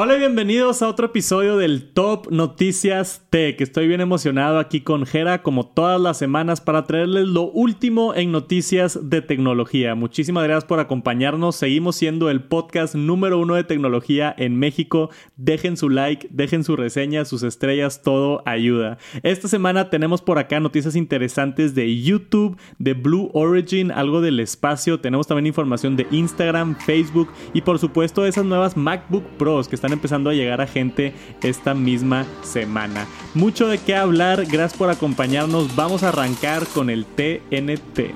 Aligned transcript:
Hola 0.00 0.14
y 0.14 0.20
bienvenidos 0.20 0.80
a 0.80 0.88
otro 0.88 1.06
episodio 1.06 1.56
del 1.56 1.90
Top 1.92 2.30
Noticias 2.30 3.26
Tech. 3.30 3.60
Estoy 3.60 3.88
bien 3.88 4.00
emocionado 4.00 4.60
aquí 4.60 4.82
con 4.82 5.04
Jera 5.04 5.42
como 5.42 5.66
todas 5.66 6.00
las 6.00 6.16
semanas 6.16 6.60
para 6.60 6.84
traerles 6.84 7.26
lo 7.26 7.50
último 7.50 8.14
en 8.14 8.30
noticias 8.30 9.10
de 9.10 9.22
tecnología. 9.22 9.96
Muchísimas 9.96 10.44
gracias 10.44 10.66
por 10.66 10.78
acompañarnos. 10.78 11.56
Seguimos 11.56 11.96
siendo 11.96 12.30
el 12.30 12.44
podcast 12.44 12.94
número 12.94 13.40
uno 13.40 13.56
de 13.56 13.64
tecnología 13.64 14.32
en 14.38 14.56
México. 14.56 15.10
Dejen 15.34 15.76
su 15.76 15.88
like, 15.88 16.28
dejen 16.30 16.62
su 16.62 16.76
reseña, 16.76 17.24
sus 17.24 17.42
estrellas, 17.42 18.00
todo 18.00 18.44
ayuda. 18.46 18.98
Esta 19.24 19.48
semana 19.48 19.90
tenemos 19.90 20.22
por 20.22 20.38
acá 20.38 20.60
noticias 20.60 20.94
interesantes 20.94 21.74
de 21.74 22.00
YouTube, 22.00 22.56
de 22.78 22.94
Blue 22.94 23.30
Origin, 23.34 23.90
algo 23.90 24.20
del 24.20 24.38
espacio. 24.38 25.00
Tenemos 25.00 25.26
también 25.26 25.48
información 25.48 25.96
de 25.96 26.06
Instagram, 26.12 26.76
Facebook 26.76 27.30
y 27.52 27.62
por 27.62 27.80
supuesto 27.80 28.24
esas 28.24 28.44
nuevas 28.44 28.76
MacBook 28.76 29.24
Pros 29.38 29.66
que 29.66 29.74
están 29.74 29.87
empezando 29.92 30.30
a 30.30 30.34
llegar 30.34 30.60
a 30.60 30.66
gente 30.66 31.14
esta 31.42 31.74
misma 31.74 32.26
semana. 32.42 33.06
Mucho 33.34 33.68
de 33.68 33.78
qué 33.78 33.94
hablar, 33.94 34.46
gracias 34.46 34.74
por 34.78 34.90
acompañarnos. 34.90 35.74
Vamos 35.76 36.02
a 36.02 36.08
arrancar 36.08 36.66
con 36.66 36.90
el 36.90 37.04
TNT. 37.04 38.14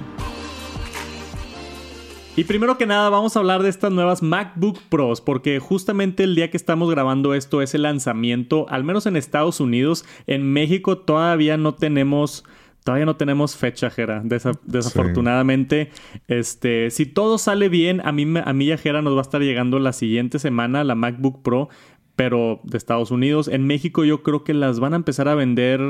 Y 2.35 2.45
primero 2.45 2.79
que 2.79 2.87
nada 2.87 3.11
vamos 3.11 3.37
a 3.37 3.41
hablar 3.41 3.62
de 3.62 3.69
estas 3.69 3.93
nuevas 3.93 4.23
MacBook 4.23 4.81
Pros 4.89 5.21
porque 5.21 5.59
justamente 5.59 6.25
el 6.25 6.35
día 6.35 6.51
que 6.51 6.57
estamos 6.57 6.91
grabando 6.91 7.35
esto 7.35 7.61
es 7.61 7.75
el 7.75 7.83
lanzamiento, 7.83 8.65
al 8.70 8.84
menos 8.84 9.05
en 9.05 9.17
Estados 9.17 9.61
Unidos, 9.61 10.07
en 10.27 10.51
México 10.51 10.97
todavía 10.97 11.59
no 11.59 11.75
tenemos 11.75 12.45
Todavía 12.85 13.07
no 13.07 13.17
tenemos 13.17 13.57
fecha, 13.57 13.91
Jera. 13.91 14.23
desafortunadamente, 14.65 15.91
este, 16.27 16.91
si 16.91 17.07
todo 17.07 17.39
sale 17.39 17.69
bien, 17.69 18.01
a 18.05 18.13
mí, 18.13 18.27
a 18.45 18.53
mí 18.53 18.65
y 18.65 18.73
a 18.73 18.79
Jera 18.79 19.03
nos 19.03 19.15
va 19.15 19.19
a 19.19 19.23
estar 19.23 19.41
llegando 19.41 19.79
la 19.79 19.93
siguiente 19.93 20.39
semana 20.39 20.83
la 20.83 20.95
MacBook 20.95 21.43
Pro, 21.43 21.69
pero 22.17 22.61
de 22.65 22.79
Estados 22.79 23.11
Unidos. 23.11 23.49
En 23.49 23.67
México 23.67 24.05
yo 24.05 24.23
creo 24.23 24.43
que 24.45 24.55
las 24.55 24.81
van 24.81 24.95
a 24.95 24.97
empezar 24.97 25.29
a 25.29 25.35
vender 25.35 25.81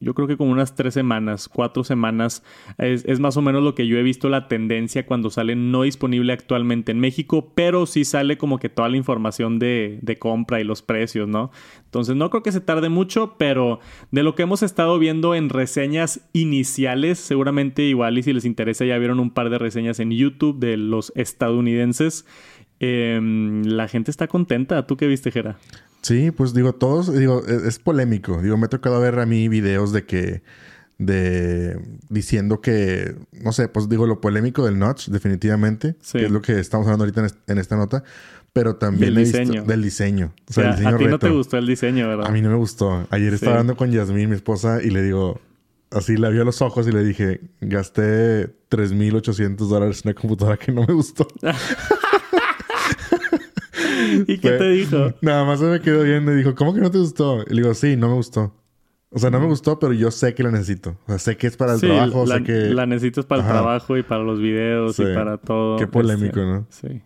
yo 0.00 0.14
creo 0.14 0.28
que 0.28 0.36
como 0.36 0.52
unas 0.52 0.74
tres 0.74 0.94
semanas, 0.94 1.48
cuatro 1.48 1.82
semanas, 1.82 2.44
es, 2.78 3.18
más 3.20 3.36
o 3.36 3.42
menos 3.42 3.62
lo 3.62 3.74
que 3.74 3.86
yo 3.86 3.98
he 3.98 4.02
visto 4.02 4.28
la 4.28 4.46
tendencia 4.46 5.06
cuando 5.06 5.30
sale 5.30 5.56
no 5.56 5.82
disponible 5.82 6.32
actualmente 6.32 6.92
en 6.92 7.00
México, 7.00 7.52
pero 7.54 7.86
sí 7.86 8.04
sale 8.04 8.38
como 8.38 8.58
que 8.58 8.68
toda 8.68 8.88
la 8.88 8.96
información 8.96 9.58
de, 9.58 9.98
de, 10.02 10.16
compra 10.16 10.60
y 10.60 10.64
los 10.64 10.82
precios, 10.82 11.28
¿no? 11.28 11.50
Entonces 11.84 12.14
no 12.14 12.30
creo 12.30 12.42
que 12.42 12.52
se 12.52 12.60
tarde 12.60 12.88
mucho, 12.88 13.36
pero 13.38 13.80
de 14.10 14.22
lo 14.22 14.34
que 14.34 14.42
hemos 14.42 14.62
estado 14.62 14.98
viendo 14.98 15.34
en 15.34 15.48
reseñas 15.48 16.28
iniciales, 16.32 17.18
seguramente 17.18 17.82
igual 17.82 18.18
y 18.18 18.22
si 18.22 18.32
les 18.32 18.44
interesa 18.44 18.84
ya 18.84 18.98
vieron 18.98 19.20
un 19.20 19.30
par 19.30 19.50
de 19.50 19.58
reseñas 19.58 19.98
en 20.00 20.12
YouTube 20.12 20.58
de 20.58 20.76
los 20.76 21.12
estadounidenses. 21.16 22.24
Em, 22.80 23.64
la 23.64 23.88
gente 23.88 24.10
está 24.10 24.28
contenta. 24.28 24.86
¿Tú 24.86 24.96
qué 24.96 25.06
viste, 25.06 25.30
Jera? 25.30 25.58
Sí, 26.02 26.30
pues 26.30 26.54
digo, 26.54 26.74
todos, 26.74 27.12
digo, 27.12 27.42
e, 27.46 27.68
es, 27.68 27.78
polémico. 27.78 28.40
Digo, 28.40 28.56
me 28.56 28.66
ha 28.66 28.68
tocado 28.68 29.00
ver 29.00 29.18
a 29.18 29.26
mí 29.26 29.48
videos 29.48 29.92
de 29.92 30.04
que, 30.04 30.42
de, 30.98 31.80
diciendo 32.08 32.60
que, 32.60 33.16
no 33.32 33.52
sé, 33.52 33.68
pues 33.68 33.88
digo, 33.88 34.06
lo 34.06 34.20
polémico 34.20 34.64
del 34.64 34.78
notch, 34.78 35.08
definitivamente, 35.08 35.96
que 36.12 36.26
es 36.26 36.30
lo 36.30 36.42
que 36.42 36.58
estamos 36.58 36.86
hablando 36.86 37.04
ahorita 37.04 37.26
en, 37.46 37.58
esta 37.58 37.76
nota, 37.76 38.04
pero 38.52 38.76
también 38.76 39.14
del 39.14 39.24
diseño. 39.24 39.64
del 39.64 39.82
diseño. 39.82 40.32
O 40.48 40.52
sea, 40.52 40.70
a 40.70 40.96
ti 40.96 41.04
no 41.06 41.18
te 41.18 41.30
gustó 41.30 41.58
el 41.58 41.66
diseño, 41.66 42.08
¿verdad? 42.08 42.26
A 42.26 42.30
mí 42.30 42.40
no 42.42 42.50
me 42.50 42.56
gustó. 42.56 43.06
Ayer 43.10 43.34
estaba 43.34 43.52
hablando 43.52 43.76
con 43.76 43.90
Yasmín, 43.90 44.30
mi 44.30 44.36
esposa, 44.36 44.82
y 44.82 44.90
le 44.90 45.02
digo, 45.02 45.40
así 45.90 46.16
la 46.16 46.28
vio 46.28 46.42
a 46.42 46.44
los 46.44 46.62
ojos 46.62 46.86
y 46.86 46.92
le 46.92 47.02
dije, 47.02 47.40
gasté 47.60 48.46
3.800 48.70 49.56
dólares 49.56 50.02
en 50.04 50.10
una 50.10 50.20
computadora 50.20 50.56
que 50.56 50.72
no 50.72 50.84
me 50.86 50.94
gustó. 50.94 51.26
¿Y 54.26 54.38
qué 54.38 54.50
te 54.52 54.70
dijo? 54.70 55.12
Nada 55.20 55.44
más 55.44 55.60
se 55.60 55.66
me 55.66 55.80
quedó 55.80 56.02
viendo 56.04 56.32
y 56.32 56.36
dijo, 56.36 56.54
¿cómo 56.54 56.74
que 56.74 56.80
no 56.80 56.90
te 56.90 56.98
gustó? 56.98 57.42
Y 57.48 57.54
le 57.54 57.62
digo, 57.62 57.74
sí, 57.74 57.96
no 57.96 58.08
me 58.08 58.14
gustó. 58.14 58.54
O 59.10 59.18
sea, 59.18 59.30
no 59.30 59.40
me 59.40 59.46
gustó, 59.46 59.78
pero 59.78 59.94
yo 59.94 60.10
sé 60.10 60.34
que 60.34 60.42
la 60.42 60.50
necesito. 60.50 60.98
O 61.06 61.08
sea, 61.08 61.18
sé 61.18 61.36
que 61.36 61.46
es 61.46 61.56
para 61.56 61.74
el 61.74 61.80
trabajo, 61.80 62.26
la, 62.26 62.36
sé 62.36 62.42
que... 62.42 62.52
La 62.52 62.84
necesitas 62.84 63.24
para 63.24 63.42
el 63.42 63.48
trabajo 63.48 63.96
y 63.96 64.02
para 64.02 64.22
los 64.22 64.38
videos 64.38 64.98
y 64.98 65.04
para 65.14 65.38
todo. 65.38 65.78
Qué 65.78 65.86
polémico, 65.86 66.40
¿no? 66.40 66.66
Sí. 66.68 67.00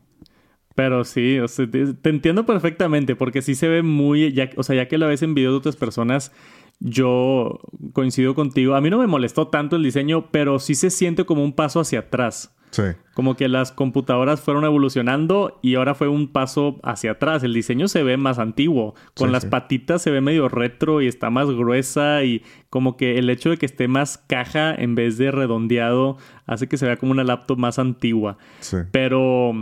Pero 0.74 1.04
sí, 1.04 1.38
o 1.38 1.46
sea, 1.46 1.70
te, 1.70 2.08
entiendo 2.08 2.44
perfectamente 2.44 3.14
porque 3.14 3.40
sí 3.40 3.54
se 3.54 3.68
ve 3.68 3.82
muy... 3.82 4.32
Ya, 4.32 4.50
o 4.56 4.62
sea, 4.64 4.74
ya 4.74 4.88
que 4.88 4.98
lo 4.98 5.06
ves 5.06 5.22
en 5.22 5.34
videos 5.34 5.52
de 5.52 5.58
otras 5.58 5.76
personas, 5.76 6.32
yo 6.80 7.60
coincido 7.92 8.34
contigo. 8.34 8.74
A 8.74 8.80
mí 8.80 8.90
no 8.90 8.98
me 8.98 9.06
molestó 9.06 9.46
tanto 9.48 9.76
el 9.76 9.84
diseño, 9.84 10.30
pero 10.32 10.58
sí 10.58 10.74
se 10.74 10.90
siente 10.90 11.24
como 11.24 11.44
un 11.44 11.52
paso 11.52 11.78
hacia 11.78 12.00
atrás. 12.00 12.52
Sí. 12.72 12.82
Como 13.14 13.36
que 13.36 13.46
las 13.48 13.70
computadoras 13.70 14.40
fueron 14.40 14.64
evolucionando 14.64 15.58
y 15.62 15.74
ahora 15.74 15.94
fue 15.94 16.08
un 16.08 16.28
paso 16.28 16.80
hacia 16.82 17.12
atrás. 17.12 17.44
El 17.44 17.52
diseño 17.52 17.86
se 17.86 18.02
ve 18.02 18.16
más 18.16 18.38
antiguo. 18.38 18.94
Con 19.14 19.30
las 19.30 19.44
patitas 19.44 20.00
se 20.00 20.10
ve 20.10 20.22
medio 20.22 20.48
retro 20.48 21.02
y 21.02 21.06
está 21.06 21.28
más 21.28 21.48
gruesa 21.50 22.24
y 22.24 22.42
como 22.70 22.96
que 22.96 23.18
el 23.18 23.28
hecho 23.28 23.50
de 23.50 23.58
que 23.58 23.66
esté 23.66 23.88
más 23.88 24.16
caja 24.16 24.74
en 24.74 24.94
vez 24.94 25.18
de 25.18 25.30
redondeado 25.30 26.16
hace 26.46 26.68
que 26.68 26.78
se 26.78 26.86
vea 26.86 26.96
como 26.96 27.12
una 27.12 27.24
laptop 27.24 27.58
más 27.58 27.78
antigua. 27.78 28.38
Sí. 28.60 28.78
Pero 28.90 29.52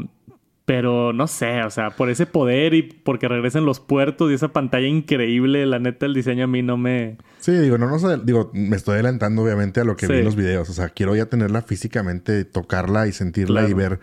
pero 0.71 1.13
no 1.13 1.27
sé, 1.27 1.65
o 1.65 1.71
sea, 1.71 1.91
por 1.91 2.11
ese 2.11 2.27
poder 2.27 2.75
y 2.75 2.83
porque 2.83 3.27
regresen 3.27 3.65
los 3.65 3.81
puertos 3.81 4.31
y 4.31 4.35
esa 4.35 4.53
pantalla 4.53 4.87
increíble, 4.87 5.67
la 5.67 5.81
neta, 5.81 6.07
el 6.07 6.15
diseño 6.15 6.45
a 6.45 6.47
mí 6.47 6.63
no 6.63 6.77
me. 6.77 7.19
Sí, 7.41 7.51
digo, 7.51 7.77
no, 7.77 7.91
no 7.91 7.99
sé, 7.99 8.19
digo, 8.23 8.53
me 8.55 8.77
estoy 8.77 8.95
adelantando 8.95 9.43
obviamente 9.43 9.81
a 9.81 9.85
lo 9.85 9.97
que 9.97 10.07
vi 10.07 10.19
en 10.19 10.25
los 10.25 10.37
videos. 10.37 10.71
O 10.71 10.73
sea, 10.73 10.91
quiero 10.91 11.17
ya 11.17 11.27
tenerla 11.27 11.63
físicamente, 11.63 12.45
tocarla 12.45 13.09
y 13.09 13.13
sentirla 13.13 13.69
y 13.69 13.73
ver, 13.73 13.99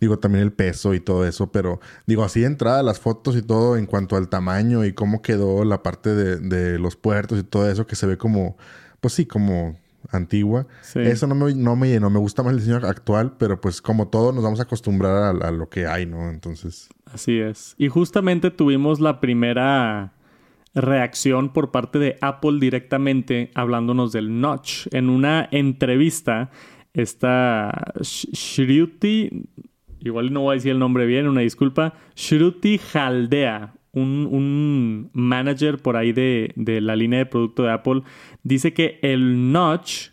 digo, 0.00 0.20
también 0.20 0.44
el 0.44 0.52
peso 0.52 0.94
y 0.94 1.00
todo 1.00 1.26
eso. 1.26 1.50
Pero, 1.50 1.80
digo, 2.06 2.22
así 2.22 2.38
de 2.38 2.46
entrada, 2.46 2.84
las 2.84 3.00
fotos 3.00 3.34
y 3.34 3.42
todo 3.42 3.76
en 3.76 3.86
cuanto 3.86 4.14
al 4.14 4.28
tamaño 4.28 4.84
y 4.84 4.92
cómo 4.92 5.22
quedó 5.22 5.64
la 5.64 5.82
parte 5.82 6.10
de, 6.10 6.36
de 6.36 6.78
los 6.78 6.94
puertos 6.94 7.40
y 7.40 7.42
todo 7.42 7.68
eso 7.68 7.88
que 7.88 7.96
se 7.96 8.06
ve 8.06 8.16
como, 8.16 8.56
pues 9.00 9.14
sí, 9.14 9.26
como 9.26 9.76
antigua. 10.10 10.66
Eso 10.94 11.26
no 11.26 11.34
me, 11.34 11.54
no 11.54 11.76
me 11.76 11.88
llenó. 11.88 12.10
Me 12.10 12.18
gusta 12.18 12.42
más 12.42 12.52
el 12.52 12.60
diseño 12.60 12.76
actual, 12.76 13.34
pero 13.38 13.60
pues 13.60 13.80
como 13.80 14.08
todo 14.08 14.32
nos 14.32 14.42
vamos 14.42 14.60
a 14.60 14.64
acostumbrar 14.64 15.36
a, 15.42 15.50
lo 15.50 15.68
que 15.68 15.86
hay, 15.86 16.06
¿no? 16.06 16.30
Entonces... 16.30 16.88
Así 17.06 17.38
es. 17.38 17.74
Y 17.78 17.88
justamente 17.88 18.50
tuvimos 18.50 19.00
la 19.00 19.20
primera 19.20 20.14
reacción 20.74 21.52
por 21.52 21.70
parte 21.70 21.98
de 21.98 22.18
Apple 22.20 22.58
directamente 22.60 23.50
hablándonos 23.54 24.12
del 24.12 24.40
notch. 24.40 24.86
En 24.92 25.10
una 25.10 25.48
entrevista, 25.50 26.50
esta 26.94 27.92
Shruti, 28.00 29.48
igual 30.00 30.32
no 30.32 30.42
voy 30.42 30.52
a 30.52 30.54
decir 30.54 30.72
el 30.72 30.78
nombre 30.78 31.06
bien, 31.06 31.28
una 31.28 31.42
disculpa, 31.42 31.94
Shruti 32.16 32.80
Haldea, 32.94 33.74
un, 33.92 35.10
manager 35.12 35.78
por 35.78 35.96
ahí 35.96 36.12
de, 36.12 36.52
de, 36.56 36.80
la 36.80 36.96
línea 36.96 37.20
de 37.20 37.26
producto 37.26 37.62
de 37.62 37.72
Apple 37.72 38.02
dice 38.42 38.72
que 38.72 38.98
el 39.02 39.52
notch 39.52 40.12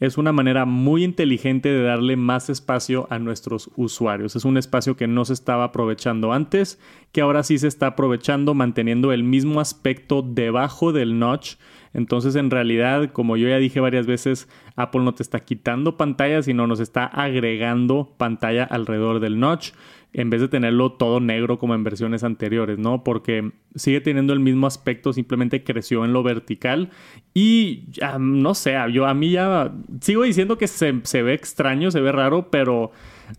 es 0.00 0.16
una 0.16 0.32
manera 0.32 0.64
muy 0.64 1.04
inteligente 1.04 1.68
de 1.68 1.82
darle 1.82 2.16
más 2.16 2.48
espacio 2.48 3.06
a 3.10 3.18
nuestros 3.18 3.70
usuarios. 3.76 4.34
Es 4.34 4.46
un 4.46 4.56
espacio 4.56 4.96
que 4.96 5.06
no 5.06 5.26
se 5.26 5.34
estaba 5.34 5.64
aprovechando 5.64 6.32
antes, 6.32 6.80
que 7.12 7.20
ahora 7.20 7.42
sí 7.42 7.58
se 7.58 7.68
está 7.68 7.88
aprovechando 7.88 8.54
manteniendo 8.54 9.12
el 9.12 9.22
mismo 9.22 9.60
aspecto 9.60 10.22
debajo 10.22 10.92
del 10.92 11.18
notch. 11.18 11.56
Entonces, 11.92 12.34
en 12.36 12.50
realidad, 12.50 13.12
como 13.12 13.36
yo 13.36 13.48
ya 13.48 13.58
dije 13.58 13.78
varias 13.78 14.06
veces, 14.06 14.48
Apple 14.74 15.02
no 15.02 15.12
te 15.12 15.22
está 15.22 15.40
quitando 15.40 15.98
pantalla, 15.98 16.42
sino 16.42 16.66
nos 16.66 16.80
está 16.80 17.04
agregando 17.04 18.14
pantalla 18.16 18.64
alrededor 18.64 19.20
del 19.20 19.38
notch 19.38 19.72
en 20.12 20.30
vez 20.30 20.40
de 20.40 20.48
tenerlo 20.48 20.92
todo 20.92 21.20
negro 21.20 21.58
como 21.58 21.74
en 21.74 21.84
versiones 21.84 22.24
anteriores, 22.24 22.78
¿no? 22.78 23.04
Porque 23.04 23.52
sigue 23.74 24.00
teniendo 24.00 24.32
el 24.32 24.40
mismo 24.40 24.66
aspecto, 24.66 25.12
simplemente 25.12 25.62
creció 25.62 26.04
en 26.04 26.12
lo 26.12 26.22
vertical 26.22 26.90
y 27.32 27.84
no 28.18 28.54
sé, 28.54 28.74
yo 28.92 29.06
a 29.06 29.14
mí 29.14 29.30
ya 29.30 29.72
sigo 30.00 30.24
diciendo 30.24 30.58
que 30.58 30.66
se, 30.66 31.00
se 31.04 31.22
ve 31.22 31.34
extraño, 31.34 31.90
se 31.90 32.00
ve 32.00 32.10
raro, 32.10 32.50
pero 32.50 32.90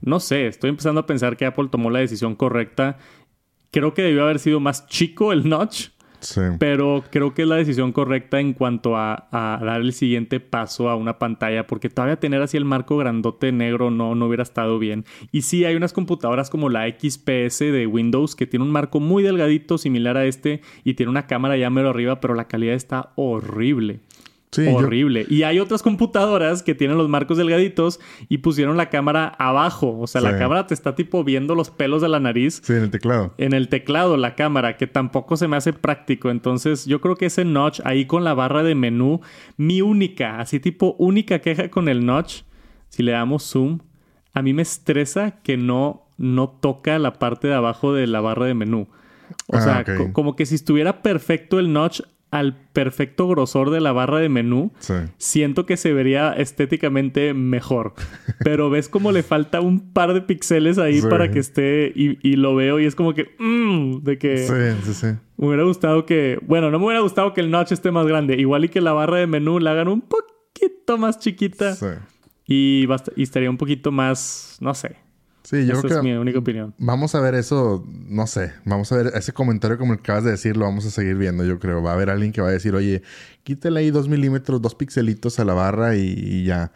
no 0.02 0.20
sé, 0.20 0.48
estoy 0.48 0.70
empezando 0.70 1.02
a 1.02 1.06
pensar 1.06 1.36
que 1.36 1.46
Apple 1.46 1.68
tomó 1.70 1.90
la 1.90 2.00
decisión 2.00 2.36
correcta. 2.36 2.98
Creo 3.72 3.94
que 3.94 4.02
debió 4.02 4.24
haber 4.24 4.40
sido 4.40 4.60
más 4.60 4.88
chico 4.88 5.34
el 5.34 5.48
notch 5.48 5.90
pero 6.60 7.04
creo 7.10 7.34
que 7.34 7.44
es 7.44 7.48
la 7.48 7.56
decisión 7.56 7.92
correcta 7.92 8.40
en 8.40 8.54
cuanto 8.54 8.98
a, 8.98 9.28
dar 9.32 9.82
el 9.82 9.94
siguiente 9.94 10.40
paso 10.40 10.90
a 10.90 10.96
una 10.96 11.20
pantalla, 11.20 11.68
porque 11.68 11.90
todavía 11.90 12.20
tener 12.20 12.42
así 12.42 12.58
el 12.58 12.66
marco 12.66 12.98
grandote 12.98 13.52
negro 13.52 13.92
no, 13.92 14.16
no 14.16 14.28
hubiera 14.28 14.44
estado 14.44 14.80
bien. 14.80 15.06
Y 15.32 15.44
sí, 15.44 15.66
hay 15.66 15.76
unas 15.76 15.94
computadoras 15.94 16.50
como 16.50 16.70
la 16.70 16.88
XPS 16.88 17.60
de 17.60 17.88
Windows 17.88 18.36
que 18.36 18.48
tiene 18.48 18.66
un 18.66 18.72
marco 18.72 19.00
muy 19.00 19.24
delgadito, 19.24 19.78
similar 19.78 20.18
a 20.18 20.26
este, 20.26 20.62
y 20.84 20.94
tiene 20.96 21.10
una 21.10 21.28
cámara 21.28 21.58
ya 21.58 21.70
mero 21.70 21.90
arriba, 21.90 22.20
pero 22.20 22.34
la 22.34 22.48
calidad 22.48 22.76
está 22.76 23.12
horrible 23.16 24.00
horrible. 24.76 25.26
Y 25.30 25.44
hay 25.44 25.60
otras 25.60 25.82
computadoras 25.82 26.62
que 26.62 26.76
tienen 26.76 26.98
los 26.98 27.08
marcos 27.08 27.38
delgaditos 27.38 28.00
y 28.28 28.40
pusieron 28.40 28.76
la 28.76 28.90
cámara 28.90 29.28
abajo. 29.40 29.98
O 30.00 30.08
sea, 30.08 30.20
la 30.22 30.38
cámara 30.38 30.68
te 30.68 30.74
está 30.74 30.94
tipo 30.94 31.24
viendo 31.24 31.56
los 31.56 31.70
pelos 31.70 32.02
de 32.02 32.10
la 32.10 32.20
nariz. 32.20 32.62
Sí, 32.64 32.74
en 32.74 32.84
el 32.84 32.92
teclado. 32.92 33.34
En 33.38 33.54
el 33.54 33.70
teclado, 33.70 34.18
la 34.18 34.36
cámara, 34.36 34.76
que 34.76 34.88
tampoco 34.88 35.38
se 35.38 35.48
me 35.48 35.56
hace 35.56 35.72
práctico. 35.72 36.30
Entonces, 36.30 36.86
yo 36.86 37.00
creo 37.00 37.16
que 37.16 37.28
ese 37.28 37.46
notch 37.46 37.80
ahí 37.86 38.06
con 38.06 38.24
la 38.26 38.34
barra 38.34 38.62
de 38.64 38.76
menú, 38.76 39.22
mi 39.58 39.82
única, 39.82 40.40
así 40.42 40.60
tipo 40.60 40.96
única 41.00 41.40
queja 41.40 41.70
con 41.70 41.88
el 41.88 42.06
notch, 42.06 42.42
si 42.90 43.04
le 43.04 43.14
damos 43.14 43.44
zoom, 43.44 43.80
a 44.34 44.42
mí 44.42 44.54
me 44.54 44.62
estresa 44.64 45.40
que 45.44 45.56
no, 45.56 46.04
no 46.18 46.50
toca 46.50 47.00
la 47.00 47.14
parte 47.14 47.48
de 47.48 47.54
abajo 47.54 47.94
de 47.94 48.06
la 48.08 48.20
barra 48.20 48.46
de 48.48 48.54
menú. 48.54 48.88
O 49.48 49.56
Ah, 49.56 49.62
sea, 49.62 49.84
co- 49.98 50.12
como 50.12 50.36
que 50.36 50.46
si 50.46 50.56
estuviera 50.56 51.02
perfecto 51.02 51.58
el 51.58 51.72
notch 51.72 52.02
al 52.32 52.56
perfecto 52.72 53.28
grosor 53.28 53.70
de 53.72 53.82
la 53.82 53.92
barra 53.92 54.20
de 54.20 54.30
menú, 54.30 54.72
Sí. 54.80 54.94
siento 55.18 55.66
que 55.66 55.76
se 55.76 55.92
vería 55.92 56.32
estéticamente 56.32 57.34
mejor. 57.34 57.94
Pero 58.44 58.70
ves 58.70 58.88
como 58.88 59.12
le 59.12 59.22
falta 59.22 59.60
un 59.60 59.92
par 59.92 60.14
de 60.14 60.22
píxeles 60.22 60.78
ahí 60.78 61.02
Sí. 61.02 61.08
para 61.10 61.30
que 61.30 61.40
esté 61.40 61.92
y, 61.94 62.18
y 62.28 62.38
lo 62.38 62.56
veo 62.56 62.80
y 62.80 62.86
es 62.86 62.96
como 62.96 63.14
que, 63.14 63.36
mm, 63.38 64.04
de 64.04 64.18
que 64.18 64.38
Sí, 64.38 64.54
sí, 64.86 64.94
sí. 64.94 65.08
me 65.38 65.48
hubiera 65.48 65.64
gustado 65.64 66.06
que, 66.06 66.40
bueno, 66.48 66.72
no 66.72 66.80
me 66.80 66.86
hubiera 66.86 67.02
gustado 67.02 67.34
que 67.34 67.42
el 67.42 67.52
notch 67.52 67.74
esté 67.74 67.92
más 67.92 68.08
grande, 68.08 68.36
igual 68.40 68.64
y 68.64 68.70
que 68.70 68.80
la 68.80 68.94
barra 68.94 69.18
de 69.18 69.28
menú 69.28 69.60
la 69.60 69.72
hagan 69.72 69.90
un 69.90 70.02
poquito 70.02 70.98
más 70.98 71.20
chiquita 71.20 71.76
Sí. 71.76 71.88
y, 72.48 72.86
basta- 72.86 73.12
y 73.18 73.24
estaría 73.24 73.50
un 73.50 73.58
poquito 73.58 73.92
más, 73.92 74.58
no 74.62 74.74
sé. 74.74 74.96
Sí, 75.44 75.66
yo 75.66 75.74
Esa 75.74 75.82
creo 75.82 75.94
es 75.94 75.98
que 75.98 76.04
mi 76.04 76.14
única 76.16 76.38
opinión. 76.40 76.74
vamos 76.78 77.16
a 77.16 77.20
ver 77.20 77.34
eso, 77.36 77.84
no 78.08 78.28
sé, 78.28 78.54
vamos 78.64 78.92
a 78.92 78.98
ver 78.98 79.12
ese 79.16 79.34
comentario 79.34 79.78
como 79.80 79.94
el 79.94 80.00
que 80.00 80.04
acabas 80.04 80.24
de 80.24 80.32
decir, 80.32 80.56
lo 80.56 80.66
vamos 80.66 80.86
a 80.86 80.92
seguir 80.92 81.16
viendo, 81.16 81.44
yo 81.44 81.58
creo. 81.60 81.82
Va 81.82 81.92
a 81.92 81.94
haber 81.96 82.10
alguien 82.12 82.32
que 82.32 82.42
va 82.42 82.50
a 82.50 82.52
decir, 82.52 82.76
oye, 82.76 83.02
quítale 83.44 83.80
ahí 83.80 83.90
dos 83.92 84.08
milímetros, 84.08 84.62
dos 84.62 84.76
pixelitos 84.76 85.40
a 85.40 85.46
la 85.46 85.54
barra 85.56 85.96
y, 85.96 86.02
y 86.16 86.46
ya. 86.46 86.72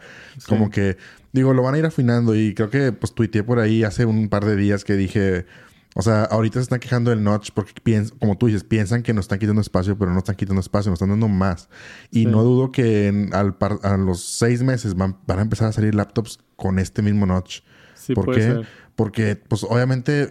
Como 0.48 0.68
que, 0.70 0.96
digo, 1.32 1.54
lo 1.54 1.62
van 1.62 1.76
a 1.76 1.78
ir 1.78 1.86
afinando 1.86 2.34
y 2.34 2.54
creo 2.54 2.68
que 2.70 2.90
pues 2.92 3.14
tuiteé 3.14 3.44
por 3.44 3.60
ahí 3.60 3.84
hace 3.84 4.04
un 4.04 4.28
par 4.28 4.44
de 4.44 4.56
días 4.56 4.82
que 4.84 4.94
dije, 4.94 5.46
o 5.94 6.02
sea, 6.02 6.24
ahorita 6.24 6.58
se 6.58 6.64
están 6.64 6.80
quejando 6.80 7.10
del 7.10 7.22
notch 7.22 7.50
porque 7.54 7.72
piens 7.82 8.12
como 8.18 8.36
tú 8.36 8.46
dices, 8.48 8.64
piensan 8.64 9.02
que 9.04 9.14
nos 9.14 9.26
están 9.26 9.38
quitando 9.38 9.60
espacio, 9.62 9.96
pero 9.96 10.10
no 10.12 10.18
están 10.18 10.34
quitando 10.34 10.60
espacio, 10.60 10.90
nos 10.90 10.96
están 10.98 11.10
dando 11.10 11.28
más. 11.28 11.68
Y 12.10 12.24
Sí. 12.24 12.26
no 12.26 12.42
dudo 12.42 12.72
que 12.72 13.06
en- 13.06 13.32
al 13.32 13.56
par- 13.56 13.78
a 13.84 13.96
los 13.96 14.22
seis 14.24 14.62
meses 14.64 14.96
van, 14.96 15.16
van 15.26 15.38
a 15.38 15.42
empezar 15.42 15.68
a 15.68 15.72
salir 15.72 15.94
laptops 15.94 16.40
con 16.56 16.80
este 16.80 17.00
mismo 17.00 17.26
notch. 17.26 17.60
Sí, 18.06 18.14
¿Por 18.14 18.26
puede 18.26 18.38
qué? 18.38 18.44
ser. 18.44 18.66
Porque, 18.94 19.36
pues, 19.36 19.64
obviamente 19.64 20.30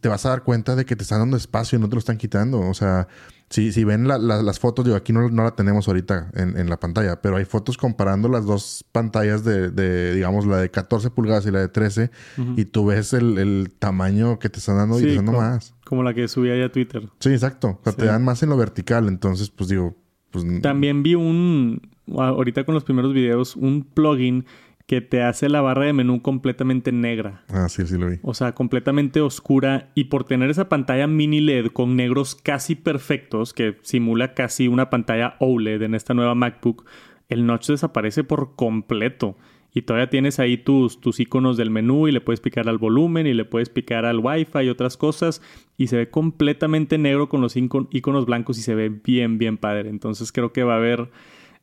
te, 0.00 0.08
vas 0.08 0.24
a 0.26 0.28
dar 0.30 0.42
cuenta 0.44 0.76
de 0.76 0.84
que 0.84 0.94
te 0.96 1.02
están 1.02 1.18
dando 1.20 1.36
espacio 1.36 1.78
y 1.78 1.80
no 1.82 1.88
te 1.88 1.94
lo 1.96 1.98
están 1.98 2.16
quitando. 2.16 2.60
O 2.60 2.74
sea, 2.74 3.08
si, 3.50 3.72
si 3.72 3.82
ven 3.84 4.06
la- 4.06 4.18
la- 4.18 4.42
las 4.42 4.60
fotos, 4.60 4.84
digo, 4.84 4.96
aquí 4.96 5.12
no, 5.12 5.28
no 5.30 5.42
la 5.42 5.50
tenemos 5.56 5.88
ahorita 5.88 6.30
en, 6.34 6.56
en 6.56 6.70
la 6.70 6.78
pantalla, 6.78 7.20
pero 7.20 7.36
hay 7.36 7.44
fotos 7.44 7.76
comparando 7.76 8.28
las 8.28 8.44
dos 8.46 8.84
pantallas 8.92 9.42
de, 9.44 9.70
de, 9.70 10.14
digamos, 10.14 10.46
la 10.46 10.58
de 10.58 10.70
14 10.70 11.10
pulgadas 11.10 11.44
y 11.46 11.50
la 11.50 11.60
de 11.60 11.68
13, 11.68 12.10
y 12.56 12.64
tú 12.66 12.86
ves 12.86 13.12
el, 13.12 13.38
el 13.38 13.70
tamaño 13.78 14.38
que 14.38 14.48
te 14.48 14.60
están 14.60 14.76
dando 14.76 14.96
y 14.96 15.00
Sí, 15.00 15.04
te 15.06 15.10
están 15.12 15.26
dando 15.26 15.40
más. 15.40 15.74
Como 15.84 16.02
la 16.04 16.14
que 16.14 16.28
subí 16.28 16.50
ahí 16.50 16.62
a 16.62 16.70
Twitter. 16.70 17.08
Sí, 17.18 17.30
exacto. 17.30 17.78
O 17.80 17.84
sea, 17.84 17.92
Sí. 17.92 17.98
te 17.98 18.06
dan 18.06 18.22
más 18.24 18.42
en 18.44 18.50
lo 18.50 18.56
vertical. 18.56 19.08
Entonces, 19.08 19.50
pues 19.50 19.68
digo, 19.68 19.96
pues. 20.30 20.44
También 20.62 21.02
vi 21.02 21.14
un, 21.16 21.80
ahorita 22.16 22.64
con 22.64 22.74
los 22.74 22.84
primeros 22.84 23.12
videos, 23.12 23.56
un 23.56 23.82
plugin 23.84 24.46
que 24.86 25.00
te 25.00 25.22
hace 25.22 25.48
la 25.48 25.62
barra 25.62 25.86
de 25.86 25.92
menú 25.94 26.20
completamente 26.20 26.92
negra. 26.92 27.44
Ah, 27.48 27.68
sí, 27.70 27.86
sí 27.86 27.96
lo 27.96 28.10
vi. 28.10 28.18
O 28.22 28.34
sea, 28.34 28.52
completamente 28.54 29.20
oscura. 29.22 29.90
Y 29.94 30.04
por 30.04 30.24
tener 30.24 30.50
esa 30.50 30.68
pantalla 30.68 31.06
mini 31.06 31.40
LED 31.40 31.68
con 31.68 31.96
negros 31.96 32.34
casi 32.34 32.74
perfectos, 32.74 33.54
que 33.54 33.78
simula 33.82 34.34
casi 34.34 34.68
una 34.68 34.90
pantalla 34.90 35.36
OLED 35.40 35.82
en 35.82 35.94
esta 35.94 36.12
nueva 36.12 36.34
MacBook, 36.34 36.84
el 37.30 37.46
notch 37.46 37.68
desaparece 37.68 38.24
por 38.24 38.56
completo. 38.56 39.38
Y 39.76 39.82
todavía 39.82 40.08
tienes 40.10 40.38
ahí 40.38 40.56
tus, 40.56 41.00
tus 41.00 41.18
iconos 41.18 41.56
del 41.56 41.70
menú 41.70 42.06
y 42.06 42.12
le 42.12 42.20
puedes 42.20 42.40
picar 42.40 42.68
al 42.68 42.78
volumen 42.78 43.26
y 43.26 43.34
le 43.34 43.44
puedes 43.44 43.70
picar 43.70 44.04
al 44.04 44.20
Wi-Fi 44.20 44.60
y 44.60 44.68
otras 44.68 44.96
cosas. 44.96 45.42
Y 45.76 45.88
se 45.88 45.96
ve 45.96 46.10
completamente 46.10 46.96
negro 46.98 47.28
con 47.28 47.40
los 47.40 47.56
icon- 47.56 47.88
iconos 47.90 48.26
blancos 48.26 48.58
y 48.58 48.62
se 48.62 48.74
ve 48.76 48.90
bien, 48.90 49.38
bien 49.38 49.56
padre. 49.56 49.88
Entonces 49.88 50.30
creo 50.30 50.52
que 50.52 50.62
va 50.62 50.74
a 50.74 50.76
haber 50.76 51.10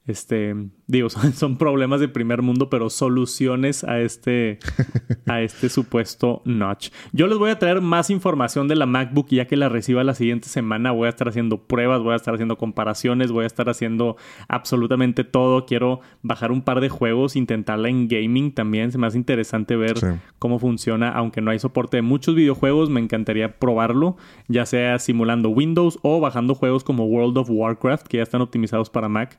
este, 0.07 0.55
digo, 0.87 1.09
son, 1.11 1.33
son 1.33 1.57
problemas 1.57 1.99
de 1.99 2.07
primer 2.07 2.41
mundo, 2.41 2.69
pero 2.69 2.89
soluciones 2.89 3.83
a 3.83 3.99
este, 3.99 4.59
a 5.27 5.41
este 5.41 5.69
supuesto 5.69 6.41
notch. 6.45 6.89
Yo 7.13 7.27
les 7.27 7.37
voy 7.37 7.51
a 7.51 7.59
traer 7.59 7.81
más 7.81 8.09
información 8.09 8.67
de 8.67 8.75
la 8.75 8.85
MacBook 8.85 9.27
ya 9.29 9.45
que 9.47 9.55
la 9.55 9.69
reciba 9.69 10.03
la 10.03 10.13
siguiente 10.15 10.49
semana. 10.49 10.91
Voy 10.91 11.05
a 11.05 11.09
estar 11.09 11.27
haciendo 11.27 11.67
pruebas, 11.67 12.01
voy 12.01 12.13
a 12.13 12.15
estar 12.17 12.33
haciendo 12.33 12.57
comparaciones, 12.57 13.31
voy 13.31 13.43
a 13.43 13.47
estar 13.47 13.69
haciendo 13.69 14.17
absolutamente 14.47 15.23
todo. 15.23 15.65
Quiero 15.65 16.01
bajar 16.21 16.51
un 16.51 16.61
par 16.61 16.81
de 16.81 16.89
juegos, 16.89 17.35
intentarla 17.35 17.89
en 17.89 18.07
gaming 18.07 18.53
también. 18.53 18.91
Se 18.91 18.97
me 18.97 19.07
hace 19.07 19.17
interesante 19.17 19.75
ver 19.75 19.97
Sí. 19.97 20.07
cómo 20.39 20.57
funciona, 20.59 21.09
aunque 21.09 21.41
no 21.41 21.51
hay 21.51 21.59
soporte 21.59 21.97
de 21.97 22.01
muchos 22.01 22.33
videojuegos, 22.35 22.89
me 22.89 22.99
encantaría 22.99 23.59
probarlo, 23.59 24.17
ya 24.47 24.65
sea 24.65 24.97
simulando 24.99 25.49
Windows 25.49 25.99
o 26.01 26.19
bajando 26.19 26.55
juegos 26.55 26.83
como 26.83 27.05
World 27.05 27.37
of 27.37 27.49
Warcraft, 27.49 28.07
que 28.07 28.17
ya 28.17 28.23
están 28.23 28.41
optimizados 28.41 28.89
para 28.89 29.09
Mac. 29.09 29.37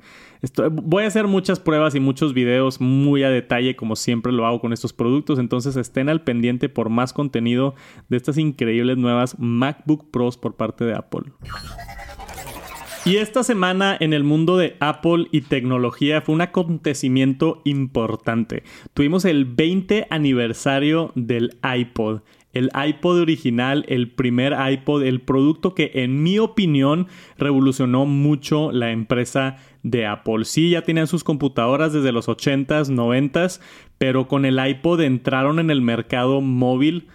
Voy 0.71 1.05
a 1.05 1.07
hacer 1.07 1.27
muchas 1.27 1.61
pruebas 1.61 1.95
y 1.95 2.01
muchos 2.01 2.35
videos 2.35 2.81
muy 2.81 3.23
a 3.23 3.31
detalle, 3.31 3.77
como 3.77 3.97
siempre 3.97 4.33
lo 4.33 4.47
hago 4.47 4.61
con 4.61 4.73
estos 4.73 4.93
productos, 4.93 5.39
entonces 5.39 5.77
estén 5.77 6.09
al 6.09 6.23
pendiente 6.23 6.69
por 6.69 6.89
más 6.89 7.13
contenido 7.13 7.75
de 8.09 8.17
estas 8.17 8.39
increíbles 8.39 8.99
nuevas 8.99 9.39
MacBook 9.39 10.11
Pros 10.11 10.37
por 10.37 10.57
parte 10.57 10.85
de 10.85 10.95
Apple. 10.95 11.33
Y 13.05 13.17
esta 13.17 13.43
semana 13.43 13.97
en 13.99 14.13
el 14.13 14.23
mundo 14.23 14.57
de 14.57 14.77
Apple 14.79 15.27
y 15.33 15.41
tecnología 15.41 16.21
fue 16.21 16.37
un 16.37 16.41
acontecimiento 16.41 17.61
importante. 17.65 18.63
Tuvimos 18.95 19.25
el 19.25 19.45
20 19.45 20.07
aniversario 20.09 21.11
del 21.17 21.59
iPod. 21.65 22.21
El 22.53 22.71
iPod 22.75 23.21
original, 23.21 23.85
el 23.89 24.11
primer 24.11 24.55
iPod, 24.73 25.05
el 25.05 25.21
producto 25.21 25.75
que 25.75 25.91
en 25.95 26.23
mi 26.23 26.39
opinión 26.39 27.09
revolucionó 27.39 28.05
mucho 28.07 28.73
la 28.73 28.91
empresa 28.91 29.57
de 29.83 30.07
Apple. 30.07 30.45
Sí, 30.45 30.71
ya 30.71 30.83
tenían 30.83 31.07
sus 31.07 31.25
computadoras 31.25 31.93
desde 31.93 32.13
los 32.13 32.29
80s, 32.29 32.91
90s, 32.91 33.61
pero 33.99 34.29
con 34.29 34.45
el 34.45 34.65
iPod 34.65 35.01
entraron 35.01 35.59
en 35.59 35.71
el 35.71 35.81
mercado 35.81 36.41
móvil 36.41 37.09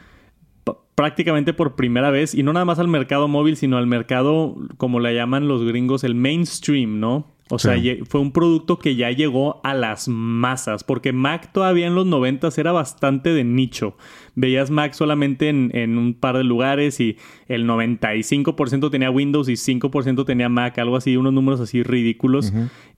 prácticamente 0.95 1.53
por 1.53 1.75
primera 1.75 2.09
vez 2.09 2.33
y 2.33 2.41
no 2.41 2.53
nada 2.53 2.65
más 2.65 2.79
al 2.79 2.87
mercado 2.87 3.27
móvil, 3.27 3.55
sino 3.55 3.77
al 3.77 3.85
mercado, 3.85 4.55
como 4.77 4.99
le 4.99 5.13
llaman 5.13 5.47
los 5.47 5.63
gringos, 5.63 6.03
el 6.03 6.15
mainstream, 6.15 6.99
¿no? 6.99 7.36
O 7.49 7.59
sea, 7.59 7.77
Sí. 7.77 7.99
fue 8.07 8.19
un 8.19 8.31
producto 8.31 8.77
que 8.77 8.95
ya 8.95 9.09
llegó 9.11 9.61
a 9.63 9.73
las 9.73 10.07
masas, 10.07 10.83
porque 10.83 11.13
Mac 11.13 11.51
todavía 11.53 11.87
en 11.87 11.95
los 11.95 12.05
90 12.05 12.49
era 12.57 12.71
bastante 12.71 13.33
de 13.33 13.43
nicho. 13.43 13.95
Veías 14.35 14.69
Mac 14.69 14.93
solamente 14.93 15.49
en, 15.49 15.71
en 15.73 15.97
un 15.97 16.13
par 16.13 16.37
de 16.37 16.43
lugares 16.43 16.99
y 16.99 17.17
el 17.47 17.65
95% 17.65 18.89
tenía 18.91 19.09
Windows 19.11 19.49
y 19.49 19.53
5% 19.53 20.25
tenía 20.25 20.49
Mac, 20.49 20.77
algo 20.79 20.95
así, 20.97 21.15
unos 21.17 21.33
números 21.33 21.59
así 21.59 21.83
ridículos. 21.83 22.53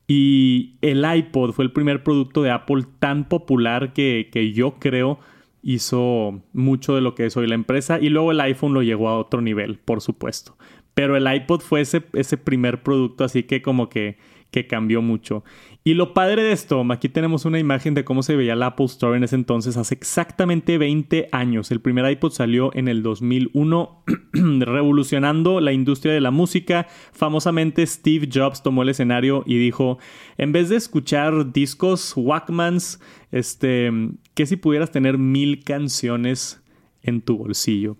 Y 0.07 0.77
el 0.81 1.05
iPod 1.05 1.51
fue 1.51 1.65
el 1.65 1.71
primer 1.71 2.03
producto 2.03 2.41
de 2.41 2.49
Apple 2.51 2.83
tan 2.99 3.29
popular 3.29 3.93
que, 3.93 4.29
que 4.31 4.51
yo 4.53 4.75
creo 4.79 5.19
hizo 5.61 6.41
mucho 6.53 6.95
de 6.95 7.01
lo 7.01 7.15
que 7.15 7.25
es 7.25 7.37
hoy 7.37 7.45
la 7.47 7.55
empresa. 7.55 7.99
Y 8.01 8.09
luego 8.09 8.31
el 8.31 8.41
iPhone 8.41 8.73
lo 8.73 8.81
llegó 8.81 9.09
a 9.09 9.17
otro 9.19 9.41
nivel, 9.41 9.77
por 9.77 10.01
supuesto. 10.01 10.57
Pero 10.95 11.15
el 11.15 11.31
iPod 11.31 11.61
fue 11.61 11.81
ese, 11.81 12.03
ese 12.13 12.37
primer 12.37 12.81
producto, 12.81 13.23
así 13.23 13.43
que 13.43 13.61
como 13.61 13.87
que, 13.89 14.17
que 14.51 14.67
cambió 14.67 15.01
mucho. 15.01 15.43
Y 15.83 15.93
lo 15.93 16.13
padre 16.13 16.43
de 16.43 16.51
esto, 16.51 16.85
aquí 16.91 17.09
tenemos 17.09 17.45
una 17.45 17.59
imagen 17.59 17.93
de 17.93 18.03
cómo 18.03 18.21
se 18.21 18.35
veía 18.35 18.53
el 18.53 18.63
Apple 18.63 18.85
Store 18.87 19.17
en 19.17 19.23
ese 19.23 19.35
entonces, 19.35 19.77
hace 19.77 19.95
exactamente 19.95 20.77
20 20.77 21.29
años. 21.31 21.71
El 21.71 21.81
primer 21.81 22.09
iPod 22.11 22.31
salió 22.31 22.71
en 22.75 22.87
el 22.87 23.01
2001, 23.01 24.03
revolucionando 24.33 25.61
la 25.61 25.71
industria 25.71 26.13
de 26.13 26.21
la 26.21 26.31
música. 26.31 26.87
Famosamente 27.11 27.85
Steve 27.85 28.27
Jobs 28.31 28.61
tomó 28.61 28.83
el 28.83 28.89
escenario 28.89 29.43
y 29.45 29.57
dijo, 29.57 29.99
en 30.37 30.51
vez 30.51 30.69
de 30.69 30.75
escuchar 30.75 31.53
discos 31.53 32.13
Walkmans, 32.15 32.99
este, 33.31 33.91
¿qué 34.33 34.45
si 34.45 34.57
pudieras 34.57 34.91
tener 34.91 35.17
mil 35.17 35.63
canciones 35.63 36.61
en 37.03 37.21
tu 37.21 37.37
bolsillo? 37.37 37.97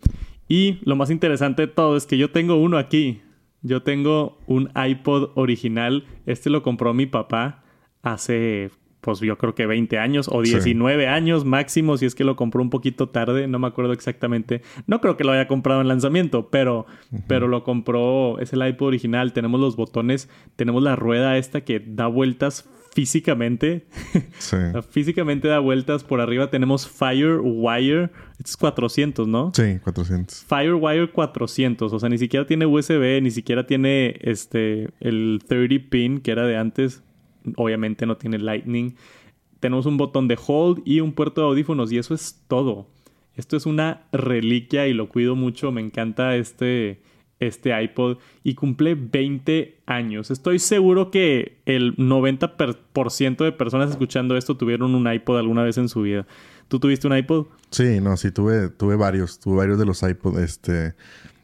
Y 0.48 0.80
lo 0.82 0.96
más 0.96 1.12
interesante 1.12 1.62
de 1.62 1.68
todo 1.68 1.96
es 1.96 2.06
que 2.08 2.18
yo 2.18 2.32
tengo 2.32 2.56
uno 2.56 2.78
aquí. 2.78 3.22
Yo 3.62 3.84
tengo 3.84 4.40
un 4.48 4.70
iPod 4.76 5.32
original. 5.36 6.06
Este 6.26 6.50
lo 6.50 6.64
compró 6.64 6.94
mi 6.94 7.06
papá 7.06 7.64
hace, 8.02 8.72
pues 9.02 9.20
yo 9.20 9.38
creo 9.38 9.56
que 9.56 9.66
20 9.66 9.98
años 9.98 10.30
o 10.32 10.44
Sí. 10.46 10.52
19 10.52 11.08
años 11.08 11.44
máximo, 11.46 11.98
si 11.98 12.06
es 12.06 12.16
que 12.16 12.24
lo 12.24 12.36
compró 12.36 12.62
un 12.62 12.70
poquito 12.70 13.10
tarde, 13.10 13.48
no 13.48 13.60
me 13.60 13.68
acuerdo 13.68 13.92
exactamente. 13.94 14.62
No 14.88 15.02
creo 15.02 15.18
que 15.18 15.24
lo 15.26 15.32
haya 15.34 15.48
comprado 15.48 15.82
en 15.82 15.88
lanzamiento, 15.90 16.50
pero, 16.50 16.86
pero 17.28 17.48
lo 17.48 17.64
compró, 17.64 18.40
es 18.40 18.54
el 18.54 18.66
iPod 18.66 18.88
original. 18.88 19.34
Tenemos 19.34 19.60
los 19.60 19.76
botones, 19.76 20.30
tenemos 20.56 20.82
la 20.82 20.96
rueda 20.96 21.38
esta 21.38 21.62
que 21.62 21.80
da 21.86 22.08
vueltas 22.08 22.70
físicamente. 23.00 23.86
Sí. 24.40 24.58
físicamente 24.90 25.48
da 25.48 25.60
vueltas. 25.60 26.04
Por 26.04 26.22
arriba 26.22 26.50
tenemos 26.50 26.88
Firewire. 26.88 28.10
Este 28.38 28.50
es 28.50 28.58
400, 28.58 29.28
¿no? 29.28 29.52
Sí, 29.54 29.80
400. 29.84 30.46
Firewire 30.48 31.12
400, 31.12 31.92
o 31.92 32.00
sea, 32.00 32.10
ni 32.10 32.18
siquiera 32.18 32.46
tiene 32.46 32.66
USB, 32.66 33.22
ni 33.22 33.32
siquiera 33.32 33.68
tiene 33.68 34.18
este 34.22 34.90
el 35.00 35.42
30 35.48 35.90
pin 35.90 36.20
que 36.20 36.32
era 36.32 36.46
de 36.46 36.58
antes. 36.58 37.04
Obviamente 37.56 38.06
no 38.06 38.18
tiene 38.18 38.40
Lightning. 38.40 38.96
Tenemos 39.60 39.86
un 39.86 39.98
botón 39.98 40.28
de 40.28 40.38
hold 40.46 40.82
y 40.86 41.00
un 41.02 41.14
puerto 41.14 41.42
de 41.42 41.48
audífonos 41.48 41.92
y 41.92 41.98
eso 41.98 42.14
es 42.14 42.44
todo. 42.48 42.88
Esto 43.36 43.56
es 43.56 43.66
una 43.66 44.08
reliquia 44.12 44.88
y 44.88 44.94
lo 44.94 45.10
cuido 45.10 45.36
mucho, 45.36 45.72
me 45.72 45.82
encanta 45.82 46.36
este 46.36 47.02
este 47.40 47.80
iPod 47.82 48.18
y 48.44 48.56
cumple 48.56 48.96
20 48.96 49.78
años. 49.86 50.30
Estoy 50.32 50.60
seguro 50.60 51.10
que 51.12 51.58
el 51.66 51.96
90% 51.98 52.56
per- 52.58 52.78
por 52.94 53.12
ciento 53.12 53.44
de 53.44 53.52
personas 53.52 53.90
escuchando 53.92 54.36
esto 54.38 54.58
tuvieron 54.58 54.94
un 54.96 55.12
iPod 55.12 55.38
alguna 55.40 55.64
vez 55.64 55.78
en 55.78 55.90
su 55.90 56.02
vida. 56.02 56.28
¿Tú 56.68 56.80
tuviste 56.80 57.08
un 57.08 57.16
iPod? 57.18 57.48
Sí, 57.72 58.00
no, 58.02 58.18
sí, 58.18 58.32
tuve, 58.32 58.70
tuve 58.70 58.96
varios, 58.96 59.40
tuve 59.40 59.58
varios 59.58 59.80
de 59.80 59.86
los 59.86 60.04
iPod, 60.04 60.40
este... 60.40 60.94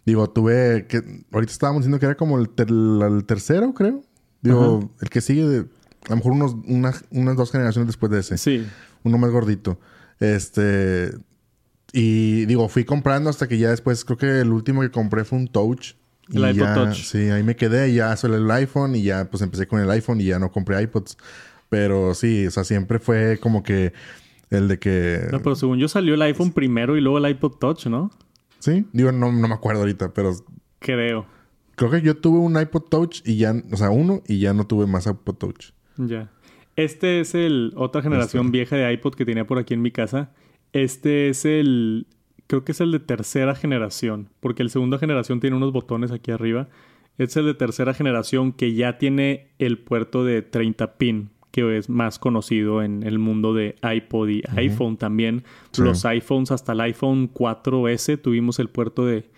Digo, 0.05 0.29
tuve 0.29 0.85
que... 0.87 1.01
Ahorita 1.31 1.51
estábamos 1.51 1.81
diciendo 1.81 1.99
que 1.99 2.05
era 2.05 2.15
como 2.15 2.37
el, 2.37 2.49
tercero, 3.25 3.73
creo. 3.73 4.03
Digo, 4.41 4.91
el 5.01 5.09
que 5.09 5.19
sigue 5.21 5.43
de... 5.45 5.59
A 6.05 6.09
lo 6.11 6.15
mejor 6.17 6.31
unos, 6.33 6.55
unas 7.09 7.35
dos 7.35 7.51
generaciones 7.51 7.87
después 7.87 8.11
de 8.11 8.19
ese. 8.19 8.37
Sí. 8.37 8.67
Uno 9.03 9.17
más 9.17 9.31
gordito. 9.31 9.79
Este... 10.19 11.09
Y 11.97 12.45
digo, 12.45 12.67
fui 12.67 12.83
comprando 12.83 13.29
hasta 13.29 13.47
que 13.47 13.57
ya 13.57 13.69
después... 13.69 14.03
Creo 14.03 14.17
que 14.17 14.41
el 14.41 14.51
último 14.51 14.81
que 14.81 14.91
compré 14.91 15.23
fue 15.23 15.39
un 15.39 15.47
Touch. 15.47 15.93
El 16.33 16.49
iPod 16.53 16.73
Touch. 16.73 16.97
Sí, 16.97 17.29
ahí 17.29 17.41
me 17.41 17.55
quedé. 17.55 17.89
Y 17.89 17.95
ya 17.95 18.15
solo 18.17 18.35
el 18.35 18.51
iPhone. 18.51 18.95
Y 18.95 19.03
ya 19.03 19.29
pues 19.29 19.41
empecé 19.41 19.65
con 19.65 19.79
el 19.79 19.89
iPhone 19.89 20.19
y 20.19 20.25
ya 20.25 20.37
no 20.37 20.51
compré 20.51 20.81
iPods. 20.81 21.17
Pero 21.69 22.13
sí, 22.13 22.47
o 22.47 22.51
sea, 22.51 22.65
siempre 22.65 22.99
fue 22.99 23.39
como 23.39 23.63
que... 23.63 23.93
El 24.49 24.67
de 24.67 24.77
que... 24.77 25.21
No, 25.31 25.39
pero 25.39 25.55
según 25.55 25.79
yo 25.79 25.87
salió 25.87 26.13
el 26.13 26.21
iPhone 26.21 26.51
primero 26.51 26.97
y 26.97 27.01
luego 27.01 27.17
el 27.17 27.29
iPod 27.29 27.53
Touch, 27.53 27.87
¿no? 27.87 28.11
Sí, 28.59 28.85
digo, 28.93 29.11
no, 29.11 29.31
no 29.31 29.47
me 29.47 29.53
acuerdo 29.53 29.81
ahorita, 29.81 30.13
pero. 30.13 30.33
Creo. 30.79 31.25
Creo 31.75 31.91
que 31.91 32.01
yo 32.01 32.17
tuve 32.17 32.39
un 32.39 32.59
iPod 32.59 32.83
Touch 32.83 33.21
y 33.25 33.37
ya, 33.37 33.55
o 33.71 33.77
sea, 33.77 33.89
uno 33.89 34.21
y 34.27 34.39
ya 34.39 34.53
no 34.53 34.65
tuve 34.65 34.87
más 34.87 35.07
iPod 35.07 35.35
Touch. 35.35 35.71
Ya. 35.97 36.31
Este 36.75 37.19
es 37.19 37.35
el 37.35 37.73
otra 37.75 38.01
generación 38.01 38.45
este. 38.45 38.57
vieja 38.57 38.75
de 38.75 38.91
iPod 38.93 39.15
que 39.15 39.25
tenía 39.25 39.45
por 39.45 39.59
aquí 39.59 39.73
en 39.73 39.81
mi 39.81 39.91
casa. 39.91 40.31
Este 40.75 41.29
es 41.29 41.45
el. 41.45 42.05
Creo 42.47 42.65
que 42.65 42.73
es 42.73 42.81
el 42.81 42.91
de 42.91 42.99
tercera 42.99 43.55
generación. 43.55 44.27
Porque 44.41 44.61
el 44.61 44.69
segunda 44.69 44.97
generación 44.97 45.39
tiene 45.39 45.55
unos 45.55 45.71
botones 45.71 46.11
aquí 46.11 46.31
arriba. 46.31 46.67
Este 47.17 47.23
es 47.23 47.37
el 47.37 47.45
de 47.45 47.53
tercera 47.53 47.93
generación 47.93 48.51
que 48.51 48.73
ya 48.73 48.97
tiene 48.97 49.47
el 49.57 49.77
puerto 49.77 50.25
de 50.25 50.41
30 50.41 50.97
pin 50.97 51.29
que 51.51 51.77
es 51.77 51.87
más 51.87 52.19
conocido 52.19 52.83
en 52.83 53.03
el 53.03 53.17
mundo 53.17 53.53
de 53.53 53.77
iPod 53.81 54.27
y 54.27 54.43
iPhone 54.57 54.97
también. 54.97 55.45
Los 55.77 56.03
iPhones 56.03 56.51
hasta 56.51 56.73
el 56.73 56.81
iPhone 56.81 57.33
4S 57.33 58.21
tuvimos 58.21 58.59
el 58.59 58.67
puerto 58.67 59.05
de, 59.05 59.29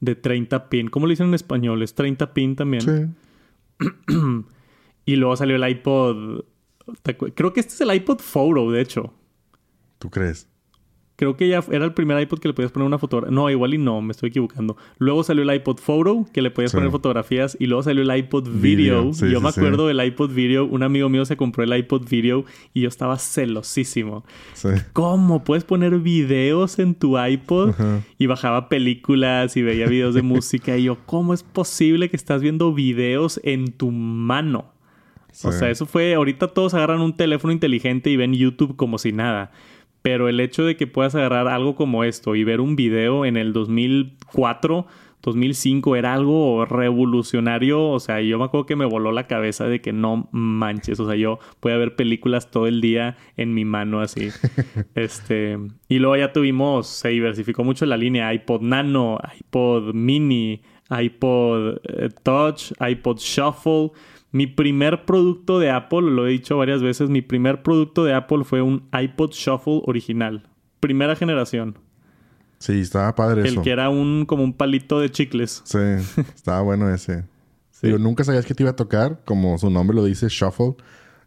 de 0.00 0.14
30 0.14 0.68
pin. 0.68 0.90
¿Cómo 0.90 1.06
le 1.06 1.12
dicen 1.12 1.28
en 1.28 1.34
español? 1.34 1.82
¿Es 1.82 1.94
30 1.94 2.34
pin 2.34 2.56
también? 2.56 3.14
Sí. 3.80 3.86
y 5.06 5.16
luego 5.16 5.34
salió 5.36 5.56
el 5.56 5.66
iPod. 5.66 6.44
Creo 7.34 7.54
que 7.54 7.60
este 7.60 7.72
es 7.72 7.80
el 7.80 7.94
iPod 7.94 8.18
Photo, 8.18 8.70
de 8.70 8.82
hecho. 8.82 9.14
¿Tú 9.98 10.10
crees? 10.10 10.51
Creo 11.22 11.36
que 11.36 11.46
ya 11.46 11.62
era 11.70 11.84
el 11.84 11.92
primer 11.92 12.20
iPod 12.20 12.40
que 12.40 12.48
le 12.48 12.54
podías 12.54 12.72
poner 12.72 12.84
una 12.84 12.98
fotografía. 12.98 13.32
No, 13.32 13.48
igual 13.48 13.74
y 13.74 13.78
no, 13.78 14.02
me 14.02 14.10
estoy 14.10 14.30
equivocando. 14.30 14.76
Luego 14.98 15.22
salió 15.22 15.44
el 15.44 15.54
iPod 15.54 15.78
Photo, 15.78 16.26
que 16.32 16.42
le 16.42 16.50
podías 16.50 16.72
poner 16.72 16.90
fotografías. 16.90 17.56
Y 17.60 17.66
luego 17.66 17.84
salió 17.84 18.02
el 18.02 18.18
iPod 18.18 18.48
Video. 18.48 19.12
yo 19.12 19.40
me 19.40 19.50
acuerdo 19.50 19.86
del 19.86 20.04
iPod 20.04 20.32
Video. 20.32 20.64
Un 20.64 20.82
amigo 20.82 21.08
mío 21.08 21.24
se 21.24 21.36
compró 21.36 21.62
el 21.62 21.76
iPod 21.76 22.08
Video 22.08 22.44
y 22.74 22.80
yo 22.80 22.88
estaba 22.88 23.18
celosísimo. 23.18 24.24
¿Cómo? 24.92 25.44
¿Puedes 25.44 25.62
poner 25.62 25.96
videos 26.00 26.80
en 26.80 26.96
tu 26.96 27.16
iPod? 27.16 27.72
Y 28.18 28.26
bajaba 28.26 28.68
películas 28.68 29.56
y 29.56 29.62
veía 29.62 29.86
videos 29.86 30.16
de 30.16 30.22
música. 30.22 30.76
Y 30.76 30.82
yo, 30.82 30.98
¿cómo 31.06 31.34
es 31.34 31.44
posible 31.44 32.10
que 32.10 32.16
estás 32.16 32.42
viendo 32.42 32.74
videos 32.74 33.40
en 33.44 33.70
tu 33.70 33.92
mano? 33.92 34.72
O 35.44 35.52
sea, 35.52 35.70
eso 35.70 35.86
fue... 35.86 36.14
Ahorita 36.14 36.48
todos 36.48 36.74
agarran 36.74 37.00
un 37.00 37.16
teléfono 37.16 37.52
inteligente 37.52 38.10
y 38.10 38.16
ven 38.16 38.34
YouTube 38.34 38.74
como 38.74 38.98
si 38.98 39.12
nada. 39.12 39.52
Pero 40.02 40.28
el 40.28 40.40
hecho 40.40 40.64
de 40.64 40.76
que 40.76 40.86
puedas 40.86 41.14
agarrar 41.14 41.48
algo 41.48 41.76
como 41.76 42.04
esto 42.04 42.34
y 42.34 42.44
ver 42.44 42.60
un 42.60 42.76
video 42.76 43.24
en 43.24 43.36
el 43.36 43.52
2004, 43.52 44.86
2005 45.22 45.96
era 45.96 46.12
algo 46.12 46.64
revolucionario. 46.64 47.88
O 47.88 48.00
sea, 48.00 48.20
yo 48.20 48.38
me 48.38 48.44
acuerdo 48.44 48.66
que 48.66 48.76
me 48.76 48.84
voló 48.84 49.12
la 49.12 49.28
cabeza 49.28 49.66
de 49.66 49.80
que 49.80 49.92
no 49.92 50.28
manches. 50.32 50.98
O 51.00 51.06
sea, 51.06 51.14
yo 51.14 51.38
podía 51.60 51.76
ver 51.78 51.94
películas 51.94 52.50
todo 52.50 52.66
el 52.66 52.80
día 52.80 53.16
en 53.36 53.54
mi 53.54 53.64
mano 53.64 54.00
así. 54.00 54.28
este. 54.94 55.58
Y 55.88 55.98
luego 56.00 56.16
ya 56.16 56.32
tuvimos, 56.32 56.88
se 56.88 57.10
diversificó 57.10 57.62
mucho 57.62 57.86
la 57.86 57.96
línea 57.96 58.34
iPod 58.34 58.62
Nano, 58.62 59.18
iPod 59.38 59.94
Mini, 59.94 60.60
iPod 60.90 61.76
eh, 61.84 62.08
Touch, 62.22 62.72
iPod 62.80 63.18
Shuffle. 63.18 63.92
Mi 64.32 64.46
primer 64.46 65.04
producto 65.04 65.58
de 65.58 65.70
Apple, 65.70 66.02
lo 66.02 66.26
he 66.26 66.30
dicho 66.30 66.56
varias 66.56 66.82
veces, 66.82 67.10
mi 67.10 67.20
primer 67.20 67.62
producto 67.62 68.02
de 68.04 68.14
Apple 68.14 68.44
fue 68.44 68.62
un 68.62 68.88
iPod 68.98 69.32
Shuffle 69.32 69.82
original. 69.84 70.48
Primera 70.80 71.14
generación. 71.14 71.78
Sí, 72.58 72.80
estaba 72.80 73.14
padre 73.14 73.42
eso. 73.42 73.58
El 73.58 73.62
que 73.62 73.70
era 73.70 73.90
un 73.90 74.24
como 74.24 74.42
un 74.42 74.54
palito 74.54 75.00
de 75.00 75.10
chicles. 75.10 75.62
Sí, 75.64 75.78
estaba 76.34 76.62
bueno 76.62 76.92
ese. 76.92 77.24
Digo, 77.82 77.98
nunca 77.98 78.22
sabías 78.24 78.46
que 78.46 78.54
te 78.54 78.62
iba 78.62 78.70
a 78.70 78.76
tocar, 78.76 79.20
como 79.24 79.58
su 79.58 79.68
nombre 79.68 79.94
lo 79.94 80.04
dice, 80.04 80.28
Shuffle. 80.28 80.76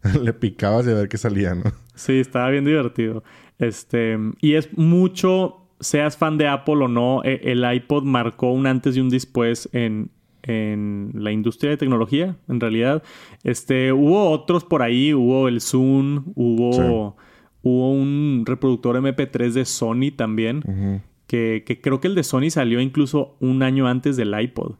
Le 0.24 0.34
picabas 0.34 0.88
y 0.88 0.92
a 0.92 0.94
ver 0.94 1.10
qué 1.10 1.18
salía, 1.18 1.54
¿no? 1.54 1.64
Sí, 1.94 2.20
estaba 2.20 2.50
bien 2.50 2.66
divertido. 2.66 3.24
Este, 3.60 4.18
y 4.42 4.54
es 4.54 4.76
mucho, 4.78 5.68
seas 5.80 6.18
fan 6.18 6.38
de 6.38 6.48
Apple 6.48 6.76
o 6.76 6.88
no, 6.88 7.24
e, 7.24 7.42
el 7.44 7.64
iPod 7.70 8.04
marcó 8.04 8.52
un 8.52 8.68
antes 8.68 8.98
y 8.98 9.02
un 9.02 9.10
después 9.10 9.70
en, 9.74 10.10
en 10.46 11.12
la 11.14 11.32
industria 11.32 11.72
de 11.72 11.78
tecnología, 11.78 12.38
en 12.48 12.60
realidad. 12.60 13.04
Este, 13.44 13.92
hubo 13.92 14.30
otros 14.30 14.64
por 14.64 14.82
ahí, 14.82 15.14
hubo 15.14 15.48
el 15.48 15.62
Zoom, 15.62 16.24
hubo, 16.36 17.16
hubo 17.62 17.92
un 17.92 18.44
reproductor 18.46 18.96
MP3 18.96 19.52
de 19.52 19.66
Sony 19.66 20.12
también, 20.16 21.02
que, 21.28 21.64
creo 21.82 22.00
que 22.00 22.08
el 22.08 22.16
de 22.16 22.24
Sony 22.24 22.50
salió 22.50 22.80
incluso 22.80 23.36
un 23.40 23.64
año 23.64 23.88
antes 23.88 24.16
del 24.18 24.40
iPod. 24.40 24.76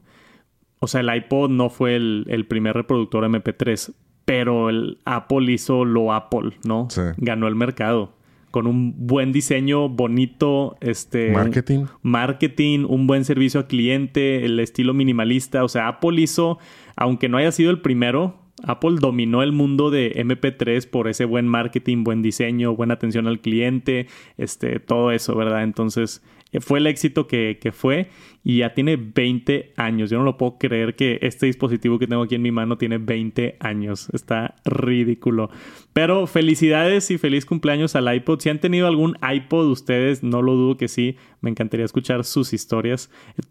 O 0.78 0.86
sea, 0.86 1.00
el 1.00 1.14
iPod 1.14 1.50
no 1.50 1.70
fue 1.70 1.96
el, 1.96 2.46
primer 2.48 2.74
reproductor 2.74 3.24
MP3, 3.24 3.92
pero 4.24 4.70
el 4.70 4.98
Apple 5.04 5.52
hizo 5.52 5.84
lo 5.84 6.12
Apple, 6.12 6.52
¿no? 6.64 6.88
Ganó 7.18 7.48
el 7.48 7.54
mercado 7.56 8.15
con 8.56 8.66
un 8.66 8.94
buen 8.96 9.32
diseño 9.32 9.90
bonito, 9.90 10.78
este 10.80 11.30
marketing, 11.30 11.84
marketing, 12.00 12.86
un 12.88 13.06
buen 13.06 13.26
servicio 13.26 13.60
al 13.60 13.66
cliente, 13.66 14.46
el 14.46 14.58
estilo 14.60 14.94
minimalista, 14.94 15.62
o 15.62 15.68
sea, 15.68 15.88
Apple 15.88 16.18
hizo, 16.22 16.58
aunque 16.96 17.28
no 17.28 17.36
haya 17.36 17.52
sido 17.52 17.70
el 17.70 17.82
primero, 17.82 18.38
Apple 18.64 18.96
dominó 18.98 19.42
el 19.42 19.52
mundo 19.52 19.90
de 19.90 20.10
MP3 20.14 20.88
por 20.88 21.06
ese 21.06 21.26
buen 21.26 21.46
marketing, 21.46 22.02
buen 22.02 22.22
diseño, 22.22 22.74
buena 22.74 22.94
atención 22.94 23.26
al 23.26 23.40
cliente, 23.40 24.06
este, 24.38 24.80
todo 24.80 25.10
eso, 25.10 25.36
¿verdad? 25.36 25.62
Entonces, 25.62 26.22
fue 26.60 26.78
el 26.78 26.86
éxito 26.86 27.26
que, 27.26 27.58
que, 27.60 27.72
fue 27.72 28.08
y 28.44 28.58
ya 28.58 28.72
tiene 28.72 28.96
20 28.96 29.74
años. 29.76 30.10
Yo 30.10 30.18
no 30.18 30.24
lo 30.24 30.36
puedo 30.36 30.58
creer 30.58 30.94
que 30.94 31.18
este 31.22 31.46
dispositivo 31.46 31.98
que 31.98 32.06
tengo 32.06 32.22
aquí 32.22 32.36
en 32.36 32.42
mi 32.42 32.52
mano 32.52 32.78
tiene 32.78 32.98
20 32.98 33.56
años. 33.60 34.08
Está 34.12 34.54
ridículo. 34.64 35.50
Pero 35.92 36.26
felicidades 36.26 37.10
y 37.10 37.18
feliz 37.18 37.44
cumpleaños 37.44 37.96
al 37.96 38.14
iPod. 38.14 38.40
Si 38.40 38.48
han 38.48 38.60
tenido 38.60 38.86
algún 38.86 39.18
iPod 39.20 39.66
ustedes, 39.66 40.22
no 40.22 40.42
lo 40.42 40.54
dudo 40.54 40.76
que 40.76 40.88
sí. 40.88 41.16
Me 41.40 41.50
encantaría 41.50 41.84
escuchar 41.84 42.24
sus 42.24 42.52
historias. 42.52 43.10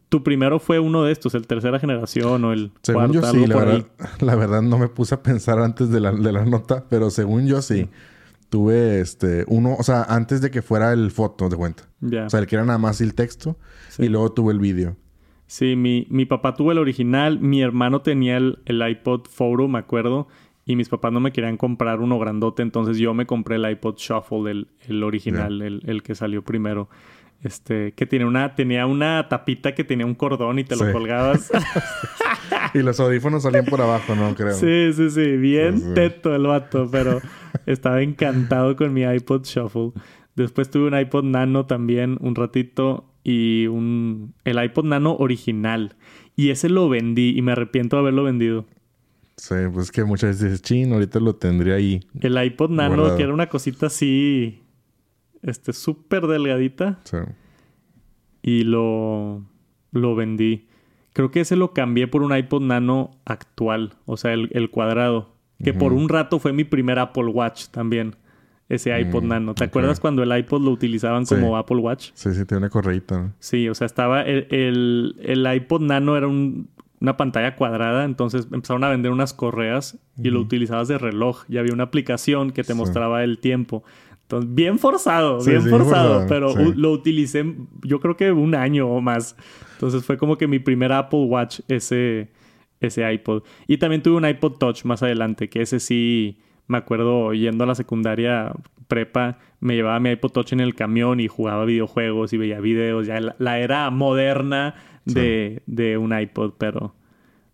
Tu 0.09 0.23
primero 0.23 0.59
fue 0.59 0.79
uno 0.79 1.03
de 1.03 1.11
estos, 1.11 1.35
el 1.35 1.45
tercera 1.47 1.79
generación 1.79 2.45
o 2.45 2.53
el 2.53 2.71
según 2.81 3.11
yo 3.11 3.21
sí, 3.23 3.45
la 3.45 3.57
verdad, 3.57 3.87
la 4.21 4.35
verdad, 4.35 4.61
no 4.61 4.77
me 4.77 4.87
puse 4.87 5.15
a 5.15 5.21
pensar 5.21 5.59
antes 5.59 5.89
de 5.89 5.99
la, 5.99 6.11
de 6.11 6.31
la 6.31 6.45
nota, 6.45 6.85
pero 6.89 7.09
según 7.09 7.47
yo 7.47 7.61
sí 7.61 7.89
tuve 8.49 9.01
este 9.01 9.43
uno, 9.47 9.75
o 9.77 9.83
sea, 9.83 10.03
antes 10.03 10.39
de 10.39 10.49
que 10.49 10.61
fuera 10.61 10.93
el 10.93 11.11
foto 11.11 11.49
de 11.49 11.57
cuenta. 11.57 11.83
O 12.05 12.29
sea, 12.29 12.39
el 12.39 12.47
que 12.47 12.55
era 12.55 12.65
nada 12.65 12.77
más 12.77 13.01
el 13.01 13.13
texto 13.13 13.57
y 13.97 14.07
luego 14.07 14.31
tuve 14.31 14.53
el 14.53 14.59
vídeo. 14.59 14.95
Sí, 15.47 15.75
mi, 15.75 16.07
mi 16.09 16.25
papá 16.25 16.55
tuvo 16.55 16.71
el 16.71 16.79
original, 16.79 17.39
mi 17.39 17.61
hermano 17.61 18.01
tenía 18.01 18.37
el, 18.37 18.57
iPod 18.65 19.27
Photo, 19.27 19.67
me 19.67 19.79
acuerdo, 19.79 20.27
y 20.65 20.75
mis 20.75 20.89
papás 20.89 21.11
no 21.11 21.19
me 21.19 21.31
querían 21.31 21.57
comprar 21.57 21.99
uno 21.99 22.17
grandote, 22.17 22.63
entonces 22.63 22.97
yo 22.97 23.13
me 23.13 23.27
compré 23.27 23.57
el 23.57 23.69
iPod 23.69 23.95
Shuffle, 23.97 24.49
el, 24.49 24.67
el 24.87 25.03
original, 25.03 25.61
el, 25.61 25.81
el, 25.85 26.01
que 26.01 26.15
salió 26.15 26.43
primero. 26.43 26.89
Este, 27.43 27.91
que 27.91 28.07
tiene 28.07 28.25
una, 28.25 28.55
tenía 28.55 28.87
una 28.87 29.27
tapita 29.29 29.75
que 29.75 29.83
tenía 29.83 30.07
un 30.07 30.15
cordón 30.15 30.57
y 30.57 30.63
te 30.63 30.75
lo 30.75 30.91
colgabas. 30.91 31.51
y 32.73 32.79
los 32.79 32.99
audífonos 32.99 33.43
salían 33.43 33.65
por 33.65 33.81
abajo, 33.81 34.15
¿no? 34.15 34.33
Creo. 34.33 34.53
Sí, 34.53 34.91
sí, 34.93 35.11
sí. 35.11 35.37
Bien 35.37 35.93
teto 35.93 36.33
el 36.33 36.47
vato, 36.47 36.89
pero 36.91 37.21
estaba 37.67 38.01
encantado 38.01 38.75
con 38.75 38.93
mi 38.93 39.03
iPod 39.03 39.43
Shuffle. 39.43 39.91
Después 40.35 40.69
tuve 40.69 40.87
un 40.87 40.97
iPod 40.97 41.23
Nano 41.23 41.65
también 41.65 42.17
un 42.21 42.35
ratito 42.35 43.05
y 43.23 43.67
un 43.67 44.33
el 44.43 44.63
iPod 44.63 44.85
Nano 44.85 45.15
original. 45.15 45.95
Y 46.35 46.49
ese 46.49 46.69
lo 46.69 46.89
vendí 46.89 47.33
y 47.35 47.41
me 47.41 47.53
arrepiento 47.53 47.95
de 47.95 48.01
haberlo 48.01 48.23
vendido. 48.23 48.65
Sí, 49.37 49.55
pues 49.73 49.91
que 49.91 50.03
muchas 50.03 50.31
veces 50.31 50.43
dices, 50.43 50.61
chin, 50.61 50.93
ahorita 50.93 51.19
lo 51.19 51.35
tendría 51.35 51.75
ahí. 51.75 52.01
El 52.21 52.41
iPod 52.41 52.69
Nano, 52.69 53.15
que 53.17 53.23
era 53.23 53.33
una 53.33 53.49
cosita 53.49 53.87
así, 53.87 54.61
este, 55.41 55.73
súper 55.73 56.27
delgadita. 56.27 56.99
Sí. 57.03 57.17
Y 58.41 58.63
lo, 58.63 59.43
lo 59.91 60.15
vendí. 60.15 60.67
Creo 61.13 61.31
que 61.31 61.41
ese 61.41 61.55
lo 61.55 61.73
cambié 61.73 62.07
por 62.07 62.23
un 62.23 62.35
iPod 62.35 62.61
Nano 62.61 63.11
actual, 63.25 63.95
o 64.05 64.17
sea, 64.17 64.33
el, 64.33 64.69
cuadrado. 64.69 65.33
Que 65.63 65.73
por 65.73 65.93
un 65.93 66.09
rato 66.09 66.39
fue 66.39 66.51
mi 66.51 66.65
primer 66.65 66.99
Apple 66.99 67.27
Watch 67.27 67.67
también. 67.67 68.17
Ese 68.67 68.99
iPod 68.99 69.23
mm, 69.23 69.27
Nano. 69.27 69.53
¿Te 69.53 69.65
acuerdas 69.65 69.99
cuando 69.99 70.23
el 70.23 70.35
iPod 70.35 70.61
lo 70.61 70.71
utilizaban 70.71 71.25
como 71.25 71.55
Apple 71.55 71.77
Watch? 71.77 72.09
Sí, 72.15 72.33
sí, 72.33 72.45
tiene 72.45 72.59
una 72.59 72.69
correita. 72.69 73.33
Sí, 73.39 73.69
o 73.69 73.75
sea, 73.75 73.85
estaba. 73.85 74.23
El, 74.23 75.15
el, 75.21 75.55
iPod 75.55 75.81
Nano 75.81 76.17
era 76.17 76.27
una 76.27 77.17
pantalla 77.17 77.55
cuadrada, 77.55 78.05
entonces 78.05 78.47
empezaron 78.51 78.83
a 78.83 78.89
vender 78.89 79.11
unas 79.11 79.33
correas 79.33 79.99
y 80.17 80.29
lo 80.31 80.39
utilizabas 80.39 80.87
de 80.87 80.97
reloj. 80.97 81.43
Y 81.47 81.57
había 81.57 81.73
una 81.73 81.83
aplicación 81.83 82.51
que 82.51 82.63
te 82.63 82.73
mostraba 82.73 83.23
el 83.23 83.37
tiempo. 83.37 83.83
Entonces, 84.23 84.55
bien 84.55 84.79
forzado, 84.79 85.43
bien 85.43 85.61
forzado, 85.61 86.25
pero 86.27 86.55
lo 86.55 86.91
utilicé 86.91 87.45
yo 87.83 87.99
creo 87.99 88.17
que 88.17 88.31
un 88.31 88.55
año 88.55 88.87
o 88.89 88.99
más. 88.99 89.35
Entonces 89.73 90.03
fue 90.03 90.17
como 90.17 90.37
que 90.37 90.47
mi 90.47 90.57
primer 90.57 90.91
Apple 90.91 91.25
Watch 91.25 91.59
ese, 91.67 92.31
ese 92.79 93.13
iPod. 93.13 93.43
Y 93.67 93.77
también 93.77 94.01
tuve 94.01 94.15
un 94.15 94.25
iPod 94.25 94.53
Touch 94.53 94.83
más 94.85 95.03
adelante, 95.03 95.47
que 95.47 95.61
ese 95.61 95.79
sí, 95.79 96.39
me 96.67 96.77
acuerdo 96.77 97.33
yendo 97.33 97.63
a 97.63 97.67
la 97.67 97.75
secundaria 97.75 98.51
prepa, 98.87 99.39
me 99.59 99.75
llevaba 99.75 99.99
mi 99.99 100.11
iPod 100.11 100.31
Touch 100.31 100.53
en 100.53 100.59
el 100.59 100.75
camión 100.75 101.19
y 101.19 101.27
jugaba 101.27 101.65
videojuegos 101.65 102.33
y 102.33 102.37
veía 102.37 102.59
videos, 102.59 103.07
ya 103.07 103.19
la, 103.37 103.59
era 103.59 103.89
moderna 103.89 104.75
de, 105.05 105.61
de 105.65 105.97
un 105.97 106.17
iPod, 106.17 106.53
pero 106.57 106.93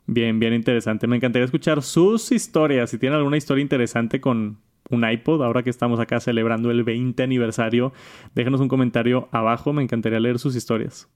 bien, 0.08 0.40
bien 0.40 0.54
interesante. 0.54 1.08
Me 1.08 1.16
encantaría 1.16 1.46
escuchar 1.46 1.82
sus 1.82 2.32
historias, 2.32 2.90
si 2.90 2.98
tienen 2.98 3.18
alguna 3.18 3.38
historia 3.38 3.62
interesante 3.62 4.20
con 4.20 4.58
un 4.90 5.10
iPod, 5.10 5.42
ahora 5.44 5.64
que 5.64 5.70
estamos 5.70 6.00
acá 6.00 6.20
celebrando 6.20 6.70
el 6.70 6.84
20 6.84 7.24
aniversario, 7.24 7.94
déjenos 8.36 8.60
un 8.60 8.68
comentario 8.68 9.30
abajo, 9.32 9.74
me 9.74 9.82
encantaría 9.82 10.20
leer 10.20 10.38
sus 10.38 10.56
historias. 10.56 11.10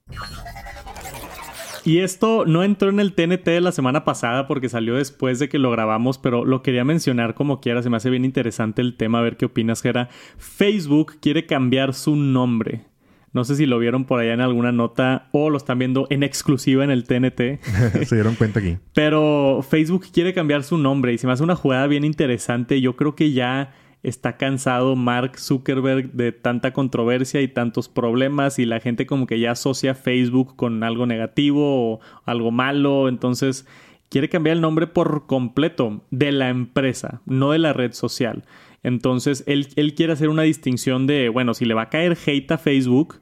Y 1.86 2.00
esto 2.00 2.44
no 2.46 2.64
entró 2.64 2.88
en 2.88 2.98
el 2.98 3.12
TNT 3.12 3.44
de 3.44 3.60
la 3.60 3.70
semana 3.70 4.04
pasada 4.04 4.48
porque 4.48 4.68
salió 4.68 4.96
después 4.96 5.38
de 5.38 5.48
que 5.48 5.60
lo 5.60 5.70
grabamos, 5.70 6.18
pero 6.18 6.44
lo 6.44 6.60
quería 6.60 6.84
mencionar 6.84 7.34
como 7.34 7.60
quiera, 7.60 7.80
se 7.80 7.88
me 7.90 7.96
hace 7.96 8.10
bien 8.10 8.24
interesante 8.24 8.82
el 8.82 8.96
tema, 8.96 9.20
a 9.20 9.22
ver 9.22 9.36
qué 9.36 9.44
opinas, 9.44 9.82
Gera. 9.82 10.08
Facebook 10.36 11.18
quiere 11.20 11.46
cambiar 11.46 11.94
su 11.94 12.16
nombre. 12.16 12.86
No 13.32 13.44
sé 13.44 13.54
si 13.54 13.66
lo 13.66 13.78
vieron 13.78 14.04
por 14.04 14.18
allá 14.18 14.34
en 14.34 14.40
alguna 14.40 14.72
nota 14.72 15.28
o 15.30 15.48
lo 15.48 15.58
están 15.58 15.78
viendo 15.78 16.08
en 16.10 16.24
exclusiva 16.24 16.82
en 16.82 16.90
el 16.90 17.04
TNT. 17.04 17.62
se 18.04 18.16
dieron 18.16 18.34
cuenta 18.34 18.58
aquí. 18.58 18.78
Pero 18.92 19.62
Facebook 19.62 20.06
quiere 20.12 20.34
cambiar 20.34 20.64
su 20.64 20.78
nombre 20.78 21.12
y 21.12 21.18
se 21.18 21.28
me 21.28 21.34
hace 21.34 21.44
una 21.44 21.54
jugada 21.54 21.86
bien 21.86 22.02
interesante. 22.02 22.80
Yo 22.80 22.96
creo 22.96 23.14
que 23.14 23.30
ya 23.30 23.72
está 24.02 24.36
cansado 24.36 24.94
Mark 24.94 25.38
Zuckerberg 25.38 26.12
de 26.12 26.32
tanta 26.32 26.72
controversia 26.72 27.40
y 27.40 27.48
tantos 27.48 27.88
problemas 27.88 28.58
y 28.58 28.64
la 28.64 28.80
gente 28.80 29.06
como 29.06 29.26
que 29.26 29.40
ya 29.40 29.52
asocia 29.52 29.94
Facebook 29.94 30.54
con 30.56 30.82
algo 30.84 31.06
negativo 31.06 31.94
o 31.94 32.00
algo 32.24 32.50
malo. 32.50 33.08
Entonces 33.08 33.66
quiere 34.08 34.28
cambiar 34.28 34.56
el 34.56 34.62
nombre 34.62 34.86
por 34.86 35.26
completo 35.26 36.04
de 36.10 36.32
la 36.32 36.48
empresa, 36.48 37.20
no 37.26 37.50
de 37.50 37.58
la 37.58 37.72
red 37.72 37.92
social. 37.92 38.44
Entonces 38.82 39.42
él, 39.46 39.68
él 39.76 39.94
quiere 39.94 40.12
hacer 40.12 40.28
una 40.28 40.42
distinción 40.42 41.06
de, 41.06 41.28
bueno, 41.28 41.54
si 41.54 41.64
le 41.64 41.74
va 41.74 41.82
a 41.82 41.90
caer 41.90 42.16
hate 42.26 42.52
a 42.52 42.58
Facebook, 42.58 43.20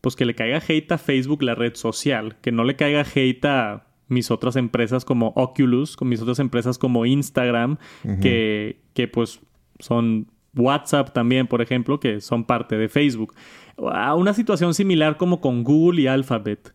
pues 0.00 0.16
que 0.16 0.24
le 0.24 0.34
caiga 0.34 0.60
hate 0.66 0.92
a 0.92 0.98
Facebook, 0.98 1.42
la 1.42 1.54
red 1.54 1.76
social, 1.76 2.36
que 2.42 2.52
no 2.52 2.64
le 2.64 2.76
caiga 2.76 3.06
hate 3.14 3.44
a 3.44 3.86
mis 4.08 4.30
otras 4.30 4.56
empresas 4.56 5.04
como 5.04 5.32
Oculus, 5.36 5.96
con 5.96 6.08
mis 6.08 6.20
otras 6.20 6.38
empresas 6.40 6.78
como 6.78 7.06
Instagram, 7.06 7.78
que, 8.20 8.80
que 8.92 9.08
pues 9.08 9.40
son 9.84 10.26
WhatsApp 10.56 11.12
también, 11.12 11.46
por 11.46 11.60
ejemplo, 11.60 12.00
que 12.00 12.20
son 12.20 12.44
parte 12.44 12.76
de 12.76 12.88
Facebook. 12.88 13.34
A 13.92 14.14
una 14.14 14.32
situación 14.32 14.72
similar 14.72 15.16
como 15.16 15.40
con 15.40 15.62
Google 15.62 16.02
y 16.02 16.06
Alphabet. 16.06 16.74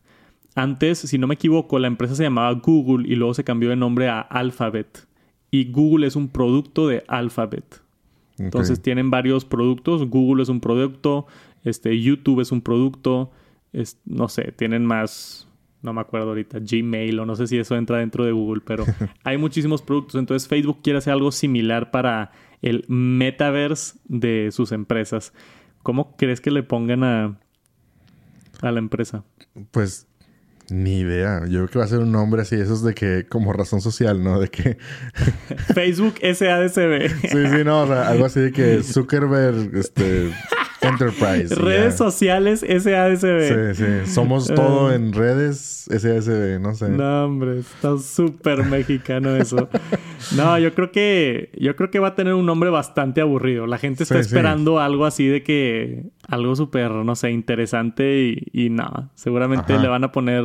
Antes, 0.56 1.00
si 1.00 1.18
no 1.18 1.28
me 1.28 1.36
equivoco, 1.36 1.80
la 1.80 1.88
empresa 1.88 2.16
se 2.16 2.24
llamaba 2.24 2.52
Google 2.54 3.08
y 3.08 3.16
luego 3.16 3.34
se 3.34 3.44
cambió 3.44 3.70
de 3.70 3.76
nombre 3.76 4.10
a 4.10 4.20
Alphabet. 4.20 5.08
Y 5.52 5.72
Google 5.72 6.06
es 6.06 6.16
un 6.16 6.28
producto 6.28 6.88
de 6.88 7.04
Alphabet. 7.08 7.82
Entonces 8.38 8.82
tienen 8.82 9.10
varios 9.10 9.44
productos. 9.44 10.08
Google 10.08 10.44
es 10.44 10.50
un 10.50 10.60
producto, 10.60 11.26
este, 11.64 12.00
YouTube 12.00 12.42
es 12.42 12.52
un 12.52 12.62
producto, 12.62 13.32
es, 13.74 14.00
no 14.06 14.30
sé, 14.30 14.54
tienen 14.54 14.86
más, 14.86 15.48
no 15.82 15.94
me 15.94 16.02
acuerdo 16.02 16.30
ahorita, 16.30 16.60
Gmail 16.60 17.20
o 17.20 17.26
no 17.26 17.36
sé 17.36 17.48
si 17.48 17.58
eso 17.58 17.76
entra 17.76 17.98
dentro 17.98 18.24
de 18.24 18.32
Google, 18.32 18.62
pero 18.66 18.86
hay 19.24 19.38
muchísimos 19.38 19.82
productos. 19.82 20.16
Entonces 20.16 20.48
Facebook 20.48 20.80
quiere 20.82 21.00
hacer 21.00 21.14
algo 21.14 21.32
similar 21.32 21.92
para 21.92 22.32
el 22.62 22.86
metaverse 22.88 24.00
de 24.06 24.50
sus 24.52 24.72
empresas. 24.72 25.34
¿Cómo 25.84 26.16
crees 26.18 26.42
que 26.42 26.52
le 26.52 26.64
pongan 26.64 27.04
a, 27.04 27.40
a 28.62 28.72
la 28.72 28.80
empresa? 28.80 29.24
Pues 29.72 30.08
ni 30.72 31.00
idea. 31.00 31.42
Yo 31.46 31.60
creo 31.60 31.68
que 31.68 31.80
va 31.80 31.86
a 31.86 31.88
ser 31.88 32.00
un 32.00 32.12
nombre 32.12 32.42
así, 32.42 32.56
esos 32.56 32.84
de 32.84 32.94
que, 32.94 33.26
como 33.28 33.54
razón 33.54 33.82
social, 33.82 34.24
¿no? 34.24 34.40
De 34.40 34.50
que. 34.50 34.78
Facebook 35.74 36.16
SADCB. 36.22 37.10
sí, 37.30 37.48
sí, 37.58 37.64
no, 37.64 37.82
algo 37.82 38.26
así 38.26 38.40
de 38.40 38.52
que 38.52 38.84
Zuckerberg, 38.84 39.76
este. 39.76 40.32
Enterprise. 40.82 41.54
Redes 41.56 41.98
sociales 41.98 42.62
SASB. 42.62 43.74
Sí, 43.76 43.84
sí. 43.84 44.12
Somos 44.12 44.48
todo 44.48 44.94
en 44.94 45.14
redes 45.14 45.88
SASB, 45.90 46.60
no 46.60 46.74
sé. 46.76 46.90
No, 46.90 47.26
hombre, 47.26 47.60
está 47.60 47.98
súper 47.98 48.64
mexicano 48.66 49.36
eso. 49.36 49.70
no, 50.36 50.58
yo 50.58 50.74
creo 50.74 50.92
que 50.92 51.52
yo 51.60 51.76
creo 51.76 51.92
que 51.92 52.00
va 52.00 52.10
a 52.10 52.16
tener 52.16 52.34
un 52.34 52.46
nombre 52.46 52.70
bastante 52.70 53.22
aburrido. 53.22 53.68
La 53.68 53.78
gente 53.78 54.04
está 54.04 54.20
esperando 54.20 54.80
algo 54.80 55.06
así 55.06 55.28
de 55.28 55.44
que 55.44 56.04
algo 56.28 56.56
súper, 56.56 56.92
no 56.92 57.16
sé, 57.16 57.32
interesante 57.32 58.22
y, 58.22 58.66
y 58.66 58.70
no, 58.70 59.12
seguramente 59.16 59.78
le 59.78 59.88
van 59.88 60.04
a 60.04 60.12
poner 60.12 60.44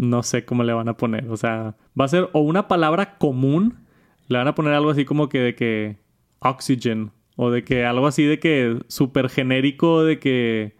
no 0.00 0.22
sé 0.22 0.46
cómo 0.46 0.64
le 0.64 0.72
van 0.72 0.88
a 0.88 0.96
poner, 0.96 1.28
o 1.28 1.36
sea, 1.36 1.76
va 1.98 2.06
a 2.06 2.08
ser 2.08 2.30
o 2.32 2.40
una 2.40 2.68
palabra 2.68 3.18
común, 3.18 3.86
le 4.28 4.38
van 4.38 4.48
a 4.48 4.54
poner 4.54 4.72
algo 4.72 4.90
así 4.90 5.04
como 5.04 5.28
que 5.28 5.40
de 5.40 5.54
que 5.54 5.96
oxygen 6.38 7.12
o 7.42 7.50
de 7.50 7.64
que 7.64 7.86
algo 7.86 8.06
así 8.06 8.24
de 8.24 8.38
que 8.38 8.80
súper 8.88 9.30
genérico, 9.30 10.04
de 10.04 10.18
que... 10.18 10.76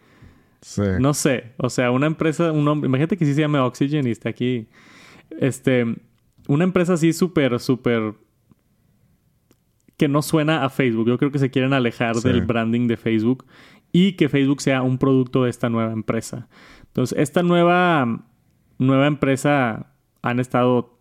Sí. 0.61 0.83
No 1.01 1.14
sé. 1.14 1.55
O 1.57 1.70
sea, 1.70 1.90
una 1.90 2.07
empresa, 2.07 2.53
un 2.53 2.68
hombre... 2.68 2.87
Imagínate 2.87 3.16
que 3.16 3.25
sí 3.25 3.33
se 3.33 3.40
llame 3.40 3.59
Oxygen 3.59 4.07
y 4.07 4.11
está 4.11 4.29
aquí. 4.29 4.68
Este... 5.40 5.87
Una 6.49 6.64
empresa 6.64 6.92
así 6.92 7.14
súper, 7.14 7.59
súper... 7.61 8.12
Que 9.96 10.07
no 10.07 10.20
suena 10.20 10.62
a 10.62 10.68
Facebook. 10.68 11.09
Yo 11.09 11.16
creo 11.16 11.31
que 11.31 11.38
se 11.38 11.51
quieren 11.51 11.73
alejar 11.73 12.16
del 12.16 12.42
branding 12.42 12.88
de 12.88 12.99
Facebook. 12.99 13.46
Y 13.90 14.12
que 14.12 14.29
Facebook 14.29 14.61
sea 14.61 14.83
un 14.83 14.99
producto 14.99 15.44
de 15.44 15.51
esta 15.51 15.70
nueva 15.70 15.94
empresa. 15.94 16.46
Entonces, 16.88 17.18
esta 17.18 17.42
nueva... 17.42 18.27
Nueva 18.77 19.07
empresa 19.07 19.94
han 20.20 20.40
estado... 20.40 20.99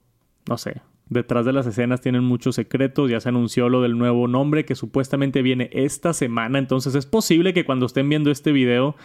No 0.47 0.57
sé, 0.57 0.81
Detrás 1.09 1.45
de 1.45 1.53
las 1.53 1.65
escenas 1.65 2.01
tienen 2.01 2.23
muchos 2.23 2.55
secretos, 2.55 3.09
ya 3.09 3.19
se 3.19 3.29
anunció 3.29 3.67
lo 3.67 3.81
del 3.81 3.97
nuevo 3.97 4.27
nombre 4.27 4.63
que 4.63 4.75
supuestamente 4.75 5.41
viene 5.41 5.69
esta 5.73 6.13
semana, 6.13 6.59
entonces 6.59 6.93
es 6.93 7.07
posible 7.07 7.53
que 7.53 7.65
cuando 7.65 7.87
estén 7.87 8.07
viendo 8.09 8.29
este 8.29 8.51
video 8.51 8.95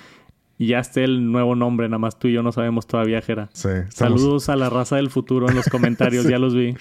ya 0.59 0.79
esté 0.79 1.05
el 1.05 1.33
nuevo 1.33 1.57
nombre, 1.57 1.89
nada 1.89 1.99
más 1.99 2.19
tú 2.19 2.29
y 2.29 2.33
yo 2.33 2.43
no 2.43 2.53
sabemos 2.53 2.87
todavía, 2.87 3.21
Jera. 3.21 3.49
Sí, 3.53 3.69
Saludos 3.89 4.49
a 4.49 4.57
la 4.57 4.71
raza 4.71 4.97
del 4.97 5.11
futuro 5.11 5.49
en 5.49 5.57
los 5.57 5.69
comentarios, 5.69 6.25
ya 6.29 6.39
los 6.39 6.55
vi. 6.55 6.77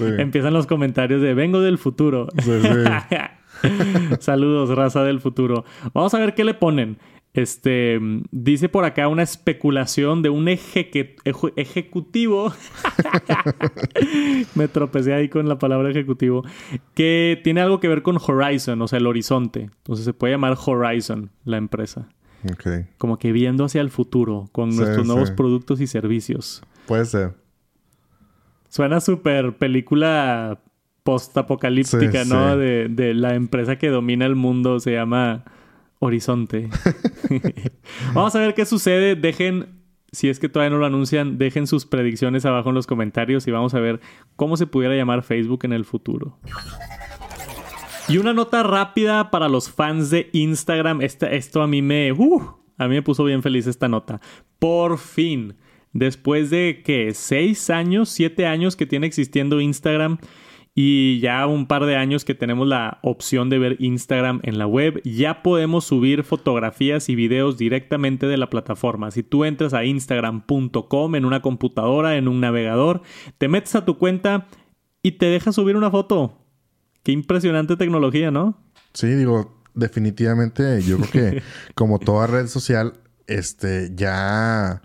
Empiezan 0.00 0.52
los 0.52 0.66
comentarios 0.66 1.22
de 1.22 1.34
vengo 1.34 1.60
del 1.60 1.78
futuro. 1.78 2.28
Saludos, 4.18 4.70
raza 4.70 5.04
del 5.04 5.20
futuro. 5.20 5.64
Vamos 5.92 6.12
a 6.14 6.18
ver 6.18 6.34
qué 6.34 6.44
le 6.44 6.54
ponen. 6.54 6.98
Este 7.34 7.98
dice 8.30 8.68
por 8.68 8.84
acá 8.84 9.08
una 9.08 9.24
especulación 9.24 10.22
de 10.22 10.30
un 10.30 10.46
ejecutivo. 10.46 12.52
Me 14.54 14.68
tropecé 14.68 15.14
ahí 15.14 15.28
con 15.28 15.48
la 15.48 15.58
palabra 15.58 15.90
ejecutivo. 15.90 16.44
Que 16.94 17.40
tiene 17.42 17.60
algo 17.60 17.80
que 17.80 17.88
ver 17.88 18.02
con 18.02 18.18
Horizon, 18.24 18.80
o 18.80 18.86
sea, 18.86 19.00
el 19.00 19.08
horizonte. 19.08 19.70
Entonces 19.78 20.04
se 20.04 20.12
puede 20.12 20.34
llamar 20.34 20.56
Horizon 20.64 21.32
la 21.44 21.56
empresa. 21.56 22.08
Okay. 22.52 22.86
Como 22.98 23.18
que 23.18 23.32
viendo 23.32 23.64
hacia 23.64 23.80
el 23.80 23.90
futuro 23.90 24.48
con 24.52 24.76
nuestros 24.76 25.04
nuevos 25.04 25.32
productos 25.32 25.80
y 25.80 25.88
servicios. 25.88 26.62
Puede 26.86 27.04
ser. 27.04 27.34
Suena 28.68 29.00
súper 29.00 29.56
película 29.56 30.60
post-apocalíptica, 31.02 32.24
¿no? 32.26 32.56
De, 32.56 32.86
de 32.88 33.12
la 33.12 33.34
empresa 33.34 33.76
que 33.76 33.88
domina 33.88 34.24
el 34.24 34.36
mundo. 34.36 34.78
Se 34.78 34.92
llama 34.92 35.44
horizonte. 36.06 36.68
Vamos 38.14 38.34
a 38.34 38.40
ver 38.40 38.54
qué 38.54 38.64
sucede. 38.64 39.16
Dejen, 39.16 39.80
si 40.12 40.28
es 40.28 40.38
que 40.38 40.48
todavía 40.48 40.70
no 40.70 40.78
lo 40.78 40.86
anuncian, 40.86 41.38
dejen 41.38 41.66
sus 41.66 41.86
predicciones 41.86 42.44
abajo 42.44 42.68
en 42.68 42.74
los 42.74 42.86
comentarios 42.86 43.46
y 43.46 43.50
vamos 43.50 43.74
a 43.74 43.80
ver 43.80 44.00
cómo 44.36 44.56
se 44.56 44.66
pudiera 44.66 44.94
llamar 44.94 45.22
Facebook 45.22 45.64
en 45.64 45.72
el 45.72 45.84
futuro. 45.84 46.38
Y 48.08 48.18
una 48.18 48.34
nota 48.34 48.62
rápida 48.62 49.30
para 49.30 49.48
los 49.48 49.70
fans 49.70 50.10
de 50.10 50.28
Instagram. 50.32 51.00
esto 51.00 51.62
a 51.62 51.66
mí 51.66 51.80
me. 51.80 52.12
Uh, 52.12 52.42
a 52.76 52.88
mí 52.88 52.94
me 52.96 53.02
puso 53.02 53.24
bien 53.24 53.42
feliz 53.42 53.66
esta 53.66 53.88
nota. 53.88 54.20
Por 54.58 54.98
fin. 54.98 55.56
Después 55.92 56.50
de 56.50 56.82
que 56.84 57.14
seis 57.14 57.70
años, 57.70 58.08
siete 58.08 58.46
años 58.46 58.76
que 58.76 58.84
tiene 58.84 59.06
existiendo 59.06 59.60
Instagram, 59.60 60.18
y 60.74 61.20
ya 61.20 61.46
un 61.46 61.66
par 61.66 61.86
de 61.86 61.96
años 61.96 62.24
que 62.24 62.34
tenemos 62.34 62.66
la 62.66 62.98
opción 63.02 63.48
de 63.48 63.58
ver 63.58 63.76
Instagram 63.78 64.40
en 64.42 64.58
la 64.58 64.66
web, 64.66 65.00
ya 65.04 65.42
podemos 65.42 65.84
subir 65.84 66.24
fotografías 66.24 67.08
y 67.08 67.14
videos 67.14 67.56
directamente 67.56 68.26
de 68.26 68.36
la 68.36 68.50
plataforma. 68.50 69.12
Si 69.12 69.22
tú 69.22 69.44
entras 69.44 69.72
a 69.72 69.84
instagram.com 69.84 71.14
en 71.14 71.24
una 71.24 71.42
computadora, 71.42 72.16
en 72.16 72.26
un 72.26 72.40
navegador, 72.40 73.02
te 73.38 73.46
metes 73.46 73.76
a 73.76 73.84
tu 73.84 73.98
cuenta 73.98 74.48
y 75.00 75.12
te 75.12 75.26
deja 75.26 75.52
subir 75.52 75.76
una 75.76 75.92
foto. 75.92 76.40
Qué 77.04 77.12
impresionante 77.12 77.76
tecnología, 77.76 78.32
¿no? 78.32 78.58
Sí, 78.94 79.06
digo, 79.06 79.62
definitivamente 79.74 80.82
yo 80.82 80.98
creo 80.98 81.10
que 81.10 81.42
como 81.76 82.00
toda 82.00 82.26
red 82.26 82.48
social, 82.48 82.94
este 83.28 83.92
ya 83.94 84.82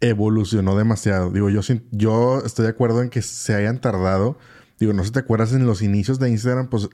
evolucionó 0.00 0.76
demasiado. 0.76 1.30
Digo, 1.30 1.50
yo, 1.50 1.62
yo 1.90 2.42
estoy 2.44 2.64
de 2.64 2.70
acuerdo 2.70 3.02
en 3.02 3.10
que 3.10 3.22
se 3.22 3.54
hayan 3.54 3.80
tardado 3.80 4.38
Digo, 4.84 4.92
no 4.92 5.02
sé 5.02 5.06
si 5.06 5.12
te 5.14 5.20
acuerdas 5.20 5.54
en 5.54 5.66
los 5.66 5.80
inicios 5.80 6.18
de 6.18 6.28
Instagram, 6.28 6.68
pues 6.68 6.90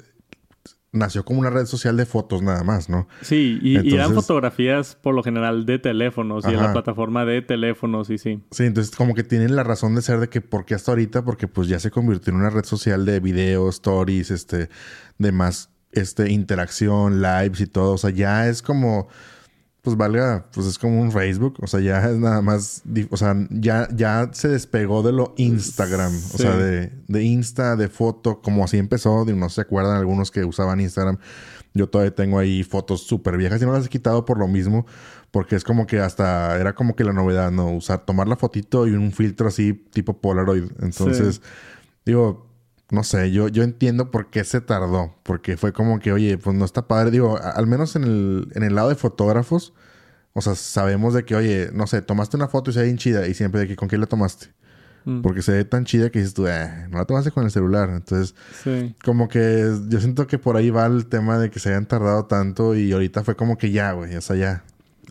nació 0.93 1.25
como 1.25 1.41
una 1.41 1.51
red 1.51 1.67
social 1.67 1.97
de 1.97 2.07
fotos 2.07 2.41
nada 2.41 2.63
más, 2.63 2.89
¿no? 2.89 3.09
Sí, 3.21 3.59
y, 3.61 3.95
eran 3.95 4.15
fotografías 4.15 4.95
por 4.95 5.13
lo 5.13 5.25
general 5.25 5.67
de 5.67 5.81
teléfonos 5.81 6.45
y 6.45 6.51
en 6.51 6.59
la 6.59 6.73
plataforma 6.73 7.25
de 7.25 7.43
teléfonos 7.43 8.09
y 8.11 8.19
sí. 8.19 8.45
Sí, 8.53 8.65
entonces 8.65 8.95
como 8.95 9.15
que 9.15 9.25
tienen 9.25 9.57
la 9.57 9.65
razón 9.65 9.97
de 9.97 10.03
ser 10.03 10.21
de 10.21 10.29
que 10.29 10.41
¿por 10.41 10.65
qué 10.65 10.77
hasta 10.77 10.93
ahorita? 10.93 11.25
Porque 11.25 11.49
pues 11.49 11.67
ya 11.67 11.81
se 11.81 11.91
convirtió 11.91 12.33
en 12.33 12.39
una 12.39 12.51
red 12.51 12.65
social 12.65 13.05
de 13.05 13.19
videos, 13.19 13.77
stories, 13.77 14.31
este, 14.31 14.69
de 15.19 15.33
más 15.33 15.71
este, 15.91 16.31
interacción, 16.31 17.21
lives 17.21 17.61
y 17.61 17.67
todo. 17.67 17.95
O 17.95 17.99
sea, 17.99 18.11
ya 18.11 18.47
es 18.47 18.63
como 18.63 19.09
pues 19.83 19.97
valga, 19.97 20.47
pues 20.53 20.67
es 20.67 20.79
como 20.79 21.01
un 21.01 21.11
Facebook, 21.11 21.57
o 21.61 21.67
sea, 21.67 21.81
ya 21.81 22.05
es 22.11 22.19
nada 22.19 22.43
más, 22.43 22.83
o 23.11 23.17
sea, 23.17 23.35
ya, 23.51 23.89
ya 23.95 24.29
se 24.33 24.49
despegó 24.49 25.03
de 25.03 25.13
lo 25.13 25.33
Instagram, 25.39 26.15
o 26.35 26.39
sea, 26.39 26.57
de, 26.57 26.93
de, 27.09 27.23
Insta, 27.23 27.77
de 27.77 27.89
foto, 27.89 28.43
como 28.43 28.65
así 28.65 28.77
empezó, 28.77 29.25
no 29.25 29.49
se 29.49 29.63
acuerdan 29.63 29.97
algunos 29.97 30.31
que 30.31 30.45
usaban 30.45 30.81
Instagram, 30.81 31.19
yo 31.73 31.89
todavía 31.89 32.15
tengo 32.15 32.39
ahí 32.39 32.63
fotos 32.63 33.05
súper 33.05 33.39
viejas 33.39 33.63
y 33.63 33.65
no 33.65 33.73
las 33.73 33.87
he 33.87 33.89
quitado 33.89 34.27
por 34.27 34.39
lo 34.39 34.49
mismo, 34.49 34.85
porque 35.31 35.57
es 35.57 35.65
como 35.65 35.87
que 35.87 36.01
hasta, 36.01 36.59
era 36.59 36.75
como 36.75 36.95
que 36.95 37.05
la 37.05 37.15
novedad, 37.15 37.51
¿no? 37.51 37.71
Usar, 37.71 38.05
tomar 38.05 38.29
la 38.29 38.37
fotito 38.37 38.87
y 38.87 38.91
un 38.91 39.13
filtro 39.13 39.49
así 39.49 39.73
tipo 39.73 40.21
Polaroid, 40.21 40.65
entonces, 40.83 41.41
digo, 42.05 42.50
no 42.91 43.05
sé, 43.05 43.31
yo, 43.31 43.49
yo 43.49 43.63
entiendo 43.63 44.11
por 44.11 44.31
qué 44.31 44.45
se 44.45 44.61
tardó. 44.61 45.15
Porque 45.23 45.57
fue 45.57 45.73
como 45.73 46.01
que, 46.01 46.13
oye, 46.13 46.39
pues 46.39 46.57
no 46.57 46.65
está 46.65 46.89
padre. 46.89 47.11
Digo, 47.11 47.39
al 47.41 47.67
menos 47.67 47.97
en 47.97 48.05
el, 48.05 48.49
en 48.55 48.63
el 48.63 48.75
lado 48.75 48.89
de 48.89 48.97
fotógrafos, 48.97 49.73
o 50.33 50.41
sea, 50.41 50.55
sabemos 50.55 51.15
de 51.15 51.25
que, 51.25 51.35
oye, 51.35 51.71
no 51.73 51.87
sé, 51.87 52.03
tomaste 52.03 52.37
una 52.37 52.49
foto 52.49 52.71
y 52.71 52.75
se 52.75 52.81
ve 52.81 52.87
bien 52.87 52.99
chida. 52.99 53.27
Y 53.27 53.35
siempre 53.35 53.61
de 53.61 53.69
que, 53.69 53.77
¿con 53.77 53.89
quién 53.89 54.01
la 54.01 54.07
tomaste? 54.07 54.49
Mm. 55.05 55.23
Porque 55.23 55.43
se 55.43 55.53
ve 55.53 55.65
tan 55.65 55.85
chida 55.85 56.11
que 56.11 56.19
dices 56.19 56.35
tú, 56.35 56.47
eh, 56.47 56.87
no 56.91 56.99
la 56.99 57.05
tomaste 57.05 57.31
con 57.31 57.45
el 57.45 57.51
celular. 57.51 57.91
Entonces, 57.91 58.35
como 59.05 59.29
que 59.29 59.73
yo 59.89 60.01
siento 60.01 60.27
que 60.27 60.39
por 60.39 60.57
ahí 60.57 60.71
va 60.71 60.87
el 60.87 61.07
tema 61.07 61.39
de 61.39 61.51
que 61.51 61.59
se 61.59 61.71
hayan 61.71 61.87
tardado 61.87 62.27
tanto 62.27 62.75
y 62.75 62.93
ahorita 62.93 63.25
fue 63.25 63.37
como 63.37 63.57
que 63.57 63.71
ya, 63.71 63.93
güey, 63.93 64.17
o 64.17 64.21
sea, 64.21 64.37
ya. 64.37 64.65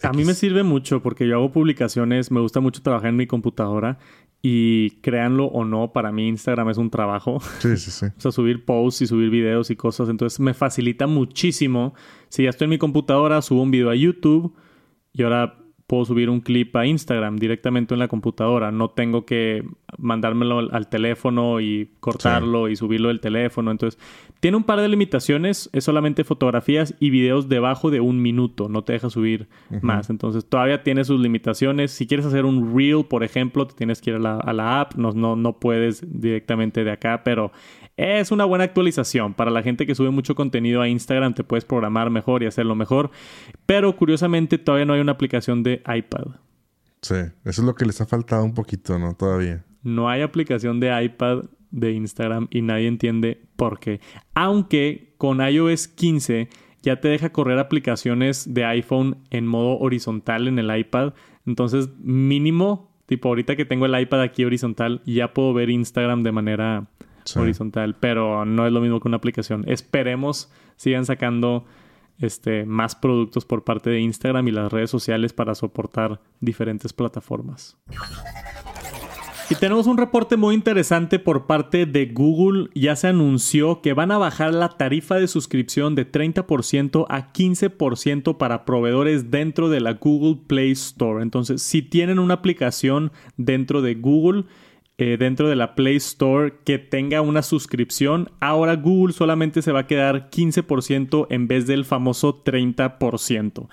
A 0.03 0.13
mí 0.13 0.23
me 0.23 0.33
sirve 0.33 0.63
mucho 0.63 1.01
porque 1.01 1.27
yo 1.27 1.35
hago 1.35 1.51
publicaciones, 1.51 2.31
me 2.31 2.39
gusta 2.39 2.59
mucho 2.59 2.81
trabajar 2.81 3.09
en 3.09 3.17
mi 3.17 3.27
computadora 3.27 3.97
y 4.41 4.91
créanlo 5.01 5.45
o 5.47 5.65
no, 5.65 5.91
para 5.91 6.11
mí 6.11 6.27
Instagram 6.27 6.69
es 6.69 6.77
un 6.77 6.89
trabajo. 6.89 7.39
Sí, 7.59 7.77
sí, 7.77 7.91
sí. 7.91 8.05
o 8.17 8.21
sea, 8.21 8.31
subir 8.31 8.65
posts 8.65 9.01
y 9.01 9.07
subir 9.07 9.29
videos 9.29 9.69
y 9.69 9.75
cosas. 9.75 10.09
Entonces 10.09 10.39
me 10.39 10.53
facilita 10.53 11.07
muchísimo. 11.07 11.93
Si 12.29 12.43
ya 12.43 12.49
estoy 12.49 12.65
en 12.65 12.71
mi 12.71 12.77
computadora, 12.77 13.41
subo 13.41 13.63
un 13.63 13.71
video 13.71 13.89
a 13.89 13.95
YouTube 13.95 14.55
y 15.13 15.23
ahora 15.23 15.57
puedo 15.89 16.05
subir 16.05 16.29
un 16.29 16.39
clip 16.39 16.75
a 16.75 16.85
Instagram 16.85 17.37
directamente 17.37 17.95
en 17.95 17.99
la 17.99 18.07
computadora. 18.07 18.71
No 18.71 18.91
tengo 18.91 19.25
que 19.25 19.63
mandármelo 19.97 20.59
al 20.71 20.87
teléfono 20.87 21.59
y 21.59 21.89
cortarlo 21.99 22.69
y 22.69 22.75
subirlo 22.75 23.07
del 23.07 23.19
teléfono. 23.19 23.71
Entonces, 23.71 23.99
tiene 24.39 24.55
un 24.55 24.65
par 24.65 24.81
de 24.81 24.87
limitaciones. 24.87 25.67
Es 25.73 25.85
solamente 25.85 26.23
fotografías 26.23 26.93
y 26.99 27.09
videos 27.09 27.49
debajo 27.49 27.89
de 27.89 28.01
un 28.01 28.21
minuto. 28.21 28.69
No 28.69 28.83
te 28.83 28.93
deja 28.93 29.09
subir 29.09 29.47
más. 29.81 30.11
Entonces, 30.11 30.45
todavía 30.47 30.83
tiene 30.83 31.03
sus 31.03 31.19
limitaciones. 31.19 31.89
Si 31.89 32.05
quieres 32.05 32.27
hacer 32.27 32.45
un 32.45 32.77
reel, 32.77 33.05
por 33.05 33.23
ejemplo, 33.23 33.65
te 33.65 33.73
tienes 33.73 33.99
que 33.99 34.11
ir 34.11 34.17
a 34.17 34.19
la, 34.19 34.37
a 34.37 34.53
la 34.53 34.81
app. 34.81 34.93
No, 34.93 35.11
no, 35.13 35.35
no 35.35 35.53
puedes 35.53 36.05
directamente 36.07 36.83
de 36.83 36.91
acá, 36.91 37.23
pero 37.23 37.51
es 37.97 38.31
una 38.31 38.45
buena 38.45 38.63
actualización. 38.63 39.33
Para 39.33 39.49
la 39.51 39.63
gente 39.63 39.85
que 39.85 39.95
sube 39.95 40.09
mucho 40.09 40.35
contenido 40.35 40.81
a 40.81 40.87
Instagram, 40.87 41.33
te 41.33 41.43
puedes 41.43 41.65
programar 41.65 42.11
mejor 42.11 42.43
y 42.43 42.45
hacerlo 42.45 42.75
mejor. 42.75 43.09
Pero 43.65 43.95
curiosamente, 43.95 44.57
todavía 44.57 44.85
no 44.85 44.93
hay 44.93 45.01
una 45.01 45.13
aplicación 45.13 45.63
de 45.63 45.78
iPad. 45.87 46.35
Sí, 47.01 47.15
eso 47.15 47.61
es 47.61 47.65
lo 47.65 47.75
que 47.75 47.85
les 47.85 48.01
ha 48.01 48.05
faltado 48.05 48.43
un 48.43 48.53
poquito, 48.53 48.99
¿no? 48.99 49.13
Todavía. 49.15 49.63
No 49.83 50.09
hay 50.09 50.21
aplicación 50.21 50.79
de 50.79 51.03
iPad 51.03 51.43
de 51.71 51.91
Instagram 51.93 52.47
y 52.51 52.61
nadie 52.61 52.87
entiende 52.87 53.41
por 53.55 53.79
qué. 53.79 54.01
Aunque 54.33 55.13
con 55.17 55.39
iOS 55.39 55.87
15 55.87 56.49
ya 56.81 56.99
te 56.99 57.07
deja 57.07 57.31
correr 57.31 57.59
aplicaciones 57.59 58.53
de 58.53 58.65
iPhone 58.65 59.17
en 59.29 59.45
modo 59.47 59.77
horizontal 59.79 60.47
en 60.47 60.59
el 60.59 60.75
iPad. 60.75 61.13
Entonces, 61.45 61.89
mínimo, 61.99 62.91
tipo 63.05 63.29
ahorita 63.29 63.55
que 63.55 63.65
tengo 63.65 63.85
el 63.85 63.99
iPad 63.99 64.21
aquí 64.21 64.45
horizontal, 64.45 65.01
ya 65.05 65.33
puedo 65.33 65.53
ver 65.53 65.69
Instagram 65.69 66.23
de 66.23 66.31
manera 66.31 66.87
horizontal, 67.35 67.95
pero 67.99 68.45
no 68.45 68.65
es 68.65 68.73
lo 68.73 68.81
mismo 68.81 68.99
que 68.99 69.07
una 69.07 69.17
aplicación. 69.17 69.63
Esperemos 69.67 70.51
sigan 70.77 71.05
sacando 71.05 71.65
este, 72.19 72.65
más 72.65 72.95
productos 72.95 73.45
por 73.45 73.63
parte 73.63 73.89
de 73.89 74.01
Instagram 74.01 74.47
y 74.47 74.51
las 74.51 74.71
redes 74.71 74.89
sociales 74.89 75.33
para 75.33 75.55
soportar 75.55 76.21
diferentes 76.39 76.93
plataformas. 76.93 77.77
Y 79.51 79.55
tenemos 79.55 79.87
un 79.87 79.97
reporte 79.97 80.37
muy 80.37 80.53
interesante 80.53 81.17
por 81.17 81.47
parte 81.47 81.87
de 81.87 82.05
Google. 82.05 82.69
Ya 82.75 82.95
se 82.95 83.07
anunció 83.07 83.81
que 83.81 83.93
van 83.93 84.11
a 84.11 84.19
bajar 84.19 84.53
la 84.53 84.69
tarifa 84.69 85.15
de 85.15 85.27
suscripción 85.27 85.95
de 85.95 86.09
30% 86.09 87.07
a 87.09 87.33
15% 87.33 88.37
para 88.37 88.63
proveedores 88.63 89.31
dentro 89.31 89.69
de 89.69 89.79
la 89.79 89.93
Google 89.93 90.39
Play 90.45 90.69
Store. 90.73 91.23
Entonces, 91.23 91.63
si 91.63 91.81
tienen 91.81 92.19
una 92.19 92.35
aplicación 92.35 93.11
dentro 93.37 93.81
de 93.81 93.95
Google, 93.95 94.45
eh, 95.01 95.15
dentro 95.17 95.47
de 95.47 95.55
la 95.55 95.75
Play 95.75 95.95
Store 95.95 96.55
que 96.65 96.77
tenga 96.77 97.21
una 97.21 97.41
suscripción, 97.41 98.31
ahora 98.41 98.75
Google 98.75 99.13
solamente 99.13 99.61
se 99.61 99.71
va 99.71 99.79
a 99.79 99.87
quedar 99.87 100.29
15% 100.29 101.27
en 101.29 101.47
vez 101.47 101.67
del 101.67 101.85
famoso 101.85 102.43
30%. 102.43 103.69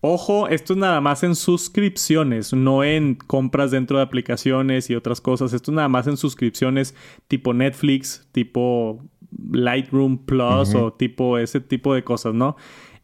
Ojo, 0.00 0.48
esto 0.48 0.72
es 0.72 0.78
nada 0.78 1.02
más 1.02 1.22
en 1.22 1.34
suscripciones, 1.34 2.54
no 2.54 2.82
en 2.82 3.14
compras 3.14 3.70
dentro 3.70 3.98
de 3.98 4.04
aplicaciones 4.04 4.88
y 4.88 4.94
otras 4.94 5.20
cosas. 5.20 5.52
Esto 5.52 5.70
es 5.70 5.74
nada 5.74 5.90
más 5.90 6.06
en 6.06 6.16
suscripciones 6.16 6.94
tipo 7.28 7.52
Netflix, 7.52 8.26
tipo 8.32 9.04
Lightroom 9.52 10.24
Plus 10.24 10.74
o 10.74 10.94
tipo 10.94 11.36
ese 11.36 11.60
tipo 11.60 11.92
de 11.92 12.04
cosas, 12.04 12.32
¿no? 12.32 12.56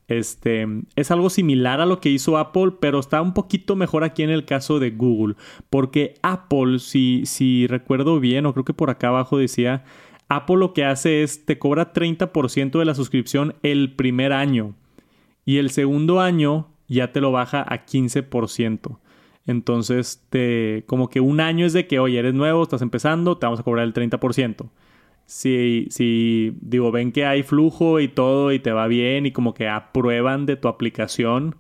Este 0.09 0.67
es 0.95 1.11
algo 1.11 1.31
similar 1.31 1.81
a 1.81 1.87
lo 1.87 2.01
que 2.01 2.11
hizo 2.11 2.39
Apple, 2.39 2.75
pero 2.81 3.01
está 3.01 3.21
un 3.23 3.35
poquito 3.35 3.75
mejor 3.75 4.05
aquí 4.05 4.23
en 4.23 4.31
el 4.31 4.45
caso 4.45 4.79
de 4.79 4.91
Google. 4.91 5.35
Porque 5.69 6.15
Apple, 6.23 6.79
si, 6.79 7.27
si 7.27 7.67
recuerdo 7.67 8.21
bien, 8.21 8.47
o 8.47 8.53
creo 8.53 8.65
que 8.65 8.75
por 8.75 8.91
acá 8.91 9.09
abajo 9.09 9.39
decía, 9.39 9.85
Apple 10.29 10.57
lo 10.57 10.73
que 10.73 10.85
hace 10.85 11.23
es 11.23 11.45
te 11.45 11.59
cobra 11.59 11.93
30% 11.93 12.79
de 12.79 12.85
la 12.85 12.95
suscripción 12.95 13.55
el 13.63 13.95
primer 13.95 14.33
año. 14.33 14.75
Y 15.45 15.59
el 15.59 15.71
segundo 15.71 16.21
año 16.21 16.69
ya 16.89 17.13
te 17.13 17.21
lo 17.21 17.33
baja 17.33 17.65
a 17.67 17.85
15%. 17.87 18.99
Entonces, 19.47 20.25
te, 20.31 20.85
como 20.87 21.09
que 21.09 21.21
un 21.21 21.41
año 21.41 21.67
es 21.67 21.73
de 21.73 21.87
que, 21.87 22.01
oye, 22.01 22.19
eres 22.19 22.35
nuevo, 22.35 22.63
estás 22.63 22.83
empezando, 22.83 23.39
te 23.39 23.47
vamos 23.47 23.61
a 23.61 23.63
cobrar 23.63 23.85
el 23.85 23.95
30% 23.95 24.69
si, 25.27 25.89
si, 25.91 26.57
digo, 26.61 26.93
ven 26.93 27.13
que 27.13 27.27
hay 27.27 27.43
flujo 27.43 28.01
y 28.01 28.09
todo 28.09 28.53
y 28.53 28.61
te 28.61 28.73
va 28.73 28.87
bien 28.87 29.27
y 29.27 29.33
como 29.33 29.55
que 29.55 29.69
aprueban 29.69 30.47
de 30.47 30.57
tu 30.57 30.69
aplicación, 30.69 31.57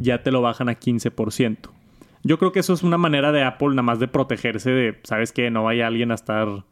ya 0.00 0.22
te 0.22 0.30
lo 0.30 0.40
bajan 0.40 0.68
a 0.68 0.78
15%. 0.78 1.58
Yo 2.22 2.38
creo 2.38 2.52
que 2.52 2.60
eso 2.60 2.72
es 2.72 2.84
una 2.84 2.96
manera 2.96 3.32
de 3.32 3.42
Apple 3.42 3.70
nada 3.70 3.82
más 3.82 3.98
de 3.98 4.08
protegerse 4.08 4.70
de, 4.70 5.00
¿sabes 5.02 5.32
qué? 5.32 5.50
No 5.50 5.64
vaya 5.64 5.88
alguien 5.88 6.12
a 6.12 6.14
estar 6.14 6.64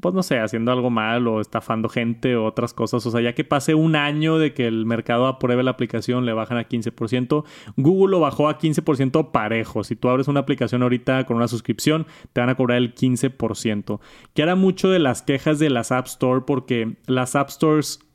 pues 0.00 0.14
no 0.14 0.22
sé, 0.22 0.38
haciendo 0.38 0.72
algo 0.72 0.90
mal 0.90 1.26
o 1.26 1.40
estafando 1.40 1.88
gente 1.88 2.36
o 2.36 2.44
otras 2.44 2.74
cosas. 2.74 3.04
O 3.06 3.10
sea, 3.10 3.20
ya 3.20 3.34
que 3.34 3.44
pase 3.44 3.74
un 3.74 3.96
año 3.96 4.38
de 4.38 4.52
que 4.52 4.66
el 4.66 4.86
mercado 4.86 5.26
apruebe 5.26 5.62
la 5.62 5.72
aplicación, 5.72 6.26
le 6.26 6.32
bajan 6.32 6.58
a 6.58 6.68
15%. 6.68 7.44
Google 7.76 8.10
lo 8.12 8.20
bajó 8.20 8.48
a 8.48 8.58
15% 8.58 9.30
parejo. 9.30 9.84
Si 9.84 9.96
tú 9.96 10.08
abres 10.08 10.28
una 10.28 10.40
aplicación 10.40 10.82
ahorita 10.82 11.24
con 11.24 11.36
una 11.36 11.48
suscripción, 11.48 12.06
te 12.32 12.40
van 12.40 12.50
a 12.50 12.56
cobrar 12.56 12.78
el 12.78 12.94
15%. 12.94 14.00
Que 14.34 14.42
era 14.42 14.54
mucho 14.54 14.90
de 14.90 14.98
las 14.98 15.22
quejas 15.22 15.58
de 15.58 15.70
las 15.70 15.92
App 15.92 16.06
Store 16.06 16.42
porque 16.46 16.96
las 17.06 17.36
App 17.36 17.48
Stores 17.48 18.05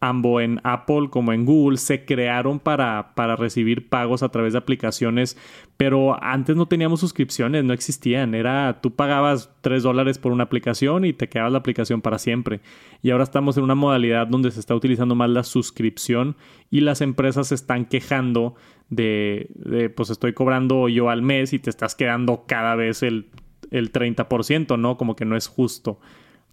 ambos 0.00 0.42
en 0.42 0.60
Apple 0.64 1.08
como 1.10 1.32
en 1.32 1.44
Google 1.44 1.78
se 1.78 2.04
crearon 2.04 2.58
para, 2.58 3.14
para 3.14 3.36
recibir 3.36 3.88
pagos 3.88 4.22
a 4.22 4.30
través 4.30 4.54
de 4.54 4.58
aplicaciones, 4.58 5.36
pero 5.76 6.22
antes 6.22 6.56
no 6.56 6.66
teníamos 6.66 7.00
suscripciones, 7.00 7.64
no 7.64 7.72
existían. 7.72 8.34
Era, 8.34 8.80
tú 8.80 8.94
pagabas 8.94 9.50
3 9.60 9.82
dólares 9.82 10.18
por 10.18 10.32
una 10.32 10.44
aplicación 10.44 11.04
y 11.04 11.12
te 11.12 11.28
quedabas 11.28 11.52
la 11.52 11.58
aplicación 11.58 12.00
para 12.00 12.18
siempre. 12.18 12.60
Y 13.02 13.10
ahora 13.10 13.24
estamos 13.24 13.56
en 13.56 13.64
una 13.64 13.74
modalidad 13.74 14.26
donde 14.26 14.50
se 14.50 14.60
está 14.60 14.74
utilizando 14.74 15.14
más 15.14 15.30
la 15.30 15.44
suscripción 15.44 16.36
y 16.70 16.80
las 16.80 17.00
empresas 17.00 17.48
se 17.48 17.54
están 17.54 17.84
quejando 17.84 18.54
de, 18.88 19.48
de 19.54 19.90
pues 19.90 20.10
estoy 20.10 20.32
cobrando 20.32 20.88
yo 20.88 21.10
al 21.10 21.22
mes 21.22 21.52
y 21.52 21.58
te 21.58 21.70
estás 21.70 21.94
quedando 21.94 22.44
cada 22.46 22.74
vez 22.74 23.02
el, 23.02 23.26
el 23.70 23.92
30%, 23.92 24.78
¿no? 24.78 24.96
Como 24.96 25.16
que 25.16 25.24
no 25.24 25.36
es 25.36 25.46
justo. 25.46 26.00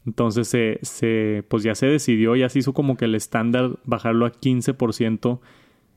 Entonces 0.08 0.48
se, 0.48 1.44
pues 1.50 1.64
ya 1.64 1.76
se 1.76 1.86
decidió, 1.86 2.38
ya 2.38 2.48
se 2.48 2.60
hizo 2.60 2.74
como 2.74 2.96
que 2.96 3.06
el 3.06 3.14
estándar 3.14 3.78
bajarlo 3.84 4.26
a 4.26 4.32
15% 4.32 5.42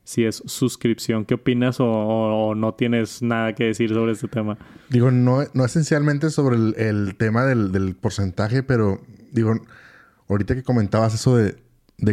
si 0.03 0.25
es 0.25 0.43
suscripción. 0.45 1.23
¿Qué 1.23 1.35
opinas 1.35 1.77
o, 1.79 2.53
no 2.53 2.73
tienes 2.73 3.21
nada 3.21 3.55
que 3.55 3.63
decir 3.63 3.93
sobre 3.93 4.11
este 4.11 4.27
tema? 4.27 4.57
Digo, 4.89 5.11
no, 5.11 5.45
no 5.53 5.63
esencialmente 5.63 6.29
sobre 6.29 6.57
el, 6.57 7.15
tema 7.17 7.45
del, 7.45 7.95
porcentaje, 7.95 8.63
pero 8.63 8.99
digo, 9.31 9.53
ahorita 10.27 10.55
que 10.55 10.63
comentabas 10.63 11.13
eso 11.13 11.37
de, 11.37 11.55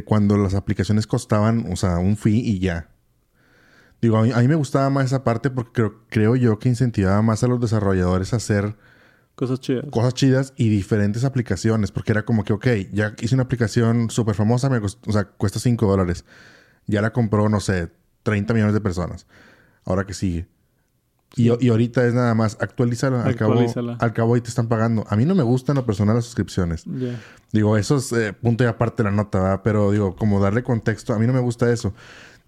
cuando 0.05 0.37
las 0.37 0.55
aplicaciones 0.55 1.09
costaban, 1.09 1.67
o 1.73 1.75
sea, 1.75 1.99
un 1.99 2.17
fee 2.17 2.39
y 2.39 2.61
ya. 2.61 2.91
Digo, 4.01 4.19
a 4.19 4.23
mí, 4.23 4.47
me 4.47 4.55
gustaba 4.55 4.89
más 4.89 5.07
esa 5.07 5.25
parte 5.25 5.51
porque 5.51 5.73
creo, 5.73 6.01
creo 6.09 6.37
yo 6.37 6.61
que 6.61 6.69
incentivaba 6.69 7.21
más 7.23 7.43
a 7.43 7.49
los 7.49 7.61
desarrolladores 7.61 8.33
a 8.33 8.37
hacer 8.37 8.77
Cosas 9.39 9.61
chidas. 9.61 9.85
Cosas 9.93 10.15
chidas 10.15 10.53
y 10.57 10.69
diferentes 10.69 11.23
aplicaciones. 11.23 11.93
Porque 11.93 12.11
era 12.11 12.25
como 12.25 12.43
que, 12.43 12.53
ok, 12.53 12.67
ya 12.93 13.15
hice 13.21 13.37
una 13.37 13.45
aplicación 13.45 14.11
súper 14.11 14.35
famosa, 14.35 14.69
me 14.69 14.79
o 14.79 15.13
sea, 15.13 15.27
cuesta 15.27 15.61
5 15.61 15.87
dólares. 15.87 16.25
Ya 16.89 17.03
la 17.03 17.13
compró, 17.13 17.49
no 17.49 17.61
sé, 17.61 17.89
30 18.25 18.53
millones 18.53 18.75
de 18.75 18.81
personas. 18.81 19.29
Ahora 19.85 20.07
que 20.07 20.13
sigue. 20.13 20.49
Y, 21.37 21.53
y, 21.65 21.69
ahorita 21.69 22.05
es 22.05 22.15
nada 22.15 22.35
más, 22.35 22.57
actualízala. 22.61 23.23
Al 23.23 23.37
cabo, 23.37 23.55
al 24.01 24.13
cabo 24.13 24.35
ahí 24.35 24.41
te 24.41 24.49
están 24.49 24.67
pagando. 24.67 25.05
A 25.09 25.15
mí 25.15 25.25
no 25.25 25.37
me 25.37 25.45
gustan 25.45 25.77
lo 25.77 25.87
personal 25.87 26.17
las 26.17 26.25
suscripciones. 26.25 26.83
Digo, 27.53 27.77
eso 27.77 27.99
es 27.99 28.11
eh, 28.13 28.33
punto 28.33 28.65
y 28.65 28.67
aparte 28.67 29.05
de 29.05 29.11
la 29.11 29.15
nota, 29.15 29.39
¿verdad? 29.39 29.61
Pero 29.63 29.93
digo, 29.93 30.17
como 30.17 30.41
darle 30.41 30.65
contexto, 30.65 31.15
a 31.15 31.19
mí 31.21 31.29
no 31.29 31.33
me 31.33 31.39
gusta 31.39 31.73
eso. 31.73 31.95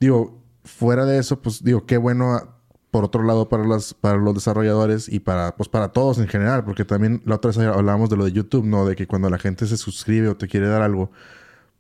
Digo, 0.00 0.42
fuera 0.64 1.04
de 1.04 1.18
eso, 1.18 1.40
pues 1.40 1.62
digo, 1.62 1.86
qué 1.86 1.98
bueno 1.98 2.59
por 2.90 3.04
otro 3.04 3.22
lado 3.22 3.48
para 3.48 3.64
las 3.66 3.94
para 3.94 4.18
los 4.18 4.34
desarrolladores 4.34 5.08
y 5.08 5.20
para 5.20 5.56
pues 5.56 5.68
para 5.68 5.88
todos 5.88 6.18
en 6.18 6.28
general, 6.28 6.64
porque 6.64 6.84
también 6.84 7.22
la 7.24 7.36
otra 7.36 7.50
vez 7.50 7.58
hablábamos 7.58 8.10
de 8.10 8.16
lo 8.16 8.24
de 8.24 8.32
YouTube, 8.32 8.64
¿no? 8.64 8.86
De 8.86 8.96
que 8.96 9.06
cuando 9.06 9.30
la 9.30 9.38
gente 9.38 9.66
se 9.66 9.76
suscribe 9.76 10.28
o 10.28 10.36
te 10.36 10.48
quiere 10.48 10.68
dar 10.68 10.82
algo, 10.82 11.10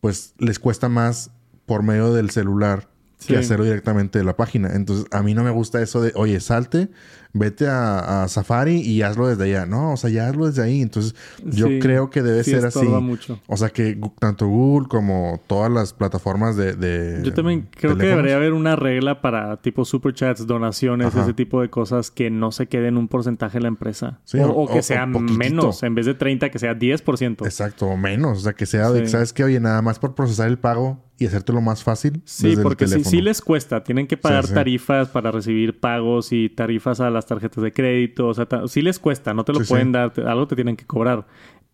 pues 0.00 0.34
les 0.38 0.58
cuesta 0.58 0.88
más 0.88 1.30
por 1.66 1.82
medio 1.82 2.12
del 2.12 2.30
celular 2.30 2.88
que 3.26 3.36
hacerlo 3.36 3.64
directamente 3.64 4.18
de 4.18 4.24
la 4.24 4.36
página. 4.36 4.70
Entonces, 4.72 5.06
a 5.10 5.22
mí 5.22 5.34
no 5.34 5.44
me 5.44 5.50
gusta 5.50 5.82
eso 5.82 6.00
de, 6.00 6.12
oye, 6.14 6.40
salte, 6.40 6.90
vete 7.32 7.66
a, 7.68 8.26
Safari 8.28 8.80
y 8.80 9.02
hazlo 9.02 9.28
desde 9.28 9.44
allá. 9.44 9.66
No, 9.66 9.92
o 9.92 9.96
sea, 9.96 10.10
ya 10.10 10.28
hazlo 10.28 10.46
desde 10.46 10.62
ahí. 10.62 10.82
Entonces, 10.82 11.14
yo 11.44 11.66
creo 11.80 12.10
que 12.10 12.22
debe 12.22 12.44
ser 12.44 12.66
así. 12.66 12.86
Mucho. 12.86 13.40
O 13.46 13.56
sea, 13.56 13.70
que 13.70 13.98
tanto 14.18 14.46
Google 14.46 14.88
como 14.88 15.40
todas 15.46 15.70
las 15.70 15.92
plataformas 15.92 16.56
de... 16.56 17.20
yo 17.22 17.32
también 17.32 17.68
creo 17.70 17.96
que 17.96 18.06
debería 18.06 18.36
haber 18.36 18.52
una 18.52 18.76
regla 18.76 19.20
para 19.20 19.56
tipo 19.58 19.84
superchats, 19.84 20.46
donaciones, 20.46 21.14
ese 21.14 21.34
tipo 21.34 21.60
de 21.60 21.70
cosas 21.70 22.10
que 22.10 22.30
no 22.30 22.52
se 22.52 22.66
quede 22.66 22.88
en 22.88 22.96
un 22.96 23.08
porcentaje 23.08 23.58
de 23.58 23.62
la 23.62 23.68
empresa. 23.68 24.20
o, 24.34 24.68
que 24.68 24.82
sea 24.82 25.06
menos, 25.06 25.82
en 25.82 25.94
vez 25.94 26.06
de 26.06 26.14
30, 26.14 26.50
que 26.50 26.58
sea 26.58 26.74
10%. 26.74 27.44
Exacto, 27.44 27.86
o 27.86 27.96
menos. 27.96 28.38
O 28.38 28.40
sea, 28.40 28.52
que 28.52 28.66
sea 28.66 28.90
de, 28.90 29.06
¿sabes 29.08 29.32
qué? 29.32 29.44
Oye, 29.44 29.60
nada 29.60 29.82
más 29.82 29.98
por 29.98 30.14
procesar 30.14 30.48
el 30.48 30.58
pago 30.58 30.98
y 31.20 31.26
hacértelo 31.26 31.60
más 31.60 31.84
fácil. 31.84 32.22
Sí, 32.24 32.56
porque 32.62 32.88
sí, 32.88 33.04
sí, 33.04 33.20
les 33.20 33.42
cuesta. 33.42 33.84
Tienen 33.84 34.06
que 34.06 34.16
pagar 34.16 34.48
tarifas 34.48 35.10
para 35.10 35.30
recibir 35.30 35.78
pagos 35.78 36.32
y 36.32 36.48
tarifas 36.48 36.98
a 37.00 37.10
las 37.20 37.26
tarjetas 37.26 37.62
de 37.62 37.72
crédito. 37.72 38.28
O 38.28 38.34
sea, 38.34 38.46
sí 38.66 38.82
les 38.82 38.98
cuesta. 38.98 39.34
No 39.34 39.44
te 39.44 39.52
lo 39.52 39.60
pueden 39.60 39.92
dar. 39.92 40.12
Algo 40.26 40.46
te 40.46 40.54
tienen 40.54 40.76
que 40.76 40.86
cobrar. 40.86 41.26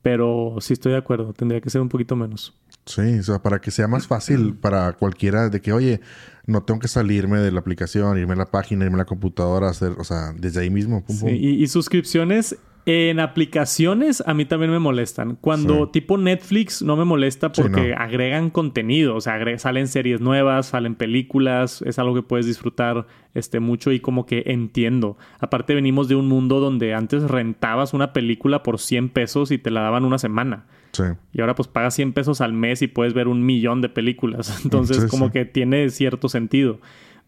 Pero 0.03 0.57
sí 0.61 0.73
estoy 0.73 0.93
de 0.93 0.99
acuerdo. 0.99 1.33
Tendría 1.33 1.61
que 1.61 1.71
ser 1.71 1.81
un 1.81 1.89
poquito 1.89 2.15
menos. 2.15 2.55
Sí, 2.85 3.19
o 3.19 3.23
sea, 3.23 3.41
para 3.41 3.61
que 3.61 3.71
sea 3.71 3.89
más 3.89 4.07
fácil 4.07 4.55
para 4.55 4.93
cualquiera 4.93 5.49
de 5.49 5.61
que, 5.61 5.73
oye, 5.73 6.01
no 6.47 6.63
tengo 6.63 6.79
que 6.79 6.87
salirme 6.87 7.39
de 7.39 7.51
la 7.51 7.59
aplicación, 7.59 8.17
irme 8.17 8.35
a 8.35 8.37
la 8.37 8.47
página, 8.47 8.85
irme 8.85 8.95
a 8.95 8.99
la 8.99 9.05
computadora, 9.05 9.69
hacer, 9.69 9.95
o 9.99 10.05
sea, 10.05 10.33
desde 10.39 10.61
ahí 10.61 10.71
mismo. 10.71 11.05
Sí, 11.09 11.27
y, 11.27 11.63
y 11.63 11.67
suscripciones 11.67 12.57
en 12.89 13.19
aplicaciones 13.19 14.23
a 14.25 14.33
mí 14.33 14.45
también 14.45 14.71
me 14.71 14.79
molestan. 14.79 15.37
Cuando 15.41 15.89
tipo 15.89 16.19
Netflix 16.19 16.83
no 16.83 16.95
me 16.95 17.05
molesta 17.05 17.51
porque 17.51 17.95
agregan 17.95 18.49
contenido, 18.51 19.17
o 19.17 19.21
sea, 19.21 19.59
salen 19.59 19.89
series 19.89 20.21
nuevas, 20.21 20.67
salen 20.67 20.95
películas, 20.95 21.83
es 21.83 21.99
algo 21.99 22.15
que 22.15 22.23
puedes 22.23 22.47
disfrutar 22.47 23.09
este 23.35 23.59
mucho 23.59 23.91
y 23.91 23.99
como 23.99 24.25
que 24.25 24.45
entiendo. 24.47 25.19
Aparte 25.41 25.75
venimos 25.75 26.07
de 26.07 26.15
un 26.15 26.29
mundo 26.29 26.61
donde 26.61 26.95
antes 26.95 27.25
rentabas 27.25 27.93
una 27.93 28.13
película 28.13 28.63
por 28.63 28.79
100 28.79 29.09
pesos 29.09 29.51
y 29.51 29.59
te 29.59 29.73
la 29.73 29.81
daban 29.81 30.05
una 30.05 30.19
semana. 30.19 30.67
Sí. 30.93 31.03
Y 31.33 31.41
ahora 31.41 31.57
pues 31.57 31.67
pagas 31.67 31.95
100 31.95 32.13
pesos 32.13 32.41
al 32.41 32.53
mes 32.53 32.83
y 32.83 32.87
puedes 32.87 33.15
ver 33.15 33.27
un 33.27 33.45
millón 33.45 33.81
de 33.81 33.89
películas. 33.89 34.61
Entonces 34.65 35.07
como 35.07 35.33
que 35.33 35.45
tiene 35.45 35.91
cierto 35.91 36.29
sentido. 36.29 36.81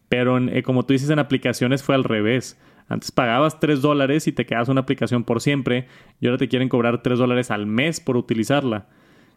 Pero 0.09 0.39
eh, 0.39 0.63
como 0.63 0.87
tú 0.87 0.93
dices 0.93 1.11
en 1.11 1.19
aplicaciones 1.19 1.83
fue 1.83 1.97
al 1.97 2.05
revés. 2.05 2.57
Antes 2.89 3.13
pagabas 3.13 3.61
3 3.61 3.83
dólares 3.83 4.27
y 4.27 4.33
te 4.33 4.47
quedabas 4.47 4.69
una 4.69 4.81
aplicación 4.81 5.25
por 5.25 5.41
siempre 5.41 5.87
y 6.21 6.27
ahora 6.27 6.39
te 6.39 6.49
quieren 6.49 6.69
cobrar 6.69 7.03
3 7.03 7.19
dólares 7.19 7.51
al 7.51 7.67
mes 7.67 8.01
por 8.01 8.17
utilizarla. 8.17 8.87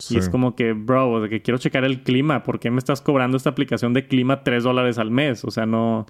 Y 0.09 0.17
es 0.17 0.29
como 0.29 0.55
que, 0.55 0.73
bro, 0.73 1.21
de 1.21 1.29
que 1.29 1.41
quiero 1.41 1.59
checar 1.59 1.83
el 1.83 2.01
clima. 2.01 2.43
¿Por 2.43 2.59
qué 2.59 2.71
me 2.71 2.79
estás 2.79 3.01
cobrando 3.01 3.37
esta 3.37 3.51
aplicación 3.51 3.93
de 3.93 4.07
clima 4.07 4.43
3 4.43 4.63
dólares 4.63 4.97
al 4.97 5.11
mes? 5.11 5.45
O 5.45 5.51
sea, 5.51 5.65
no, 5.67 6.07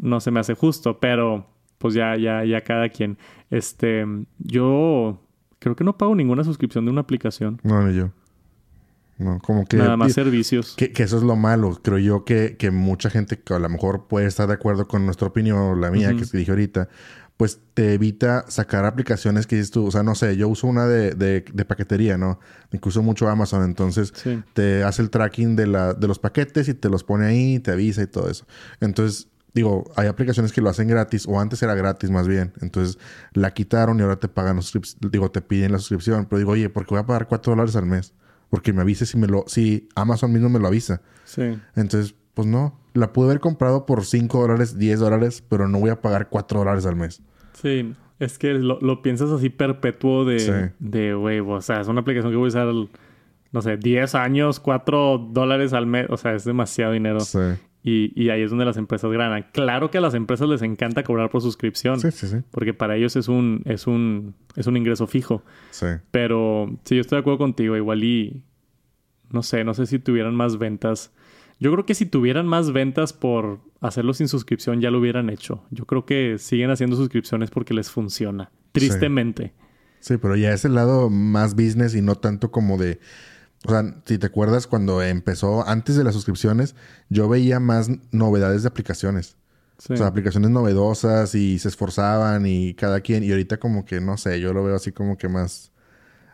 no 0.00 0.20
se 0.20 0.30
me 0.30 0.40
hace 0.40 0.54
justo, 0.54 0.98
pero 0.98 1.46
pues 1.78 1.94
ya, 1.94 2.16
ya, 2.16 2.44
ya 2.44 2.62
cada 2.62 2.88
quien. 2.88 3.18
Este, 3.50 4.04
yo 4.38 5.20
creo 5.58 5.76
que 5.76 5.84
no 5.84 5.96
pago 5.96 6.14
ninguna 6.14 6.44
suscripción 6.44 6.84
de 6.84 6.90
una 6.90 7.02
aplicación. 7.02 7.60
No, 7.62 7.82
ni 7.86 7.96
yo. 7.96 8.10
No, 9.18 9.40
como 9.40 9.66
que... 9.66 9.76
Nada 9.76 9.96
más 9.96 10.12
servicios. 10.12 10.74
Que, 10.76 10.92
eso 10.96 11.16
es 11.16 11.22
lo 11.24 11.34
malo. 11.34 11.80
Creo 11.82 11.98
yo 11.98 12.24
que, 12.24 12.56
que, 12.56 12.70
mucha 12.70 13.10
gente 13.10 13.38
que 13.40 13.52
a 13.52 13.58
lo 13.58 13.68
mejor 13.68 14.06
puede 14.06 14.26
estar 14.26 14.46
de 14.46 14.54
acuerdo 14.54 14.86
con 14.86 15.04
nuestra 15.04 15.26
opinión, 15.26 15.80
la 15.80 15.90
mía, 15.90 16.14
que 16.16 16.24
te 16.24 16.38
dije 16.38 16.52
ahorita, 16.52 16.88
pues 17.38 17.60
te 17.74 17.94
evita 17.94 18.44
sacar 18.48 18.84
aplicaciones 18.84 19.46
que 19.46 19.56
dices 19.56 19.70
tú. 19.70 19.86
O 19.86 19.90
sea, 19.90 20.02
no 20.02 20.16
sé, 20.16 20.36
yo 20.36 20.48
uso 20.48 20.66
una 20.66 20.86
de, 20.86 21.14
de, 21.14 21.64
paquetería, 21.64 22.18
¿no? 22.18 22.40
Incluso 22.72 23.02
mucho 23.02 23.28
Amazon. 23.28 23.64
Entonces, 23.64 24.12
te 24.54 24.82
hace 24.82 25.02
el 25.02 25.10
tracking 25.10 25.54
de, 25.54 25.68
la, 25.68 25.94
de 25.94 26.08
los 26.08 26.18
paquetes 26.18 26.68
y 26.68 26.74
te 26.74 26.88
los 26.88 27.04
pone 27.04 27.26
ahí, 27.26 27.60
te 27.60 27.70
avisa 27.70 28.02
y 28.02 28.08
todo 28.08 28.28
eso. 28.28 28.44
Entonces, 28.80 29.28
digo, 29.54 29.90
hay 29.94 30.08
aplicaciones 30.08 30.52
que 30.52 30.60
lo 30.60 30.68
hacen 30.68 30.88
gratis, 30.88 31.26
o 31.28 31.40
antes 31.40 31.62
era 31.62 31.74
gratis 31.74 32.10
más 32.10 32.26
bien. 32.26 32.52
Entonces, 32.60 32.98
la 33.32 33.52
quitaron 33.52 33.98
y 34.00 34.02
ahora 34.02 34.16
te 34.16 34.28
pagan, 34.28 34.60
digo, 35.10 35.30
te 35.30 35.40
piden 35.40 35.72
la 35.72 35.78
suscripción. 35.78 36.26
Pero 36.26 36.38
digo, 36.38 36.52
oye, 36.52 36.70
¿por 36.70 36.86
qué 36.86 36.94
voy 36.94 37.00
a 37.00 37.06
pagar 37.06 37.28
4 37.28 37.52
dólares 37.52 37.76
al 37.76 37.86
mes? 37.86 38.14
Porque 38.50 38.72
me 38.72 38.82
avise 38.82 39.06
si 39.06 39.16
me 39.18 39.26
lo, 39.26 39.44
si 39.46 39.88
Amazon 39.94 40.32
mismo 40.32 40.48
me 40.48 40.58
lo 40.58 40.68
avisa. 40.68 41.02
Sí. 41.24 41.58
Entonces, 41.76 42.14
pues 42.34 42.46
no. 42.46 42.78
La 42.94 43.12
pude 43.12 43.26
haber 43.26 43.40
comprado 43.40 43.86
por 43.86 44.04
5 44.04 44.40
dólares, 44.40 44.78
10 44.78 45.00
dólares, 45.00 45.44
pero 45.48 45.68
no 45.68 45.78
voy 45.78 45.90
a 45.90 46.00
pagar 46.00 46.28
4 46.28 46.60
dólares 46.60 46.86
al 46.86 46.96
mes. 46.96 47.22
Sí. 47.52 47.94
Es 48.18 48.38
que 48.38 48.54
lo, 48.54 49.02
piensas 49.02 49.30
así 49.30 49.48
perpetuo 49.48 50.24
de, 50.24 50.72
de, 50.80 51.14
güey, 51.14 51.38
o 51.38 51.60
sea, 51.60 51.80
es 51.80 51.86
una 51.86 52.00
aplicación 52.00 52.32
que 52.32 52.36
voy 52.36 52.46
a 52.46 52.48
usar, 52.48 52.66
no 53.52 53.62
sé, 53.62 53.76
10 53.76 54.14
años, 54.16 54.58
4 54.58 55.28
dólares 55.30 55.72
al 55.72 55.86
mes. 55.86 56.06
O 56.10 56.16
sea, 56.16 56.34
es 56.34 56.44
demasiado 56.44 56.92
dinero. 56.92 57.20
Sí. 57.20 57.38
Y, 57.82 58.28
ahí 58.28 58.42
es 58.42 58.50
donde 58.50 58.64
las 58.64 58.76
empresas 58.76 59.10
ganan. 59.10 59.46
Claro 59.52 59.90
que 59.90 59.98
a 59.98 60.00
las 60.00 60.14
empresas 60.14 60.48
les 60.48 60.62
encanta 60.62 61.04
cobrar 61.04 61.30
por 61.30 61.40
suscripción. 61.40 62.00
Sí, 62.00 62.10
sí, 62.10 62.26
sí. 62.26 62.36
Porque 62.50 62.74
para 62.74 62.96
ellos 62.96 63.16
es 63.16 63.28
un, 63.28 63.62
es 63.64 63.86
un, 63.86 64.34
es 64.56 64.66
un 64.66 64.76
ingreso 64.76 65.06
fijo. 65.06 65.42
Sí. 65.70 65.86
Pero 66.10 66.70
sí, 66.84 66.96
yo 66.96 67.00
estoy 67.00 67.16
de 67.16 67.20
acuerdo 67.20 67.38
contigo. 67.38 67.76
Igual 67.76 68.04
y... 68.04 68.42
No 69.30 69.42
sé, 69.42 69.62
no 69.62 69.74
sé 69.74 69.86
si 69.86 69.98
tuvieran 69.98 70.34
más 70.34 70.58
ventas. 70.58 71.12
Yo 71.60 71.72
creo 71.72 71.84
que 71.84 71.94
si 71.94 72.06
tuvieran 72.06 72.46
más 72.46 72.72
ventas 72.72 73.12
por 73.12 73.60
hacerlo 73.80 74.14
sin 74.14 74.28
suscripción 74.28 74.80
ya 74.80 74.90
lo 74.90 74.98
hubieran 74.98 75.28
hecho. 75.28 75.64
Yo 75.70 75.86
creo 75.86 76.06
que 76.06 76.38
siguen 76.38 76.70
haciendo 76.70 76.96
suscripciones 76.96 77.50
porque 77.50 77.74
les 77.74 77.90
funciona. 77.90 78.50
Tristemente. 78.72 79.52
sí 80.00 80.16
pero 80.18 80.36
ya 80.36 80.52
es 80.52 80.64
el 80.64 80.74
lado 80.74 81.10
más 81.10 81.54
business 81.54 81.94
y 81.94 82.02
no 82.02 82.14
tanto 82.14 82.50
como 82.50 82.78
de 82.78 83.00
o 83.64 83.70
sea, 83.70 83.94
si 84.04 84.18
te 84.18 84.26
acuerdas 84.26 84.66
cuando 84.66 85.02
empezó, 85.02 85.66
antes 85.66 85.96
de 85.96 86.04
las 86.04 86.14
suscripciones, 86.14 86.76
yo 87.08 87.28
veía 87.28 87.58
más 87.58 87.90
novedades 88.12 88.62
de 88.62 88.68
aplicaciones. 88.68 89.36
O 89.90 89.96
sea, 89.96 90.08
aplicaciones 90.08 90.50
novedosas 90.50 91.34
y 91.36 91.58
se 91.60 91.68
esforzaban 91.68 92.46
y 92.46 92.74
cada 92.74 93.00
quien. 93.00 93.22
Y 93.22 93.30
ahorita 93.30 93.58
como 93.58 93.84
que, 93.84 94.00
no 94.00 94.16
sé, 94.16 94.40
yo 94.40 94.52
lo 94.52 94.64
veo 94.64 94.74
así 94.74 94.92
como 94.92 95.16
que 95.16 95.28
más... 95.28 95.72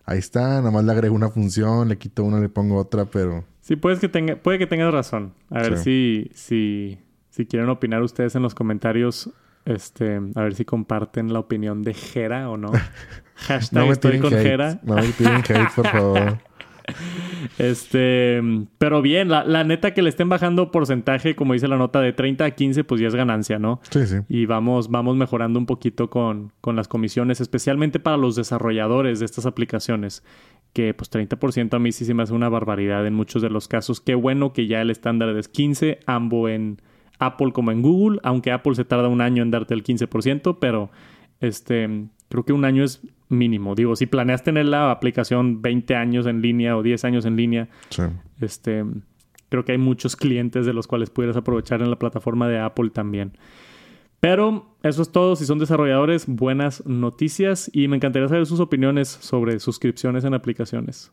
Ahí 0.06 0.18
está, 0.18 0.58
nada 0.58 0.70
más 0.70 0.84
le 0.84 0.92
agrego 0.92 1.14
una 1.14 1.30
función, 1.30 1.88
le 1.88 1.96
quito 1.96 2.24
una, 2.24 2.38
le 2.38 2.50
pongo 2.50 2.76
otra, 2.76 3.06
pero... 3.06 3.44
Sí, 3.60 3.76
puedes 3.76 4.00
que 4.00 4.08
tenga, 4.08 4.37
puede 4.37 4.58
que 4.58 4.66
tengas 4.66 4.92
razón. 4.92 5.32
A 5.48 5.60
ver 5.60 5.78
si, 5.78 6.30
si, 6.34 6.98
si 7.30 7.46
quieren 7.46 7.70
opinar 7.70 8.02
ustedes 8.02 8.34
en 8.34 8.42
los 8.42 8.54
comentarios, 8.54 9.30
este, 9.64 10.20
a 10.34 10.42
ver 10.42 10.54
si 10.54 10.66
comparten 10.66 11.32
la 11.32 11.38
opinión 11.38 11.82
de 11.82 11.94
Jera 11.94 12.50
o 12.50 12.58
no. 12.58 12.70
Hashtag 13.34 13.88
estoy 13.88 14.20
con 14.20 14.30
Jera. 14.30 14.78
No 14.82 14.96
me 14.96 15.08
piden 15.08 15.37
hate, 15.37 15.74
por 15.74 15.87
favor. 15.88 16.38
Este, 17.58 18.40
pero 18.78 19.02
bien, 19.02 19.28
la, 19.28 19.64
neta 19.64 19.94
que 19.94 20.02
le 20.02 20.08
estén 20.08 20.28
bajando 20.28 20.70
porcentaje, 20.70 21.36
como 21.36 21.52
dice 21.52 21.68
la 21.68 21.76
nota, 21.76 22.00
de 22.00 22.12
30 22.12 22.44
a 22.44 22.50
15, 22.50 22.84
pues 22.84 23.00
ya 23.00 23.08
es 23.08 23.14
ganancia, 23.14 23.58
¿no? 23.58 23.80
Sí, 23.90 24.06
sí. 24.06 24.16
Y 24.28 24.46
vamos, 24.46 24.90
vamos 24.90 25.16
mejorando 25.16 25.58
un 25.58 25.66
poquito 25.66 26.10
con, 26.10 26.52
con 26.60 26.74
las 26.74 26.88
comisiones, 26.88 27.40
especialmente 27.40 28.00
para 28.00 28.16
los 28.16 28.34
desarrolladores 28.34 29.20
de 29.20 29.26
estas 29.26 29.46
aplicaciones, 29.46 30.24
que 30.72 30.94
pues 30.94 31.10
30% 31.10 31.74
a 31.74 31.78
mí 31.78 31.92
sí 31.92 32.04
se 32.04 32.14
me 32.14 32.22
hace 32.22 32.32
una 32.32 32.48
barbaridad 32.48 33.06
en 33.06 33.14
muchos 33.14 33.42
de 33.42 33.50
los 33.50 33.68
casos. 33.68 34.00
Qué 34.00 34.14
bueno 34.14 34.52
que 34.52 34.66
ya 34.66 34.80
el 34.80 34.90
estándar 34.90 35.28
es 35.36 35.48
15, 35.48 36.00
ambos 36.06 36.50
en 36.50 36.80
Apple 37.18 37.52
como 37.52 37.70
en 37.70 37.82
Google, 37.82 38.20
aunque 38.22 38.52
Apple 38.52 38.74
se 38.74 38.84
tarda 38.84 39.08
un 39.08 39.20
año 39.20 39.42
en 39.42 39.50
darte 39.50 39.74
el 39.74 39.84
15%, 39.84 40.58
pero 40.60 40.90
este, 41.40 42.08
creo 42.28 42.44
que 42.44 42.52
un 42.52 42.64
año 42.64 42.84
es 42.84 43.02
mínimo. 43.28 43.74
Digo, 43.74 43.96
si 43.96 44.06
planeas 44.06 44.42
tener 44.42 44.66
la 44.66 44.90
aplicación 44.90 45.62
20 45.62 45.94
años 45.94 46.26
en 46.26 46.42
línea 46.42 46.76
o 46.76 46.82
10 46.82 47.04
años 47.04 47.24
en 47.24 47.37
línea, 47.37 47.68
este, 48.40 48.84
creo 49.48 49.64
que 49.64 49.72
hay 49.72 49.78
muchos 49.78 50.16
clientes 50.16 50.66
de 50.66 50.72
los 50.72 50.87
cuales 50.87 51.10
pudieras 51.10 51.37
aprovechar 51.37 51.82
en 51.82 51.90
la 51.90 51.98
plataforma 51.98 52.48
de 52.48 52.58
Apple 52.58 52.90
también. 52.90 53.37
Pero 54.20 54.74
eso 54.82 55.02
es 55.02 55.12
todo. 55.12 55.37
Si 55.37 55.44
son 55.44 55.58
desarrolladores, 55.58 56.24
buenas 56.26 56.87
noticias 56.87 57.70
y 57.74 57.88
me 57.88 57.96
encantaría 57.96 58.26
saber 58.26 58.46
sus 58.46 58.58
opiniones 58.58 59.08
sobre 59.08 59.60
suscripciones 59.60 60.24
en 60.24 60.32
aplicaciones. 60.32 61.12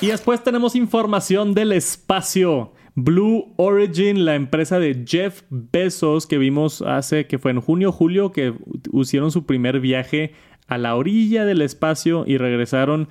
Y 0.00 0.06
después 0.06 0.42
tenemos 0.42 0.74
información 0.74 1.52
del 1.52 1.72
espacio. 1.72 2.72
Blue 2.94 3.54
Origin, 3.56 4.24
la 4.24 4.34
empresa 4.34 4.78
de 4.78 5.04
Jeff 5.06 5.42
Bezos 5.50 6.26
que 6.26 6.38
vimos 6.38 6.82
hace 6.82 7.26
que 7.26 7.38
fue 7.38 7.50
en 7.50 7.60
junio 7.60 7.88
o 7.90 7.92
julio 7.92 8.32
que 8.32 8.54
hicieron 8.92 9.30
su 9.30 9.46
primer 9.46 9.80
viaje 9.80 10.34
a 10.68 10.78
la 10.78 10.94
orilla 10.94 11.44
del 11.44 11.62
espacio 11.62 12.24
y 12.26 12.38
regresaron. 12.38 13.08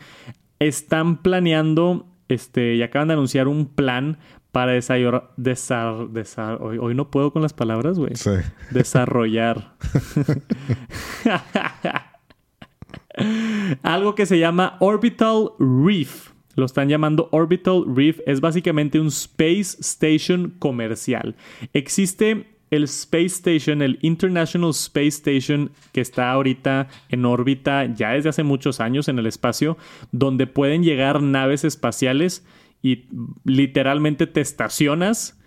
Están 0.59 1.23
planeando, 1.23 2.05
este, 2.27 2.75
y 2.75 2.83
acaban 2.83 3.07
de 3.07 3.15
anunciar 3.15 3.47
un 3.47 3.65
plan 3.65 4.19
para 4.51 4.73
desarrollar. 4.73 5.31
hoy, 6.59 6.77
hoy, 6.77 6.93
no 6.93 7.09
puedo 7.09 7.31
con 7.33 7.41
las 7.41 7.53
palabras, 7.53 7.97
güey. 7.97 8.15
Sí. 8.15 8.31
Desarrollar. 8.71 9.73
Algo 13.83 14.15
que 14.15 14.25
se 14.25 14.39
llama 14.39 14.77
Orbital 14.79 15.51
Reef. 15.59 16.30
Lo 16.55 16.65
están 16.65 16.89
llamando 16.89 17.29
Orbital 17.31 17.83
Reef. 17.87 18.19
Es 18.25 18.41
básicamente 18.41 18.99
un 18.99 19.07
Space 19.07 19.77
Station 19.79 20.53
comercial. 20.59 21.35
Existe 21.73 22.45
el 22.71 22.83
Space 22.85 23.25
Station, 23.25 23.81
el 23.81 23.99
International 24.01 24.71
Space 24.71 25.07
Station, 25.07 25.71
que 25.91 26.01
está 26.01 26.31
ahorita 26.31 26.87
en 27.09 27.25
órbita 27.25 27.85
ya 27.85 28.11
desde 28.11 28.29
hace 28.29 28.43
muchos 28.43 28.79
años 28.79 29.09
en 29.09 29.19
el 29.19 29.27
espacio, 29.27 29.77
donde 30.11 30.47
pueden 30.47 30.83
llegar 30.83 31.21
naves 31.21 31.65
espaciales 31.65 32.45
y 32.81 33.05
literalmente 33.43 34.25
te 34.25 34.41
estacionas 34.41 35.37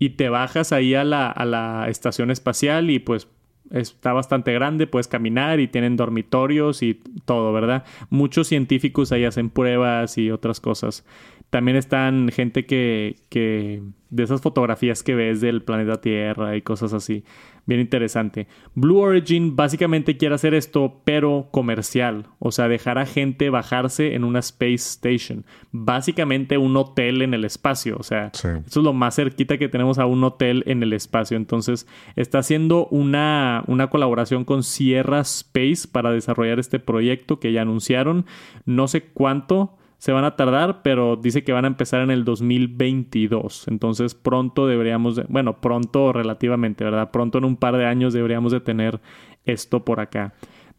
y 0.00 0.10
te 0.10 0.28
bajas 0.28 0.72
ahí 0.72 0.94
a 0.94 1.04
la, 1.04 1.30
a 1.30 1.44
la 1.44 1.88
estación 1.88 2.32
espacial 2.32 2.90
y 2.90 2.98
pues 2.98 3.28
está 3.70 4.12
bastante 4.12 4.52
grande, 4.52 4.86
puedes 4.86 5.08
caminar 5.08 5.60
y 5.60 5.68
tienen 5.68 5.96
dormitorios 5.96 6.82
y 6.82 7.00
todo, 7.24 7.52
¿verdad? 7.52 7.84
Muchos 8.10 8.48
científicos 8.48 9.12
ahí 9.12 9.24
hacen 9.24 9.50
pruebas 9.50 10.18
y 10.18 10.30
otras 10.30 10.60
cosas. 10.60 11.04
También 11.54 11.76
están 11.76 12.30
gente 12.32 12.66
que, 12.66 13.14
que 13.28 13.80
de 14.10 14.24
esas 14.24 14.40
fotografías 14.40 15.04
que 15.04 15.14
ves 15.14 15.40
del 15.40 15.62
planeta 15.62 16.00
Tierra 16.00 16.56
y 16.56 16.62
cosas 16.62 16.92
así. 16.92 17.22
Bien 17.64 17.80
interesante. 17.80 18.48
Blue 18.74 18.98
Origin 18.98 19.54
básicamente 19.54 20.16
quiere 20.16 20.34
hacer 20.34 20.52
esto, 20.52 21.00
pero 21.04 21.46
comercial. 21.52 22.26
O 22.40 22.50
sea, 22.50 22.66
dejar 22.66 22.98
a 22.98 23.06
gente 23.06 23.50
bajarse 23.50 24.16
en 24.16 24.24
una 24.24 24.40
Space 24.40 24.74
Station. 24.74 25.44
Básicamente 25.70 26.58
un 26.58 26.76
hotel 26.76 27.22
en 27.22 27.34
el 27.34 27.44
espacio. 27.44 27.98
O 28.00 28.02
sea, 28.02 28.32
eso 28.34 28.50
es 28.66 28.76
lo 28.76 28.92
más 28.92 29.14
cerquita 29.14 29.56
que 29.56 29.68
tenemos 29.68 30.00
a 30.00 30.06
un 30.06 30.24
hotel 30.24 30.64
en 30.66 30.82
el 30.82 30.92
espacio. 30.92 31.36
Entonces, 31.36 31.86
está 32.16 32.38
haciendo 32.38 32.88
una, 32.88 33.62
una 33.68 33.90
colaboración 33.90 34.44
con 34.44 34.64
Sierra 34.64 35.20
Space 35.20 35.86
para 35.86 36.10
desarrollar 36.10 36.58
este 36.58 36.80
proyecto 36.80 37.38
que 37.38 37.52
ya 37.52 37.62
anunciaron. 37.62 38.26
No 38.66 38.88
sé 38.88 39.04
cuánto 39.04 39.76
se 39.98 40.12
van 40.12 40.24
a 40.24 40.36
tardar, 40.36 40.82
pero 40.82 41.16
dice 41.16 41.44
que 41.44 41.52
van 41.52 41.64
a 41.64 41.68
empezar 41.68 42.02
en 42.02 42.10
el 42.10 42.24
2022. 42.24 43.68
Entonces 43.68 44.14
pronto 44.14 44.66
deberíamos, 44.66 45.16
de, 45.16 45.24
bueno, 45.28 45.60
pronto 45.60 46.12
relativamente, 46.12 46.84
¿verdad? 46.84 47.10
Pronto 47.10 47.38
en 47.38 47.44
un 47.44 47.56
par 47.56 47.76
de 47.76 47.86
años 47.86 48.12
deberíamos 48.12 48.52
de 48.52 48.60
tener 48.60 49.00
esto 49.44 49.84
por 49.84 50.00
acá. 50.00 50.34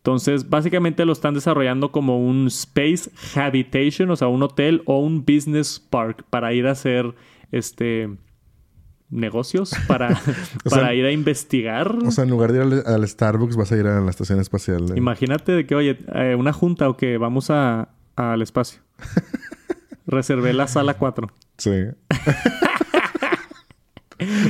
Entonces, 0.06 0.49
básicamente 0.51 1.04
lo 1.04 1.13
están 1.13 1.34
desarrollando 1.34 1.91
como 1.91 2.19
un 2.19 2.45
space 2.45 3.10
habitation, 3.36 4.12
o 4.12 4.15
sea, 4.15 4.28
un 4.28 4.43
hotel 4.43 4.84
o 4.86 4.99
un 4.99 5.25
business 5.25 5.80
park 5.80 6.23
para 6.30 6.54
ir 6.54 6.67
a 6.67 6.71
hacer 6.71 7.15
este 7.51 8.10
negocios 9.10 9.71
para, 9.88 10.21
para 10.69 10.93
ir 10.93 11.06
a 11.06 11.12
investigar. 11.12 11.95
O 12.06 12.12
sea, 12.12 12.23
en 12.23 12.30
lugar 12.30 12.51
de 12.51 12.63
ir 12.63 12.84
al, 12.86 13.08
Starbucks 13.08 13.56
vas 13.56 13.71
a 13.71 13.78
ir 13.78 13.88
a 13.88 13.99
la 13.99 14.10
estación 14.12 14.39
espacial. 14.39 14.95
Imagínate 14.95 15.54
de 15.54 15.65
que, 15.65 15.73
oye, 15.73 15.97
eh, 16.13 16.36
una 16.38 16.54
junta 16.54 16.88
o 16.88 16.97
que 16.97 17.17
vamos 17.17 17.49
a, 17.49 17.89
al 18.15 18.43
espacio. 18.43 18.85
Reservé 20.08 20.53
la 20.53 20.67
sala 20.67 20.95
4. 20.95 21.27
Sí. 21.58 21.71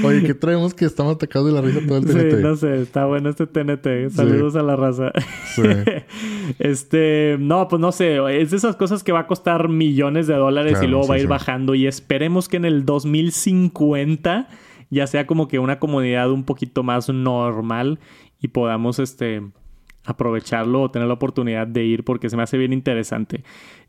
Oye, 0.03 0.23
¿qué 0.23 0.35
traemos 0.35 0.75
que 0.75 0.85
estamos 0.85 1.15
atacados 1.15 1.47
de 1.47 1.53
la 1.53 1.61
risa 1.61 1.79
todo 1.87 1.97
el 1.97 2.05
TNT? 2.05 2.35
Sí, 2.35 2.41
no 2.41 2.55
sé, 2.55 2.81
está 2.81 3.05
bueno 3.05 3.29
este 3.29 3.47
TNT. 3.47 4.11
Saludos 4.11 4.55
a 4.55 4.61
la 4.61 4.75
raza. 4.75 5.11
Sí. 5.55 5.63
este, 6.59 7.37
no, 7.39 7.67
pues 7.67 7.79
no 7.79 7.91
sé, 7.91 8.17
es 8.39 8.51
de 8.51 8.57
esas 8.57 8.75
cosas 8.75 9.03
que 9.03 9.11
va 9.11 9.21
a 9.21 9.27
costar 9.27 9.69
millones 9.69 10.27
de 10.27 10.35
dólares 10.35 10.79
y 10.83 10.87
luego 10.87 11.07
va 11.07 11.15
a 11.15 11.19
ir 11.19 11.27
bajando 11.27 11.73
y 11.73 11.87
esperemos 11.87 12.47
que 12.47 12.57
en 12.57 12.65
el 12.65 12.85
2050 12.85 14.49
ya 14.91 15.07
sea 15.07 15.25
como 15.25 15.47
que 15.47 15.57
una 15.57 15.79
comodidad 15.79 16.31
un 16.31 16.43
poquito 16.43 16.83
más 16.83 17.09
normal 17.09 17.99
y 18.39 18.49
podamos 18.49 18.99
este 18.99 19.41
aprovecharlo 20.05 20.83
o 20.83 20.91
tener 20.91 21.07
la 21.07 21.13
oportunidad 21.15 21.67
de 21.67 21.83
ir 21.83 22.03
porque 22.03 22.29
se 22.29 22.37
me 22.37 22.43
hace 22.43 22.57
bien 22.57 22.73
interesante. 22.73 23.43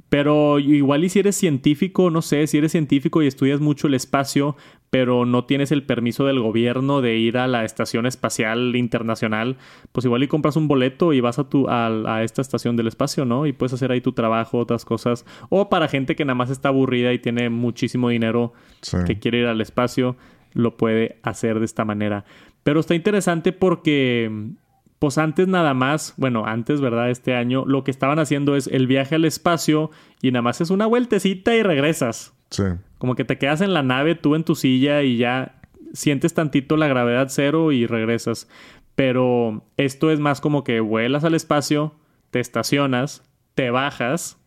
Pero 0.08 0.58
igual 0.58 1.04
y 1.04 1.08
si 1.08 1.18
eres 1.18 1.36
científico, 1.36 2.10
no 2.10 2.22
sé, 2.22 2.46
si 2.46 2.58
eres 2.58 2.72
científico 2.72 3.22
y 3.22 3.26
estudias 3.26 3.60
mucho 3.60 3.88
el 3.88 3.94
espacio, 3.94 4.56
pero 4.90 5.26
no 5.26 5.44
tienes 5.44 5.72
el 5.72 5.82
permiso 5.82 6.24
del 6.24 6.40
gobierno 6.40 7.00
de 7.00 7.16
ir 7.16 7.38
a 7.38 7.48
la 7.48 7.64
Estación 7.64 8.06
Espacial 8.06 8.76
Internacional, 8.76 9.56
pues 9.92 10.04
igual 10.04 10.22
y 10.22 10.28
compras 10.28 10.56
un 10.56 10.68
boleto 10.68 11.12
y 11.12 11.20
vas 11.20 11.38
a, 11.38 11.48
tu, 11.48 11.66
a, 11.68 12.22
esta 12.22 12.40
estación 12.40 12.76
del 12.76 12.86
espacio, 12.86 13.24
¿no? 13.24 13.46
Y 13.46 13.52
puedes 13.52 13.72
hacer 13.72 13.90
ahí 13.90 14.00
tu 14.00 14.12
trabajo, 14.12 14.58
otras 14.58 14.84
cosas. 14.84 15.26
O 15.48 15.68
para 15.68 15.88
gente 15.88 16.14
que 16.14 16.24
nada 16.24 16.36
más 16.36 16.50
está 16.50 16.68
aburrida 16.68 17.12
y 17.12 17.18
tiene 17.18 17.50
muchísimo 17.50 18.08
dinero 18.08 18.52
que 19.06 19.18
quiere 19.18 19.40
ir 19.40 19.46
al 19.46 19.60
espacio, 19.60 20.16
lo 20.52 20.76
puede 20.76 21.18
hacer 21.22 21.58
de 21.58 21.64
esta 21.64 21.84
manera. 21.84 22.24
Pero 22.62 22.80
está 22.80 22.94
interesante 22.94 23.52
porque 23.52 24.30
pues 24.98 25.18
antes 25.18 25.46
nada 25.46 25.74
más, 25.74 26.14
bueno, 26.16 26.46
antes, 26.46 26.80
¿verdad? 26.80 27.10
Este 27.10 27.34
año, 27.34 27.64
lo 27.66 27.84
que 27.84 27.90
estaban 27.90 28.18
haciendo 28.18 28.56
es 28.56 28.66
el 28.66 28.86
viaje 28.86 29.14
al 29.16 29.24
espacio 29.24 29.90
y 30.22 30.30
nada 30.30 30.42
más 30.42 30.60
es 30.60 30.70
una 30.70 30.86
vueltecita 30.86 31.54
y 31.54 31.62
regresas. 31.62 32.34
Sí. 32.50 32.64
Como 32.98 33.14
que 33.14 33.24
te 33.24 33.38
quedas 33.38 33.60
en 33.60 33.74
la 33.74 33.82
nave, 33.82 34.14
tú 34.14 34.34
en 34.34 34.44
tu 34.44 34.54
silla 34.54 35.02
y 35.02 35.18
ya 35.18 35.60
sientes 35.92 36.34
tantito 36.34 36.76
la 36.76 36.88
gravedad 36.88 37.26
cero 37.28 37.72
y 37.72 37.86
regresas. 37.86 38.48
Pero 38.94 39.64
esto 39.76 40.10
es 40.10 40.20
más 40.20 40.40
como 40.40 40.64
que 40.64 40.80
vuelas 40.80 41.24
al 41.24 41.34
espacio, 41.34 41.94
te 42.30 42.40
estacionas, 42.40 43.22
te 43.54 43.70
bajas, 43.70 44.38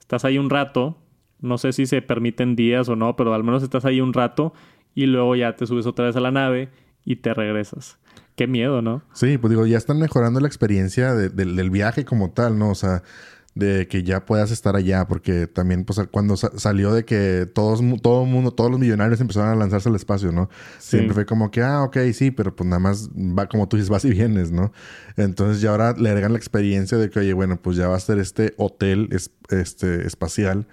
estás 0.00 0.24
ahí 0.24 0.38
un 0.38 0.50
rato, 0.50 0.98
no 1.40 1.58
sé 1.58 1.72
si 1.72 1.86
se 1.86 2.02
permiten 2.02 2.56
días 2.56 2.88
o 2.88 2.96
no, 2.96 3.14
pero 3.14 3.34
al 3.34 3.44
menos 3.44 3.62
estás 3.62 3.84
ahí 3.84 4.00
un 4.00 4.12
rato 4.12 4.52
y 4.94 5.06
luego 5.06 5.36
ya 5.36 5.54
te 5.54 5.66
subes 5.66 5.86
otra 5.86 6.06
vez 6.06 6.16
a 6.16 6.20
la 6.20 6.32
nave 6.32 6.70
y 7.04 7.16
te 7.16 7.34
regresas. 7.34 8.00
Qué 8.36 8.46
miedo, 8.46 8.82
¿no? 8.82 9.02
Sí, 9.14 9.38
pues 9.38 9.50
digo, 9.50 9.66
ya 9.66 9.78
están 9.78 9.98
mejorando 9.98 10.40
la 10.40 10.46
experiencia 10.46 11.14
del 11.14 11.70
viaje 11.70 12.04
como 12.04 12.30
tal, 12.30 12.58
¿no? 12.58 12.70
O 12.70 12.74
sea, 12.74 13.02
de 13.56 13.88
que 13.88 14.02
ya 14.02 14.26
puedas 14.26 14.50
estar 14.50 14.76
allá, 14.76 15.08
porque 15.08 15.46
también, 15.46 15.86
pues, 15.86 15.98
cuando 16.10 16.36
salió 16.36 16.92
de 16.92 17.06
que 17.06 17.46
todos, 17.46 17.80
todo 18.02 18.24
el 18.24 18.28
mundo, 18.28 18.50
todos 18.50 18.70
los 18.70 18.78
millonarios 18.78 19.18
empezaron 19.22 19.48
a 19.48 19.56
lanzarse 19.56 19.88
al 19.88 19.96
espacio, 19.96 20.30
¿no? 20.30 20.50
Siempre 20.78 21.14
fue 21.14 21.24
como 21.24 21.50
que, 21.50 21.62
ah, 21.62 21.82
ok, 21.82 21.96
sí, 22.12 22.30
pero 22.30 22.54
pues 22.54 22.68
nada 22.68 22.78
más 22.78 23.08
va 23.08 23.48
como 23.48 23.66
tú 23.66 23.78
dices, 23.78 23.88
vas 23.88 24.04
y 24.04 24.10
vienes, 24.10 24.52
¿no? 24.52 24.70
Entonces 25.16 25.62
ya 25.62 25.70
ahora 25.70 25.94
le 25.96 26.10
agregan 26.10 26.32
la 26.32 26.38
experiencia 26.38 26.98
de 26.98 27.08
que, 27.08 27.20
oye, 27.20 27.32
bueno, 27.32 27.58
pues 27.62 27.78
ya 27.78 27.88
va 27.88 27.96
a 27.96 28.00
ser 28.00 28.18
este 28.18 28.52
hotel 28.58 29.08
este, 29.48 30.06
espacial 30.06 30.68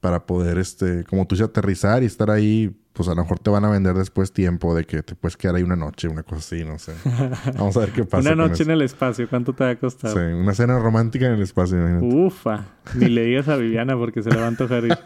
para 0.00 0.26
poder, 0.26 0.58
este, 0.58 1.04
como 1.04 1.26
tú 1.26 1.36
dices, 1.36 1.48
aterrizar 1.48 2.02
y 2.02 2.06
estar 2.06 2.30
ahí 2.30 2.76
pues 2.96 3.08
a 3.08 3.14
lo 3.14 3.22
mejor 3.22 3.38
te 3.38 3.50
van 3.50 3.64
a 3.64 3.68
vender 3.68 3.94
después 3.94 4.32
tiempo 4.32 4.74
de 4.74 4.84
que 4.84 5.02
te 5.02 5.14
puedes 5.14 5.36
quedar 5.36 5.56
ahí 5.56 5.62
una 5.62 5.76
noche, 5.76 6.08
una 6.08 6.22
cosa 6.22 6.38
así, 6.38 6.64
no 6.64 6.78
sé. 6.78 6.94
Vamos 7.58 7.76
a 7.76 7.80
ver 7.80 7.90
qué 7.90 8.04
pasa. 8.04 8.32
una 8.32 8.48
noche 8.48 8.62
en 8.62 8.70
el 8.70 8.80
espacio, 8.80 9.28
¿cuánto 9.28 9.52
te 9.52 9.64
va 9.64 9.70
a 9.70 9.76
costar? 9.76 10.12
Sí, 10.12 10.18
una 10.18 10.54
cena 10.54 10.78
romántica 10.78 11.26
en 11.26 11.34
el 11.34 11.42
espacio, 11.42 11.76
imagínate. 11.76 12.06
Ufa, 12.06 12.64
ni 12.94 13.08
le 13.08 13.24
digas 13.24 13.48
a 13.48 13.56
Viviana 13.56 13.96
porque 13.96 14.22
se 14.22 14.30
le 14.30 14.36
va 14.36 14.44
a 14.44 14.48
antojar 14.48 14.84
ir. 14.84 14.98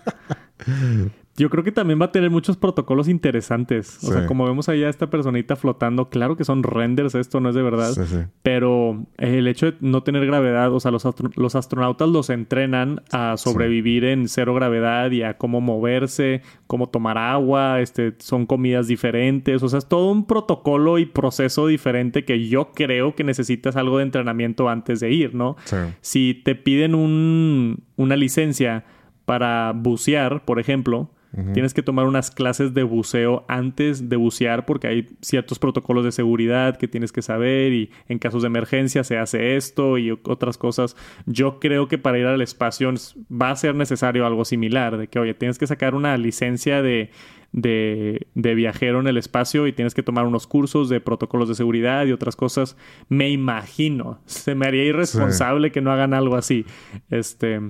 Yo 1.40 1.48
creo 1.48 1.64
que 1.64 1.72
también 1.72 1.98
va 1.98 2.04
a 2.04 2.12
tener 2.12 2.28
muchos 2.28 2.58
protocolos 2.58 3.08
interesantes. 3.08 3.98
O 4.04 4.12
sea, 4.12 4.26
como 4.26 4.44
vemos 4.44 4.68
allá 4.68 4.90
esta 4.90 5.08
personita 5.08 5.56
flotando, 5.56 6.10
claro 6.10 6.36
que 6.36 6.44
son 6.44 6.62
renders, 6.62 7.14
esto 7.14 7.40
no 7.40 7.48
es 7.48 7.54
de 7.54 7.62
verdad. 7.62 7.94
Pero 8.42 9.06
el 9.16 9.48
hecho 9.48 9.72
de 9.72 9.78
no 9.80 10.02
tener 10.02 10.26
gravedad, 10.26 10.70
o 10.70 10.80
sea, 10.80 10.90
los, 10.90 11.02
los 11.36 11.54
astronautas 11.54 12.10
los 12.10 12.28
entrenan 12.28 13.00
a 13.10 13.38
sobrevivir 13.38 14.04
en 14.04 14.28
cero 14.28 14.52
gravedad 14.52 15.10
y 15.12 15.22
a 15.22 15.38
cómo 15.38 15.62
moverse, 15.62 16.42
cómo 16.66 16.90
tomar 16.90 17.16
agua, 17.16 17.80
este, 17.80 18.14
son 18.18 18.44
comidas 18.44 18.86
diferentes. 18.86 19.62
O 19.62 19.68
sea, 19.70 19.78
es 19.78 19.86
todo 19.86 20.10
un 20.10 20.26
protocolo 20.26 20.98
y 20.98 21.06
proceso 21.06 21.66
diferente 21.66 22.26
que 22.26 22.48
yo 22.48 22.72
creo 22.72 23.14
que 23.14 23.24
necesitas 23.24 23.76
algo 23.76 23.96
de 23.96 24.02
entrenamiento 24.02 24.68
antes 24.68 25.00
de 25.00 25.10
ir, 25.10 25.34
¿no? 25.34 25.56
Si 26.02 26.34
te 26.34 26.54
piden 26.54 26.94
un, 26.94 27.82
una 27.96 28.16
licencia 28.16 28.84
para 29.24 29.72
bucear, 29.74 30.44
por 30.44 30.60
ejemplo, 30.60 31.10
Tienes 31.52 31.74
que 31.74 31.82
tomar 31.82 32.06
unas 32.06 32.32
clases 32.32 32.74
de 32.74 32.82
buceo 32.82 33.44
antes 33.46 34.08
de 34.08 34.16
bucear 34.16 34.66
porque 34.66 34.88
hay 34.88 35.06
ciertos 35.20 35.60
protocolos 35.60 36.04
de 36.04 36.10
seguridad 36.10 36.76
que 36.76 36.88
tienes 36.88 37.12
que 37.12 37.22
saber 37.22 37.72
y 37.72 37.90
en 38.08 38.18
casos 38.18 38.42
de 38.42 38.48
emergencia 38.48 39.04
se 39.04 39.16
hace 39.16 39.56
esto 39.56 39.96
y 39.96 40.10
otras 40.10 40.58
cosas. 40.58 40.96
Yo 41.26 41.60
creo 41.60 41.86
que 41.86 41.98
para 41.98 42.18
ir 42.18 42.26
al 42.26 42.40
espacio 42.40 42.92
va 43.30 43.50
a 43.50 43.56
ser 43.56 43.76
necesario 43.76 44.26
algo 44.26 44.44
similar, 44.44 44.96
de 44.96 45.06
que, 45.06 45.20
oye, 45.20 45.34
tienes 45.34 45.58
que 45.58 45.68
sacar 45.68 45.94
una 45.94 46.16
licencia 46.16 46.82
de, 46.82 47.10
de, 47.52 48.54
viajero 48.54 49.00
en 49.00 49.06
el 49.06 49.16
espacio 49.16 49.66
y 49.66 49.72
tienes 49.72 49.94
que 49.94 50.02
tomar 50.02 50.26
unos 50.26 50.46
cursos 50.46 50.88
de 50.88 51.00
protocolos 51.00 51.48
de 51.48 51.54
seguridad 51.54 52.06
y 52.06 52.12
otras 52.12 52.36
cosas. 52.36 52.76
Me 53.08 53.30
imagino, 53.30 54.20
se 54.26 54.54
me 54.54 54.66
haría 54.66 54.84
irresponsable 54.84 55.70
que 55.70 55.80
no 55.80 55.92
hagan 55.92 56.14
algo 56.14 56.36
así. 56.36 56.66
Este, 57.10 57.60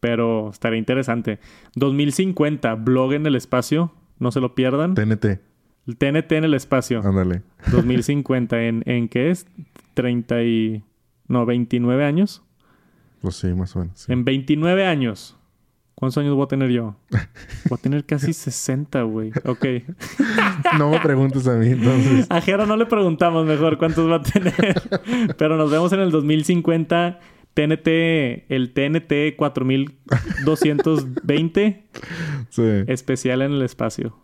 pero 0.00 0.50
estaría 0.50 0.78
interesante. 0.78 1.38
2050, 1.76 2.74
blog 2.74 3.12
en 3.12 3.26
el 3.26 3.36
espacio, 3.36 3.92
no 4.18 4.32
se 4.32 4.40
lo 4.40 4.54
pierdan. 4.54 4.94
TNT. 4.94 5.40
El 5.86 5.96
TNT 5.96 6.32
en 6.32 6.44
el 6.44 6.54
espacio. 6.54 7.00
Ándale. 7.04 7.42
2050, 7.70 8.62
¿en, 8.62 8.82
¿en 8.86 9.08
qué 9.08 9.30
es? 9.30 9.46
30 9.94 10.42
y... 10.42 10.84
No, 11.28 11.46
29 11.46 12.04
años. 12.04 12.42
Pues 13.20 13.36
sí, 13.36 13.48
más 13.54 13.76
o 13.76 13.80
menos. 13.80 14.08
En 14.08 14.24
29 14.24 14.86
años. 14.86 15.36
¿Cuántos 16.00 16.16
años 16.16 16.34
voy 16.34 16.44
a 16.44 16.48
tener 16.48 16.70
yo? 16.70 16.96
Voy 17.10 17.78
a 17.78 17.82
tener 17.82 18.06
casi 18.06 18.32
60, 18.32 19.02
güey. 19.02 19.32
Ok. 19.44 19.66
no 20.78 20.90
me 20.90 20.98
preguntes 20.98 21.46
a 21.46 21.56
mí, 21.56 21.68
entonces. 21.68 22.26
A 22.30 22.40
Jera 22.40 22.64
no 22.64 22.78
le 22.78 22.86
preguntamos 22.86 23.46
mejor 23.46 23.76
cuántos 23.76 24.10
va 24.10 24.16
a 24.16 24.22
tener. 24.22 24.54
Pero 25.36 25.58
nos 25.58 25.70
vemos 25.70 25.92
en 25.92 26.00
el 26.00 26.10
2050. 26.10 27.20
TNT, 27.54 28.46
el 28.48 28.72
TNT 28.72 29.36
4220. 29.36 31.84
Sí. 32.48 32.62
Especial 32.88 33.42
en 33.42 33.52
el 33.52 33.62
espacio. 33.62 34.18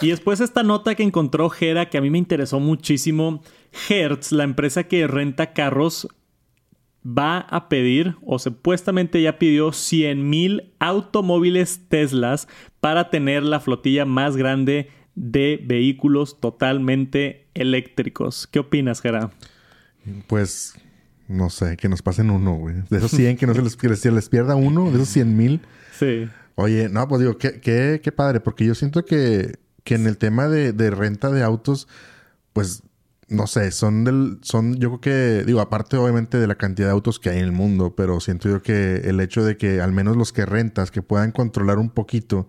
Y 0.00 0.08
después 0.08 0.40
esta 0.40 0.64
nota 0.64 0.96
que 0.96 1.04
encontró 1.04 1.48
Jera, 1.50 1.88
que 1.88 1.98
a 1.98 2.00
mí 2.00 2.10
me 2.10 2.18
interesó 2.18 2.58
muchísimo. 2.58 3.44
Hertz, 3.88 4.32
la 4.32 4.42
empresa 4.42 4.82
que 4.84 5.06
renta 5.06 5.52
carros, 5.52 6.08
va 7.06 7.38
a 7.38 7.68
pedir 7.68 8.16
o 8.22 8.38
supuestamente 8.38 9.22
ya 9.22 9.38
pidió 9.38 9.72
100 9.72 10.28
mil 10.28 10.72
automóviles 10.78 11.88
Teslas 11.88 12.48
para 12.80 13.10
tener 13.10 13.42
la 13.42 13.60
flotilla 13.60 14.04
más 14.04 14.36
grande 14.36 14.90
de 15.14 15.60
vehículos 15.64 16.40
totalmente 16.40 17.48
eléctricos. 17.54 18.46
¿Qué 18.46 18.58
opinas, 18.58 19.00
Gerard? 19.00 19.30
Pues 20.26 20.74
no 21.28 21.50
sé, 21.50 21.76
que 21.76 21.88
nos 21.88 22.02
pasen 22.02 22.30
uno, 22.30 22.54
güey. 22.54 22.76
De 22.90 22.98
esos 22.98 23.10
100 23.10 23.36
que 23.36 23.46
no 23.46 23.54
se 23.54 23.62
les, 23.62 24.00
se 24.00 24.10
les 24.10 24.28
pierda 24.28 24.56
uno, 24.56 24.90
de 24.90 24.96
esos 24.96 25.08
100 25.08 25.36
mil. 25.36 25.60
Sí. 25.98 26.28
Oye, 26.54 26.88
no, 26.88 27.06
pues 27.06 27.20
digo, 27.20 27.38
qué, 27.38 27.60
qué, 27.60 28.00
qué 28.02 28.12
padre, 28.12 28.40
porque 28.40 28.64
yo 28.64 28.74
siento 28.74 29.04
que, 29.04 29.58
que 29.84 29.94
en 29.94 30.06
el 30.06 30.18
tema 30.18 30.48
de, 30.48 30.72
de 30.72 30.90
renta 30.90 31.30
de 31.30 31.42
autos, 31.42 31.86
pues 32.52 32.82
no 33.28 33.46
sé, 33.46 33.70
son 33.70 34.04
del, 34.04 34.38
son, 34.42 34.76
yo 34.76 34.88
creo 34.88 35.00
que, 35.00 35.44
digo, 35.44 35.60
aparte 35.60 35.96
obviamente 35.96 36.38
de 36.38 36.46
la 36.46 36.54
cantidad 36.54 36.88
de 36.88 36.92
autos 36.92 37.18
que 37.18 37.30
hay 37.30 37.38
en 37.38 37.44
el 37.44 37.52
mundo, 37.52 37.94
pero 37.94 38.20
siento 38.20 38.48
yo 38.48 38.62
que 38.62 38.96
el 39.04 39.20
hecho 39.20 39.44
de 39.44 39.56
que 39.56 39.80
al 39.80 39.92
menos 39.92 40.16
los 40.16 40.32
que 40.32 40.46
rentas, 40.46 40.90
que 40.90 41.02
puedan 41.02 41.30
controlar 41.30 41.78
un 41.78 41.90
poquito, 41.90 42.48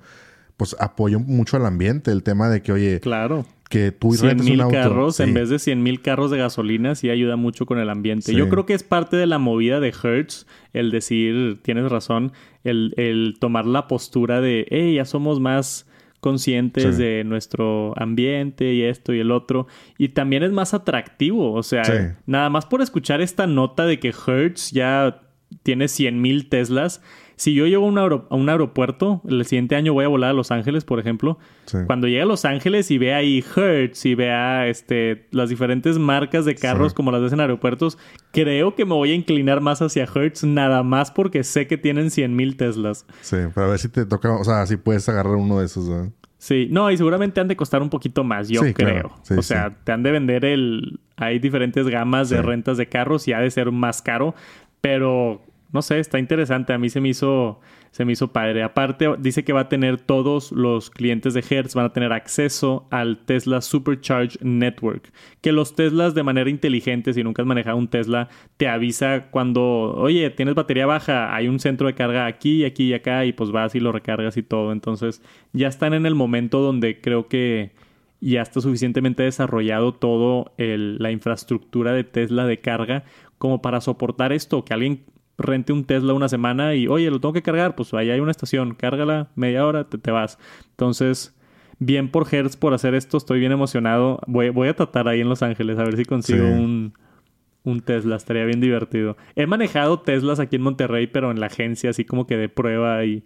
pues 0.56 0.76
apoya 0.80 1.18
mucho 1.18 1.58
al 1.58 1.66
ambiente, 1.66 2.12
el 2.12 2.24
tema 2.24 2.50
de 2.50 2.62
que, 2.62 2.72
oye, 2.72 3.00
claro. 3.02 3.46
Que 3.70 3.92
tú 3.92 4.10
un 4.10 4.62
auto. 4.62 4.74
carros 4.74 5.20
en 5.20 5.34
vez 5.34 5.50
de 5.50 5.60
100 5.60 5.84
mil 5.84 6.02
carros 6.02 6.32
de 6.32 6.40
gasolina, 6.40 6.96
sí 6.96 7.10
ayuda 7.10 7.36
mucho 7.36 7.68
con 7.68 7.78
el 7.78 7.90
ambiente. 7.90 8.34
Yo 8.34 8.50
creo 8.50 8.66
que 8.66 8.74
es 8.74 8.84
parte 8.84 9.16
de 9.16 9.28
la 9.28 9.38
movida 9.38 9.80
de 9.80 9.90
Hertz 9.90 10.48
el 10.74 10.90
decir, 10.90 11.60
tienes 11.62 11.90
razón, 11.92 12.34
el, 12.64 12.94
el 12.98 13.38
tomar 13.40 13.66
la 13.66 13.88
postura 13.88 14.42
de, 14.42 14.66
hey, 14.70 14.96
ya 14.96 15.06
somos 15.06 15.40
más 15.40 15.86
conscientes 16.20 16.98
de 16.98 17.24
nuestro 17.24 17.94
ambiente 17.96 18.74
y 18.74 18.84
esto 18.84 19.14
y 19.14 19.20
el 19.20 19.32
otro. 19.32 19.68
Y 19.98 20.10
también 20.10 20.44
es 20.44 20.52
más 20.52 20.74
atractivo. 20.74 21.54
O 21.54 21.64
sea, 21.64 22.18
nada 22.26 22.50
más 22.50 22.66
por 22.66 22.82
escuchar 22.82 23.22
esta 23.22 23.48
nota 23.48 23.86
de 23.86 24.00
que 24.00 24.10
Hertz 24.10 24.72
ya 24.72 25.22
tiene 25.64 25.88
100 25.88 26.22
mil 26.22 26.50
Teslas. 26.50 27.02
Si 27.40 27.54
yo 27.54 27.68
llego 27.68 27.86
a 27.86 28.36
un, 28.36 28.50
aeropuerto, 28.50 29.22
el 29.26 29.46
siguiente 29.46 29.78
año 29.78 29.94
voy 29.94 30.04
a 30.04 30.10
volar 30.10 30.32
a 30.32 30.34
Los 30.34 30.52
Ángeles, 30.52 30.84
por 30.84 31.00
ejemplo. 31.00 31.38
Cuando 31.86 32.06
llegue 32.08 32.24
a 32.24 32.26
Los 32.26 32.44
Ángeles 32.44 32.92
y 32.92 32.98
vea 32.98 33.16
ahí 33.16 33.42
Hertz 33.56 34.06
y 34.06 34.14
vea 34.14 34.68
este, 34.68 35.26
las 35.32 35.48
diferentes 35.48 35.98
marcas 35.98 36.44
de 36.44 36.56
carros 36.56 36.94
como 36.94 37.14
las 37.14 37.22
ves 37.22 37.32
en 37.32 37.40
aeropuertos, 37.40 37.98
creo 38.34 38.76
que 38.76 38.84
me 38.84 38.94
voy 38.94 39.12
a 39.12 39.16
inclinar 39.16 39.62
más 39.62 39.82
hacia 39.82 40.04
Hertz 40.04 40.44
nada 40.44 40.84
más 40.84 41.12
porque 41.12 41.46
sé 41.46 41.66
que 41.66 41.78
tienen 41.78 42.12
100 42.12 42.36
mil 42.36 42.58
Teslas. 42.58 43.06
Sí, 43.22 43.38
para 43.56 43.68
ver 43.68 43.80
si 43.80 43.88
te 43.88 44.06
toca, 44.06 44.34
o 44.36 44.44
sea, 44.44 44.66
si 44.66 44.76
puedes 44.76 45.08
agarrar 45.08 45.36
uno 45.36 45.60
de 45.60 45.68
esos. 45.68 45.90
Sí, 46.40 46.68
no, 46.70 46.92
y 46.92 46.98
seguramente 46.98 47.40
han 47.40 47.48
de 47.48 47.56
costar 47.56 47.82
un 47.82 47.90
poquito 47.90 48.26
más, 48.26 48.50
yo 48.50 48.64
creo. 48.74 49.14
o 49.38 49.42
sea, 49.42 49.78
te 49.86 49.94
han 49.94 50.04
de 50.04 50.12
vender 50.12 50.44
el... 50.44 51.00
Hay 51.16 51.40
diferentes 51.40 51.88
gamas 51.88 52.28
de 52.28 52.42
rentas 52.42 52.76
de 52.76 52.90
carros 52.90 53.30
y 53.30 53.32
ha 53.32 53.40
de 53.40 53.50
ser 53.50 53.72
más 53.72 54.02
caro, 54.02 54.36
pero 54.82 55.42
no 55.72 55.82
sé, 55.82 56.00
está 56.00 56.18
interesante. 56.20 56.74
A 56.74 56.78
mí 56.78 56.90
se 56.90 57.00
me 57.00 57.10
hizo, 57.10 57.60
se 57.92 58.04
me 58.04 58.14
hizo 58.14 58.32
padre. 58.32 58.64
Aparte, 58.64 59.08
dice 59.20 59.44
que 59.44 59.54
va 59.54 59.62
a 59.62 59.70
tener 59.70 60.00
todos 60.02 60.52
los 60.52 60.90
clientes 60.90 61.34
de 61.34 61.44
Hertz, 61.48 61.76
van 61.76 61.86
a 61.86 61.94
tener 61.94 62.12
acceso 62.12 62.88
al 62.90 63.20
Tesla 63.20 63.62
Supercharge 63.62 64.40
Network. 64.42 65.12
Que 65.42 65.52
los 65.52 65.76
Teslas 65.76 66.16
de 66.16 66.24
manera 66.24 66.50
inteligente, 66.50 67.14
si 67.14 67.24
nunca 67.24 67.44
has 67.44 67.48
manejado 67.48 67.78
un 67.78 67.88
Tesla, 67.88 68.30
te 68.58 68.68
avisa 68.68 69.28
cuando, 69.30 69.62
oye, 69.96 70.30
tienes 70.32 70.56
batería 70.56 70.88
baja, 70.88 71.36
hay 71.36 71.48
un 71.48 71.60
centro 71.60 71.88
de 71.88 71.94
carga 71.94 72.26
aquí, 72.26 72.66
aquí 72.66 72.86
y 72.86 72.94
acá, 72.94 73.26
y 73.26 73.34
pues 73.34 73.52
vas 73.52 73.76
y 73.76 73.80
lo 73.80 73.92
recargas 73.92 74.38
y 74.38 74.44
todo. 74.44 74.72
Entonces, 74.72 75.22
ya 75.54 75.68
están 75.68 75.94
en 75.94 76.06
el 76.08 76.16
momento 76.16 76.62
donde 76.62 77.00
creo 77.00 77.28
que 77.28 77.72
ya 78.22 78.42
está 78.42 78.60
suficientemente 78.60 79.24
desarrollado 79.24 79.94
todo 79.94 80.52
la 80.58 81.12
infraestructura 81.12 81.94
de 81.94 82.04
Tesla 82.04 82.46
de 82.46 82.60
carga 82.60 83.04
como 83.38 83.62
para 83.62 83.80
soportar 83.82 84.34
esto, 84.34 84.66
que 84.66 84.74
alguien 84.74 85.06
rente 85.40 85.74
un 85.74 85.86
Tesla 85.86 86.14
una 86.14 86.30
semana 86.30 86.76
y, 86.76 86.88
oye, 86.88 87.10
lo 87.10 87.20
tengo 87.20 87.34
que 87.34 87.42
cargar, 87.42 87.76
pues 87.76 87.94
ahí 87.94 88.12
hay 88.12 88.20
una 88.20 88.32
estación, 88.32 88.76
cárgala 88.76 89.30
media 89.36 89.66
hora, 89.66 89.86
te, 89.86 89.98
te 89.98 90.12
vas. 90.12 90.38
Entonces, 90.72 91.36
bien 91.80 92.10
por 92.10 92.28
Hertz 92.32 92.58
por 92.58 92.74
hacer 92.74 92.94
esto, 92.94 93.18
estoy 93.18 93.40
bien 93.40 93.52
emocionado. 93.52 94.20
Voy, 94.28 94.50
voy 94.50 94.68
a 94.68 94.76
tratar 94.76 95.08
ahí 95.08 95.22
en 95.22 95.30
Los 95.30 95.42
Ángeles 95.42 95.80
a 95.80 95.84
ver 95.84 95.98
si 95.98 96.06
consigo 96.06 96.46
un, 96.46 96.94
un 97.64 97.82
Tesla, 97.82 98.16
estaría 98.16 98.46
bien 98.46 98.60
divertido. 98.60 99.18
He 99.36 99.48
manejado 99.48 100.02
Teslas 100.02 100.40
aquí 100.40 100.58
en 100.58 100.62
Monterrey, 100.62 101.08
pero 101.08 101.32
en 101.32 101.40
la 101.40 101.48
agencia, 101.48 101.90
así 101.90 102.06
como 102.06 102.28
que 102.28 102.38
de 102.38 102.50
prueba 102.50 103.04
y 103.06 103.24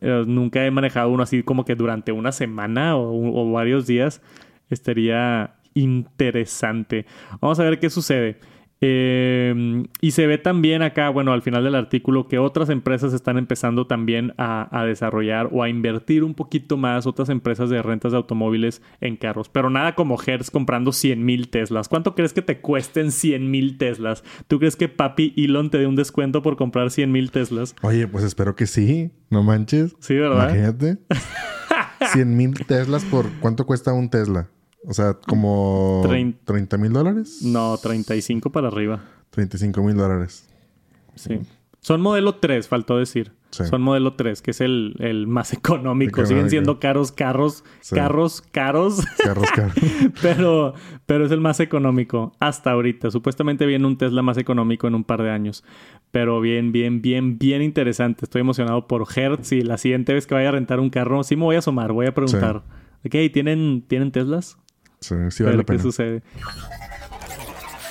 nunca 0.00 0.64
he 0.64 0.70
manejado 0.70 1.10
uno 1.10 1.22
así 1.22 1.42
como 1.42 1.64
que 1.64 1.74
durante 1.74 2.12
una 2.12 2.32
semana 2.32 2.96
o, 2.96 3.40
o 3.42 3.52
varios 3.52 3.86
días. 3.86 4.22
Estaría 4.70 5.54
interesante. 5.74 7.06
Vamos 7.40 7.58
a 7.58 7.64
ver 7.64 7.78
qué 7.78 7.90
sucede. 7.90 8.38
Eh, 8.80 9.84
y 10.00 10.10
se 10.12 10.26
ve 10.26 10.38
también 10.38 10.82
acá, 10.82 11.08
bueno, 11.08 11.32
al 11.32 11.42
final 11.42 11.64
del 11.64 11.74
artículo, 11.74 12.28
que 12.28 12.38
otras 12.38 12.68
empresas 12.68 13.12
están 13.12 13.36
empezando 13.36 13.86
también 13.86 14.34
a, 14.38 14.84
desarrollar 14.86 15.48
o 15.52 15.62
a 15.62 15.68
invertir 15.68 16.22
un 16.24 16.34
poquito 16.34 16.76
más, 16.76 17.06
otras 17.06 17.28
empresas 17.28 17.70
de 17.70 17.82
rentas 17.82 18.12
de 18.12 18.18
automóviles 18.18 18.82
en 19.00 19.16
carros. 19.16 19.48
Pero 19.48 19.70
nada 19.70 19.94
como 19.94 20.18
Hertz 20.24 20.50
comprando 20.50 20.92
100 20.92 21.24
mil 21.24 21.48
Teslas. 21.48 21.88
¿Cuánto 21.88 22.14
crees 22.14 22.32
que 22.32 22.42
te 22.42 22.60
cuesten 22.60 23.10
100 23.10 23.50
mil 23.50 23.78
Teslas? 23.78 24.22
¿Tú 24.46 24.58
crees 24.58 24.76
que 24.76 24.88
papi 24.88 25.34
Elon 25.36 25.70
te 25.70 25.78
dé 25.78 25.86
un 25.86 25.96
descuento 25.96 26.42
por 26.42 26.56
comprar 26.56 26.90
100 26.90 27.10
mil 27.10 27.30
Teslas? 27.30 27.74
Oye, 27.82 28.06
pues 28.06 28.24
espero 28.24 28.54
que 28.54 28.66
sí. 28.66 29.10
No 29.30 29.42
manches. 29.42 29.96
Sí, 30.00 30.14
¿verdad? 30.14 30.50
Imagínate. 30.50 30.98
100 32.12 32.36
mil 32.36 32.54
Teslas 32.66 33.04
por... 33.04 33.26
¿Cuánto 33.40 33.66
cuesta 33.66 33.92
un 33.92 34.08
Tesla? 34.08 34.48
O 34.84 34.94
sea, 34.94 35.14
como 35.14 36.02
30 36.44 36.78
mil 36.78 36.92
dólares. 36.92 37.40
No, 37.42 37.76
35 37.76 38.50
para 38.50 38.68
arriba. 38.68 39.02
35 39.30 39.82
mil 39.82 39.96
dólares. 39.96 40.48
Sí. 41.14 41.40
Son 41.80 42.00
modelo 42.00 42.36
3, 42.36 42.68
faltó 42.68 42.98
decir. 42.98 43.32
Son 43.50 43.80
modelo 43.80 44.12
3, 44.12 44.42
que 44.42 44.50
es 44.50 44.60
el, 44.60 45.24
más 45.26 45.52
económico. 45.52 46.24
Siguen 46.26 46.50
siendo 46.50 46.78
caros 46.78 47.12
carros, 47.12 47.64
carros 47.90 48.42
caros. 48.42 49.00
Carros 49.16 49.50
caros. 49.54 49.74
pero, 50.20 50.74
pero 51.06 51.24
es 51.24 51.32
el 51.32 51.40
más 51.40 51.58
económico 51.60 52.32
hasta 52.40 52.72
ahorita. 52.72 53.10
Supuestamente 53.10 53.64
viene 53.64 53.86
un 53.86 53.96
Tesla 53.96 54.22
más 54.22 54.36
económico 54.36 54.86
en 54.86 54.94
un 54.94 55.04
par 55.04 55.22
de 55.22 55.30
años. 55.30 55.64
Pero 56.10 56.40
bien, 56.40 56.72
bien, 56.72 57.00
bien, 57.00 57.38
bien 57.38 57.62
interesante. 57.62 58.26
Estoy 58.26 58.40
emocionado 58.40 58.86
por 58.86 59.06
Hertz 59.16 59.52
y 59.52 59.62
la 59.62 59.78
siguiente 59.78 60.12
vez 60.12 60.26
que 60.26 60.34
vaya 60.34 60.50
a 60.50 60.52
rentar 60.52 60.78
un 60.78 60.90
carro, 60.90 61.22
sí 61.24 61.36
me 61.36 61.44
voy 61.44 61.56
a 61.56 61.60
asomar, 61.60 61.92
voy 61.92 62.06
a 62.06 62.14
preguntar. 62.14 62.62
Ok, 63.04 63.14
¿tienen, 63.32 63.82
¿tienen 63.86 64.12
Teslas? 64.12 64.58
Sí, 65.00 65.14
sí 65.30 65.42
vale 65.42 65.64
qué 65.64 65.78
sucede. 65.78 66.22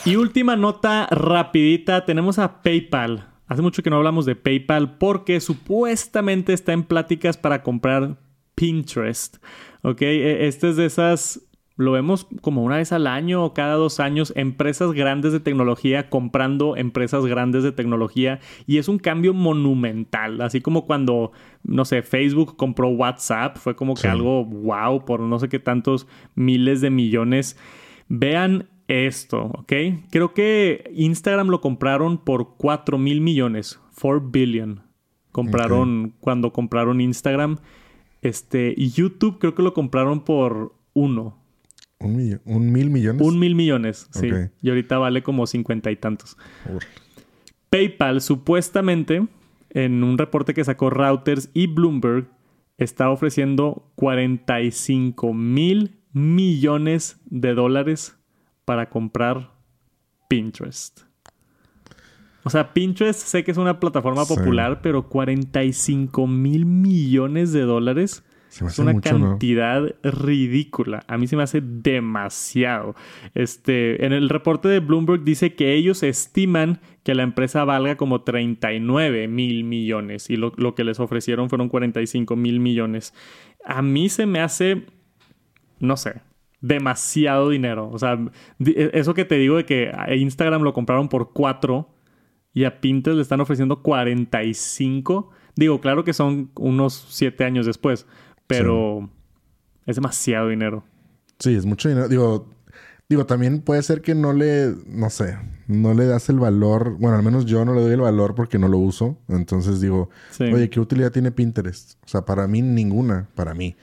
Y 0.05 0.16
última 0.16 0.55
nota 0.55 1.08
rapidita, 1.12 2.05
tenemos 2.05 2.39
a 2.39 2.62
PayPal. 2.62 3.28
Hace 3.47 3.62
mucho 3.62 3.84
que 3.84 3.89
no 3.89 3.97
hablamos 3.97 4.26
de 4.26 4.36
PayPal 4.36 4.97
porque 4.97 5.39
supuestamente 5.39 6.53
está 6.53 6.74
en 6.74 6.84
pláticas 6.84 7.38
para 7.38 7.64
comprar 7.64 8.18
Pinterest. 8.55 9.38
Ok, 9.84 10.01
e, 10.01 10.47
este 10.47 10.70
es 10.70 10.76
de 10.76 10.86
esas 10.86 11.46
lo 11.78 11.91
vemos 11.91 12.28
como 12.41 12.63
una 12.63 12.78
vez 12.78 12.91
al 12.91 13.07
año 13.07 13.45
o 13.45 13.53
cada 13.53 13.75
dos 13.75 13.99
años, 13.99 14.34
empresas 14.36 14.91
grandes 14.91 15.32
de 15.32 15.39
tecnología 15.39 16.09
comprando 16.09 16.75
empresas 16.75 17.25
grandes 17.25 17.63
de 17.63 17.71
tecnología 17.71 18.39
y 18.65 18.80
es 18.80 18.88
un 18.88 18.97
cambio 18.97 19.34
monumental, 19.34 20.41
así 20.41 20.59
como 20.59 20.86
cuando, 20.86 21.32
no 21.63 21.86
sé, 21.86 22.01
Facebook 22.01 22.57
compró 22.57 22.89
WhatsApp, 22.89 23.57
fue 23.57 23.75
como 23.75 23.93
que 23.93 24.07
algo 24.07 24.43
wow 24.43 25.05
por 25.05 25.19
no 25.19 25.39
sé 25.39 25.49
qué 25.49 25.59
tantos 25.59 26.07
miles 26.36 26.82
de 26.82 26.89
millones. 26.89 27.57
Vean 28.09 28.67
esto, 28.88 29.51
¿ok? 29.53 29.73
Creo 30.09 30.34
que 30.34 30.91
Instagram 30.95 31.49
lo 31.49 31.61
compraron 31.61 32.17
por 32.17 32.55
4 32.57 32.97
mil 32.97 33.21
millones, 33.21 33.80
4 34.01 34.21
billion. 34.32 34.82
Compraron 35.32 36.15
cuando 36.19 36.51
compraron 36.51 37.01
Instagram. 37.01 37.57
Este, 38.21 38.73
y 38.75 38.89
YouTube 38.89 39.38
creo 39.39 39.53
que 39.53 39.61
lo 39.61 39.73
compraron 39.73 40.21
por 40.21 40.73
uno. 40.93 41.38
¿Un, 41.99 42.39
¿Un 42.45 42.71
mil 42.71 42.89
millones? 42.89 43.21
Un 43.21 43.39
mil 43.39 43.55
millones, 43.55 44.07
sí. 44.11 44.29
Y 44.61 44.69
ahorita 44.69 44.97
vale 44.97 45.23
como 45.23 45.47
cincuenta 45.47 45.91
y 45.91 45.95
tantos. 45.95 46.37
PayPal 47.69 48.21
supuestamente, 48.21 49.27
en 49.71 50.03
un 50.03 50.17
reporte 50.17 50.53
que 50.53 50.63
sacó 50.63 50.89
Reuters 50.89 51.49
y 51.53 51.67
Bloomberg, 51.67 52.27
está 52.77 53.09
ofreciendo 53.09 53.91
45 53.95 55.33
mil 55.33 55.97
millones 56.13 57.19
de 57.25 57.53
dólares 57.53 58.17
para 58.65 58.89
comprar 58.89 59.51
Pinterest. 60.27 61.01
O 62.43 62.49
sea, 62.49 62.73
Pinterest 62.73 63.19
sé 63.19 63.43
que 63.43 63.51
es 63.51 63.57
una 63.57 63.79
plataforma 63.79 64.25
popular, 64.25 64.81
pero 64.81 65.09
45 65.09 66.27
mil 66.27 66.65
millones 66.65 67.51
de 67.51 67.61
dólares 67.61 68.23
es 68.49 68.79
una 68.79 68.99
cantidad 68.99 69.83
ridícula. 70.03 71.03
A 71.07 71.17
mí 71.17 71.27
se 71.27 71.35
me 71.35 71.43
hace 71.43 71.61
demasiado. 71.61 72.95
Este, 73.33 74.05
en 74.05 74.13
el 74.13 74.29
reporte 74.29 74.67
de 74.67 74.79
Bloomberg 74.79 75.23
dice 75.23 75.55
que 75.55 75.73
ellos 75.73 76.03
estiman 76.03 76.79
que 77.03 77.15
la 77.15 77.23
empresa 77.23 77.63
valga 77.65 77.97
como 77.97 78.21
39 78.21 79.27
mil 79.27 79.63
millones 79.63 80.29
y 80.29 80.37
lo, 80.37 80.53
lo, 80.57 80.75
que 80.75 80.83
les 80.83 80.99
ofrecieron 80.99 81.49
fueron 81.49 81.69
45 81.69 82.35
mil 82.35 82.59
millones. 82.59 83.13
A 83.65 83.81
mí 83.81 84.09
se 84.09 84.25
me 84.25 84.39
hace, 84.39 84.85
no 85.79 85.97
sé, 85.97 86.21
demasiado 86.61 87.49
dinero. 87.49 87.89
O 87.91 87.99
sea, 87.99 88.17
e, 88.59 88.91
eso 88.93 89.13
que 89.13 89.25
te 89.25 89.35
digo 89.35 89.57
de 89.57 89.65
que 89.65 89.91
a 89.93 90.13
Instagram 90.15 90.61
lo 90.61 90.73
compraron 90.73 91.09
por 91.09 91.31
4 91.33 91.89
y 92.53 92.63
a 92.63 92.81
Pinterest 92.81 93.17
le 93.17 93.21
están 93.21 93.41
ofreciendo 93.41 93.81
45. 93.81 95.29
Digo, 95.55 95.79
claro 95.81 96.03
que 96.03 96.13
son 96.13 96.51
unos 96.55 97.05
7 97.09 97.43
años 97.43 97.65
después 97.65 98.07
pero 98.47 99.09
es 99.85 99.95
demasiado 99.95 100.49
dinero. 100.49 100.83
Sí, 101.39 101.55
es 101.55 101.65
mucho 101.65 101.89
dinero. 101.89 102.07
Digo, 102.07 102.49
digo, 103.09 103.25
también 103.25 103.61
puede 103.61 103.83
ser 103.83 104.01
que 104.01 104.15
no 104.15 104.33
le, 104.33 104.73
no 104.87 105.09
sé, 105.09 105.37
no 105.67 105.93
le 105.93 106.05
das 106.05 106.29
el 106.29 106.39
valor. 106.39 106.97
Bueno, 106.97 107.17
al 107.17 107.23
menos 107.23 107.45
yo 107.45 107.63
no 107.65 107.73
le 107.73 107.81
doy 107.81 107.91
el 107.91 108.01
valor 108.01 108.35
porque 108.35 108.57
no 108.57 108.67
lo 108.67 108.77
uso. 108.77 109.17
Entonces 109.27 109.79
digo, 109.79 110.09
oye, 110.39 110.69
¿qué 110.69 110.79
utilidad 110.79 111.11
tiene 111.11 111.31
Pinterest? 111.31 111.93
O 112.03 112.07
sea, 112.07 112.25
para 112.25 112.47
mí 112.47 112.61
ninguna, 112.61 113.29
para 113.35 113.53
mí. 113.53 113.75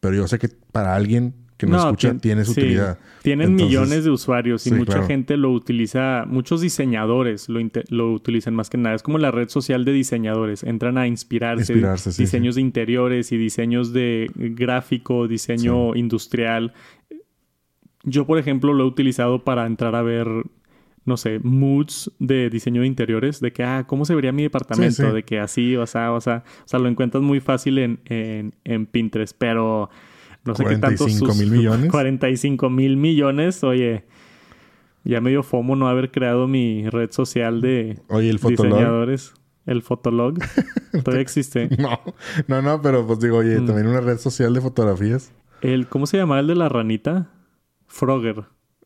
Pero 0.00 0.16
yo 0.16 0.28
sé 0.28 0.38
que 0.38 0.48
para 0.48 0.94
alguien 0.94 1.45
que 1.56 1.66
no, 1.66 1.78
escucha 1.78 2.14
tiene 2.18 2.44
su 2.44 2.52
utilidad. 2.52 2.98
Tienen 3.22 3.54
millones 3.54 4.04
de 4.04 4.10
usuarios 4.10 4.66
y 4.66 4.72
mucha 4.72 5.02
gente 5.04 5.36
lo 5.36 5.50
utiliza, 5.52 6.24
muchos 6.26 6.60
diseñadores 6.60 7.48
lo, 7.48 7.60
lo, 7.88 8.12
utilizan 8.12 8.54
más 8.54 8.68
que 8.68 8.76
nada. 8.76 8.94
Es 8.94 9.02
como 9.02 9.18
la 9.18 9.30
red 9.30 9.48
social 9.48 9.84
de 9.84 9.92
diseñadores. 9.92 10.62
Entran 10.62 10.98
a 10.98 11.06
inspirarse, 11.06 11.74
diseños 12.18 12.56
de 12.56 12.60
interiores 12.60 13.32
y 13.32 13.38
diseños 13.38 13.92
de 13.92 14.30
gráfico, 14.34 15.28
diseño 15.28 15.94
industrial. 15.94 16.74
Yo, 18.04 18.26
por 18.26 18.38
ejemplo, 18.38 18.74
lo 18.74 18.84
he 18.84 18.86
utilizado 18.86 19.42
para 19.42 19.66
entrar 19.66 19.94
a 19.94 20.02
ver 20.02 20.28
no 21.06 21.16
sé, 21.16 21.38
moods 21.38 22.10
de 22.18 22.50
diseño 22.50 22.80
de 22.80 22.88
interiores, 22.88 23.40
de 23.40 23.52
que, 23.52 23.62
ah, 23.62 23.84
¿cómo 23.86 24.04
se 24.04 24.14
vería 24.14 24.32
mi 24.32 24.42
departamento? 24.42 25.12
De 25.12 25.22
que 25.22 25.38
así, 25.38 25.76
o 25.76 25.86
sea, 25.86 26.12
o 26.12 26.20
sea, 26.20 26.42
o 26.64 26.68
sea, 26.68 26.80
lo 26.80 26.88
encuentras 26.88 27.22
muy 27.22 27.38
fácil 27.38 27.78
en, 27.78 28.00
en, 28.06 28.56
en 28.64 28.86
Pinterest, 28.86 29.36
pero 29.38 29.88
no 30.46 30.54
sé 30.54 30.64
qué 30.64 30.78
tanto. 30.78 31.06
mil 31.06 31.50
millones. 31.50 31.90
45 31.90 32.70
mil 32.70 32.96
millones. 32.96 33.62
Oye, 33.64 34.04
ya 35.04 35.20
me 35.20 35.30
dio 35.30 35.42
fomo 35.42 35.76
no 35.76 35.88
haber 35.88 36.10
creado 36.10 36.48
mi 36.48 36.88
red 36.88 37.10
social 37.10 37.60
de 37.60 37.98
Oye, 38.08 38.30
el 38.30 38.38
diseñadores. 38.38 39.34
El 39.66 39.82
Fotolog. 39.82 40.38
Todavía 41.04 41.22
existe. 41.22 41.68
no, 41.78 42.00
no, 42.46 42.62
no, 42.62 42.80
pero 42.80 43.06
pues 43.06 43.18
digo, 43.18 43.38
oye, 43.38 43.58
mm. 43.60 43.66
también 43.66 43.88
una 43.88 44.00
red 44.00 44.18
social 44.18 44.54
de 44.54 44.60
fotografías. 44.60 45.32
El, 45.60 45.88
¿Cómo 45.88 46.06
se 46.06 46.16
llamaba 46.16 46.40
el 46.40 46.46
de 46.46 46.54
la 46.54 46.68
ranita? 46.68 47.30
Frogger. 47.88 48.44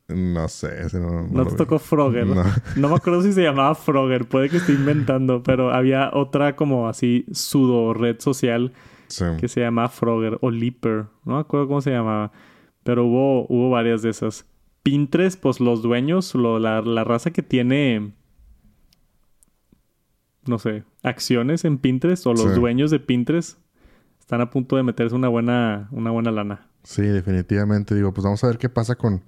No 0.09 0.49
sé, 0.49 0.83
ese 0.83 0.99
no. 0.99 1.29
No, 1.29 1.47
te 1.47 1.55
tocó 1.55 1.79
Frogger. 1.79 2.27
No. 2.27 2.43
no. 2.77 2.89
me 2.89 2.95
acuerdo 2.95 3.23
si 3.23 3.33
se 3.33 3.43
llamaba 3.43 3.75
Frogger, 3.75 4.27
puede 4.27 4.49
que 4.49 4.57
esté 4.57 4.73
inventando, 4.73 5.43
pero 5.43 5.73
había 5.73 6.11
otra 6.13 6.57
como 6.57 6.89
así 6.89 7.27
sudo 7.31 7.95
red 7.95 8.19
social 8.19 8.73
que 9.39 9.49
se 9.49 9.61
llama 9.61 9.89
Frogger 9.89 10.39
o 10.41 10.51
Leaper, 10.51 11.07
no 11.25 11.35
me 11.35 11.41
acuerdo 11.41 11.69
cómo 11.69 11.81
se 11.81 11.91
llamaba, 11.91 12.33
pero 12.83 13.07
hubo, 13.07 13.47
hubo 13.49 13.71
varias 13.71 14.03
de 14.03 14.11
esas. 14.11 14.47
Pinterest, 14.83 15.39
pues 15.41 15.61
los 15.61 15.83
dueños, 15.83 16.35
la, 16.35 17.05
raza 17.05 17.31
que 17.33 17.43
tiene, 17.43 18.13
no 20.47 20.59
sé, 20.59 20.85
acciones 21.03 21.65
en 21.65 21.79
Pinterest 21.79 22.27
o 22.27 22.33
los 22.33 22.55
dueños 22.55 22.91
de 22.91 22.99
Pinterest 22.99 23.59
están 24.19 24.41
a 24.41 24.51
punto 24.51 24.77
de 24.77 24.83
meterse 24.83 25.15
una 25.15 25.29
buena, 25.29 25.89
una 25.91 26.11
buena 26.11 26.31
lana. 26.31 26.69
Sí, 26.83 27.03
definitivamente. 27.03 27.95
Digo, 27.95 28.15
pues 28.15 28.25
vamos 28.25 28.43
a 28.43 28.47
ver 28.47 28.59
qué 28.59 28.69
pasa 28.69 28.95
con, 28.95 29.23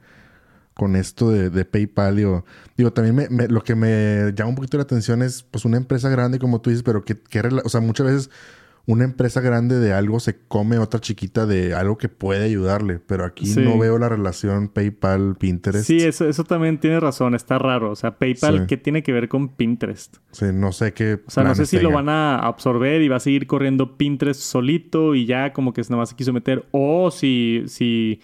con 0.74 0.96
esto 0.96 1.30
de, 1.30 1.64
PayPal. 1.64 2.16
Digo, 2.16 2.44
digo 2.76 2.92
también 2.92 3.28
me, 3.30 3.48
lo 3.48 3.62
que 3.62 3.74
me 3.74 4.32
llama 4.34 4.50
un 4.50 4.54
poquito 4.54 4.76
la 4.76 4.84
atención 4.84 5.22
es 5.22 5.42
pues 5.42 5.64
una 5.64 5.76
empresa 5.76 6.08
grande 6.08 6.38
como 6.38 6.60
tú 6.60 6.70
dices, 6.70 6.82
pero 6.82 7.04
que, 7.04 7.18
que 7.20 7.40
o 7.64 7.68
sea, 7.68 7.80
muchas 7.80 8.06
veces 8.06 8.30
una 8.86 9.04
empresa 9.04 9.40
grande 9.40 9.78
de 9.78 9.92
algo 9.92 10.18
se 10.18 10.38
come 10.48 10.78
otra 10.78 11.00
chiquita 11.00 11.46
de 11.46 11.74
algo 11.74 11.98
que 11.98 12.08
puede 12.08 12.44
ayudarle. 12.44 12.98
Pero 12.98 13.24
aquí 13.24 13.46
no 13.56 13.78
veo 13.78 13.98
la 13.98 14.08
relación 14.08 14.68
PayPal, 14.68 15.36
Pinterest. 15.38 15.86
Sí, 15.86 15.98
eso, 15.98 16.28
eso 16.28 16.44
también 16.44 16.78
tiene 16.78 16.98
razón. 16.98 17.34
Está 17.34 17.58
raro. 17.58 17.92
O 17.92 17.96
sea, 17.96 18.18
PayPal, 18.18 18.66
¿qué 18.66 18.76
tiene 18.76 19.02
que 19.02 19.12
ver 19.12 19.28
con 19.28 19.48
Pinterest? 19.50 20.16
Sí, 20.32 20.46
no 20.52 20.72
sé 20.72 20.92
qué. 20.92 21.20
O 21.26 21.30
sea, 21.30 21.44
no 21.44 21.54
sé 21.54 21.66
si 21.66 21.78
lo 21.78 21.92
van 21.92 22.08
a 22.08 22.38
absorber 22.38 23.02
y 23.02 23.08
va 23.08 23.16
a 23.16 23.20
seguir 23.20 23.46
corriendo 23.46 23.96
Pinterest 23.96 24.40
solito 24.40 25.14
y 25.14 25.26
ya 25.26 25.52
como 25.52 25.72
que 25.72 25.82
nada 25.82 25.96
más 25.98 26.10
se 26.10 26.16
quiso 26.16 26.32
meter. 26.32 26.66
O 26.72 27.10
si, 27.10 27.62
si 27.66 28.20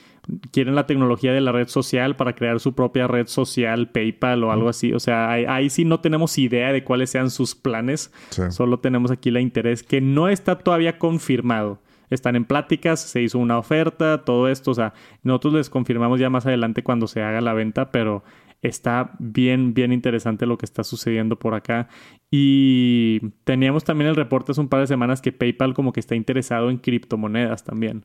quieren 0.52 0.74
la 0.74 0.86
tecnología 0.86 1.32
de 1.32 1.40
la 1.40 1.52
red 1.52 1.68
social 1.68 2.16
para 2.16 2.34
crear 2.34 2.60
su 2.60 2.74
propia 2.74 3.06
red 3.06 3.26
social, 3.26 3.90
PayPal 3.90 4.44
o 4.44 4.52
algo 4.52 4.68
así. 4.68 4.92
O 4.92 5.00
sea, 5.00 5.30
ahí, 5.30 5.70
sí 5.70 5.84
no 5.84 6.00
tenemos 6.00 6.38
idea 6.38 6.72
de 6.72 6.84
cuáles 6.84 7.10
sean 7.10 7.30
sus 7.30 7.54
planes. 7.54 8.12
Solo 8.50 8.80
tenemos 8.80 9.10
aquí 9.10 9.30
la 9.30 9.40
interés 9.40 9.82
que 9.82 10.00
no 10.00 10.28
está 10.28 10.58
todavía 10.58 10.98
confirmado. 10.98 11.80
Están 12.10 12.36
en 12.36 12.44
pláticas, 12.44 13.00
se 13.00 13.22
hizo 13.22 13.38
una 13.38 13.58
oferta, 13.58 14.24
todo 14.24 14.48
esto. 14.48 14.70
O 14.70 14.74
sea, 14.74 14.94
nosotros 15.22 15.54
les 15.54 15.70
confirmamos 15.70 16.20
ya 16.20 16.30
más 16.30 16.46
adelante 16.46 16.82
cuando 16.82 17.06
se 17.06 17.22
haga 17.22 17.40
la 17.40 17.52
venta, 17.52 17.90
pero 17.90 18.22
está 18.62 19.12
bien, 19.18 19.74
bien 19.74 19.92
interesante 19.92 20.46
lo 20.46 20.58
que 20.58 20.66
está 20.66 20.84
sucediendo 20.84 21.38
por 21.38 21.54
acá. 21.54 21.88
Y 22.30 23.20
teníamos 23.44 23.84
también 23.84 24.10
el 24.10 24.16
reporte 24.16 24.52
hace 24.52 24.60
un 24.60 24.68
par 24.68 24.80
de 24.80 24.86
semanas 24.86 25.22
que 25.22 25.32
PayPal 25.32 25.72
como 25.72 25.92
que 25.92 26.00
está 26.00 26.14
interesado 26.14 26.68
en 26.70 26.76
criptomonedas 26.76 27.64
también. 27.64 28.04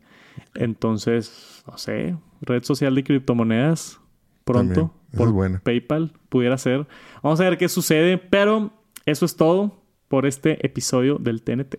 Entonces, 0.55 1.63
no 1.67 1.78
sé, 1.78 2.15
red 2.41 2.63
social 2.63 2.95
de 2.95 3.03
criptomonedas 3.03 3.99
pronto 4.45 4.93
por 5.15 5.61
PayPal 5.61 6.13
pudiera 6.30 6.57
ser. 6.57 6.88
Vamos 7.21 7.39
a 7.41 7.43
ver 7.43 7.57
qué 7.57 7.67
sucede, 7.67 8.17
pero 8.17 8.71
eso 9.05 9.26
es 9.26 9.36
todo 9.36 9.84
por 10.07 10.26
este 10.26 10.65
episodio 10.65 11.17
del 11.17 11.41
TNT. 11.43 11.76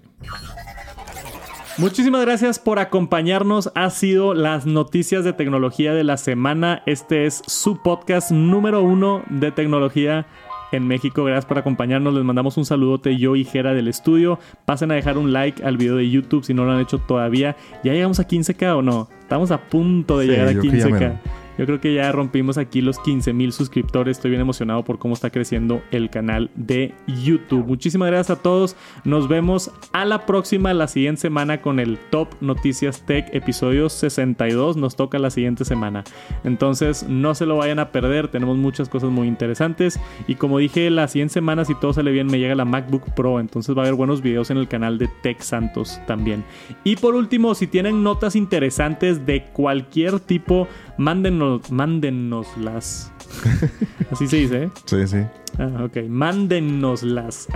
Muchísimas 1.76 2.20
gracias 2.20 2.60
por 2.60 2.78
acompañarnos. 2.78 3.72
Ha 3.74 3.90
sido 3.90 4.32
las 4.32 4.64
noticias 4.64 5.24
de 5.24 5.32
tecnología 5.32 5.92
de 5.92 6.04
la 6.04 6.16
semana. 6.16 6.84
Este 6.86 7.26
es 7.26 7.42
su 7.48 7.82
podcast 7.82 8.30
número 8.30 8.82
uno 8.82 9.24
de 9.28 9.50
tecnología 9.50 10.26
en 10.72 10.86
México. 10.86 11.24
Gracias 11.24 11.46
por 11.46 11.58
acompañarnos. 11.58 12.14
Les 12.14 12.24
mandamos 12.24 12.56
un 12.56 12.64
saludote 12.64 13.16
yo 13.16 13.36
y 13.36 13.44
Jera 13.44 13.74
del 13.74 13.88
estudio. 13.88 14.38
Pasen 14.64 14.90
a 14.90 14.94
dejar 14.94 15.18
un 15.18 15.32
like 15.32 15.64
al 15.64 15.76
video 15.76 15.96
de 15.96 16.08
YouTube 16.08 16.44
si 16.44 16.54
no 16.54 16.64
lo 16.64 16.72
han 16.72 16.80
hecho 16.80 16.98
todavía. 16.98 17.56
¿Ya 17.82 17.92
llegamos 17.92 18.20
a 18.20 18.28
15k 18.28 18.76
o 18.76 18.82
no? 18.82 19.08
Estamos 19.20 19.50
a 19.50 19.58
punto 19.58 20.18
de 20.18 20.26
llegar 20.26 20.48
a 20.48 20.52
15k. 20.52 21.20
Yo 21.58 21.66
creo 21.66 21.80
que 21.80 21.94
ya 21.94 22.10
rompimos 22.12 22.58
aquí 22.58 22.80
los 22.80 22.98
15 22.98 23.32
mil 23.32 23.52
suscriptores. 23.52 24.16
Estoy 24.16 24.30
bien 24.30 24.40
emocionado 24.40 24.84
por 24.84 24.98
cómo 24.98 25.14
está 25.14 25.30
creciendo 25.30 25.82
el 25.90 26.10
canal 26.10 26.50
de 26.54 26.94
YouTube. 27.06 27.66
Muchísimas 27.66 28.08
gracias 28.08 28.38
a 28.38 28.42
todos. 28.42 28.76
Nos 29.04 29.28
vemos 29.28 29.70
a 29.92 30.04
la 30.04 30.26
próxima, 30.26 30.74
la 30.74 30.88
siguiente 30.88 31.20
semana 31.20 31.60
con 31.60 31.78
el 31.78 31.98
Top 32.10 32.28
Noticias 32.40 33.04
Tech, 33.06 33.28
episodio 33.32 33.88
62. 33.88 34.76
Nos 34.76 34.96
toca 34.96 35.18
la 35.18 35.30
siguiente 35.30 35.64
semana. 35.64 36.04
Entonces 36.42 37.06
no 37.08 37.34
se 37.34 37.46
lo 37.46 37.56
vayan 37.56 37.78
a 37.78 37.92
perder. 37.92 38.28
Tenemos 38.28 38.56
muchas 38.56 38.88
cosas 38.88 39.10
muy 39.10 39.28
interesantes. 39.28 40.00
Y 40.26 40.34
como 40.34 40.58
dije, 40.58 40.90
la 40.90 41.08
siguiente 41.08 41.34
semana, 41.34 41.64
si 41.64 41.74
todo 41.74 41.92
sale 41.92 42.10
bien, 42.10 42.26
me 42.26 42.38
llega 42.38 42.54
la 42.54 42.64
MacBook 42.64 43.14
Pro. 43.14 43.38
Entonces 43.40 43.76
va 43.76 43.82
a 43.82 43.84
haber 43.84 43.94
buenos 43.94 44.22
videos 44.22 44.50
en 44.50 44.56
el 44.56 44.68
canal 44.68 44.98
de 44.98 45.08
Tech 45.22 45.40
Santos 45.40 46.00
también. 46.06 46.44
Y 46.82 46.96
por 46.96 47.14
último, 47.14 47.54
si 47.54 47.66
tienen 47.66 48.02
notas 48.02 48.36
interesantes 48.36 49.24
de 49.26 49.44
cualquier 49.52 50.20
tipo, 50.20 50.68
mándenos, 50.98 51.43
mándennoslas. 51.70 53.12
Así 54.10 54.28
se 54.28 54.36
dice, 54.36 54.62
¿eh? 54.64 54.70
Sí, 54.84 55.06
sí. 55.06 55.18
Ah, 55.58 55.84
ok. 55.84 56.08
Mándennoslas. 56.08 57.48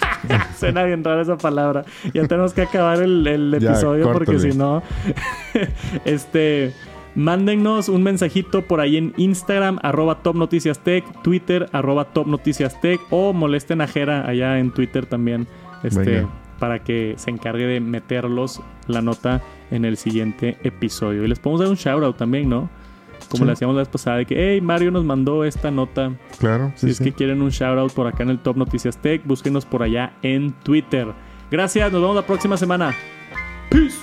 Suena 0.58 0.84
bien 0.84 1.02
rara 1.04 1.22
esa 1.22 1.36
palabra. 1.36 1.84
Ya 2.12 2.26
tenemos 2.26 2.52
que 2.52 2.62
acabar 2.62 3.00
el, 3.00 3.54
episodio 3.54 4.12
porque 4.12 4.38
si 4.38 4.56
no. 4.56 4.82
este. 6.04 6.72
Mándennos 7.16 7.88
un 7.88 8.04
mensajito 8.04 8.62
por 8.62 8.80
ahí 8.80 8.96
en 8.96 9.12
Instagram, 9.16 9.80
arroba 9.82 10.22
Top 10.22 10.36
Noticias 10.36 10.78
Tech, 10.78 11.04
Twitter, 11.22 11.68
arroba 11.72 12.04
Top 12.04 12.28
Noticias 12.28 12.80
Tech, 12.80 13.00
o 13.10 13.32
molesten 13.32 13.80
a 13.80 13.88
Jera 13.88 14.28
allá 14.28 14.60
en 14.60 14.70
Twitter 14.70 15.06
también. 15.06 15.48
Este 15.82 16.24
para 16.60 16.84
que 16.84 17.14
se 17.16 17.30
encargue 17.30 17.66
de 17.66 17.80
meterlos 17.80 18.60
la 18.86 19.02
nota 19.02 19.42
en 19.72 19.84
el 19.84 19.96
siguiente 19.96 20.58
episodio. 20.62 21.24
Y 21.24 21.28
les 21.28 21.40
podemos 21.40 21.60
dar 21.60 21.70
un 21.70 21.76
shout 21.76 22.04
out 22.04 22.16
también, 22.16 22.48
¿no? 22.48 22.70
Como 23.30 23.44
le 23.44 23.52
hacíamos 23.52 23.76
la 23.76 23.82
vez 23.82 23.88
pasada, 23.88 24.16
de 24.16 24.26
que, 24.26 24.34
hey, 24.36 24.60
Mario 24.60 24.90
nos 24.90 25.04
mandó 25.04 25.44
esta 25.44 25.70
nota. 25.70 26.12
Claro. 26.38 26.72
si 26.74 26.90
es 26.90 26.98
que 26.98 27.12
quieren 27.12 27.40
un 27.42 27.50
shout 27.50 27.78
out 27.78 27.92
por 27.92 28.06
acá 28.06 28.24
en 28.24 28.30
el 28.30 28.40
Top 28.40 28.56
Noticias 28.56 28.98
Tech, 28.98 29.22
búsquenos 29.24 29.64
por 29.64 29.82
allá 29.82 30.14
en 30.22 30.52
Twitter. 30.64 31.08
Gracias, 31.50 31.92
nos 31.92 32.00
vemos 32.00 32.16
la 32.16 32.26
próxima 32.26 32.56
semana. 32.56 32.94
Peace. 33.70 33.96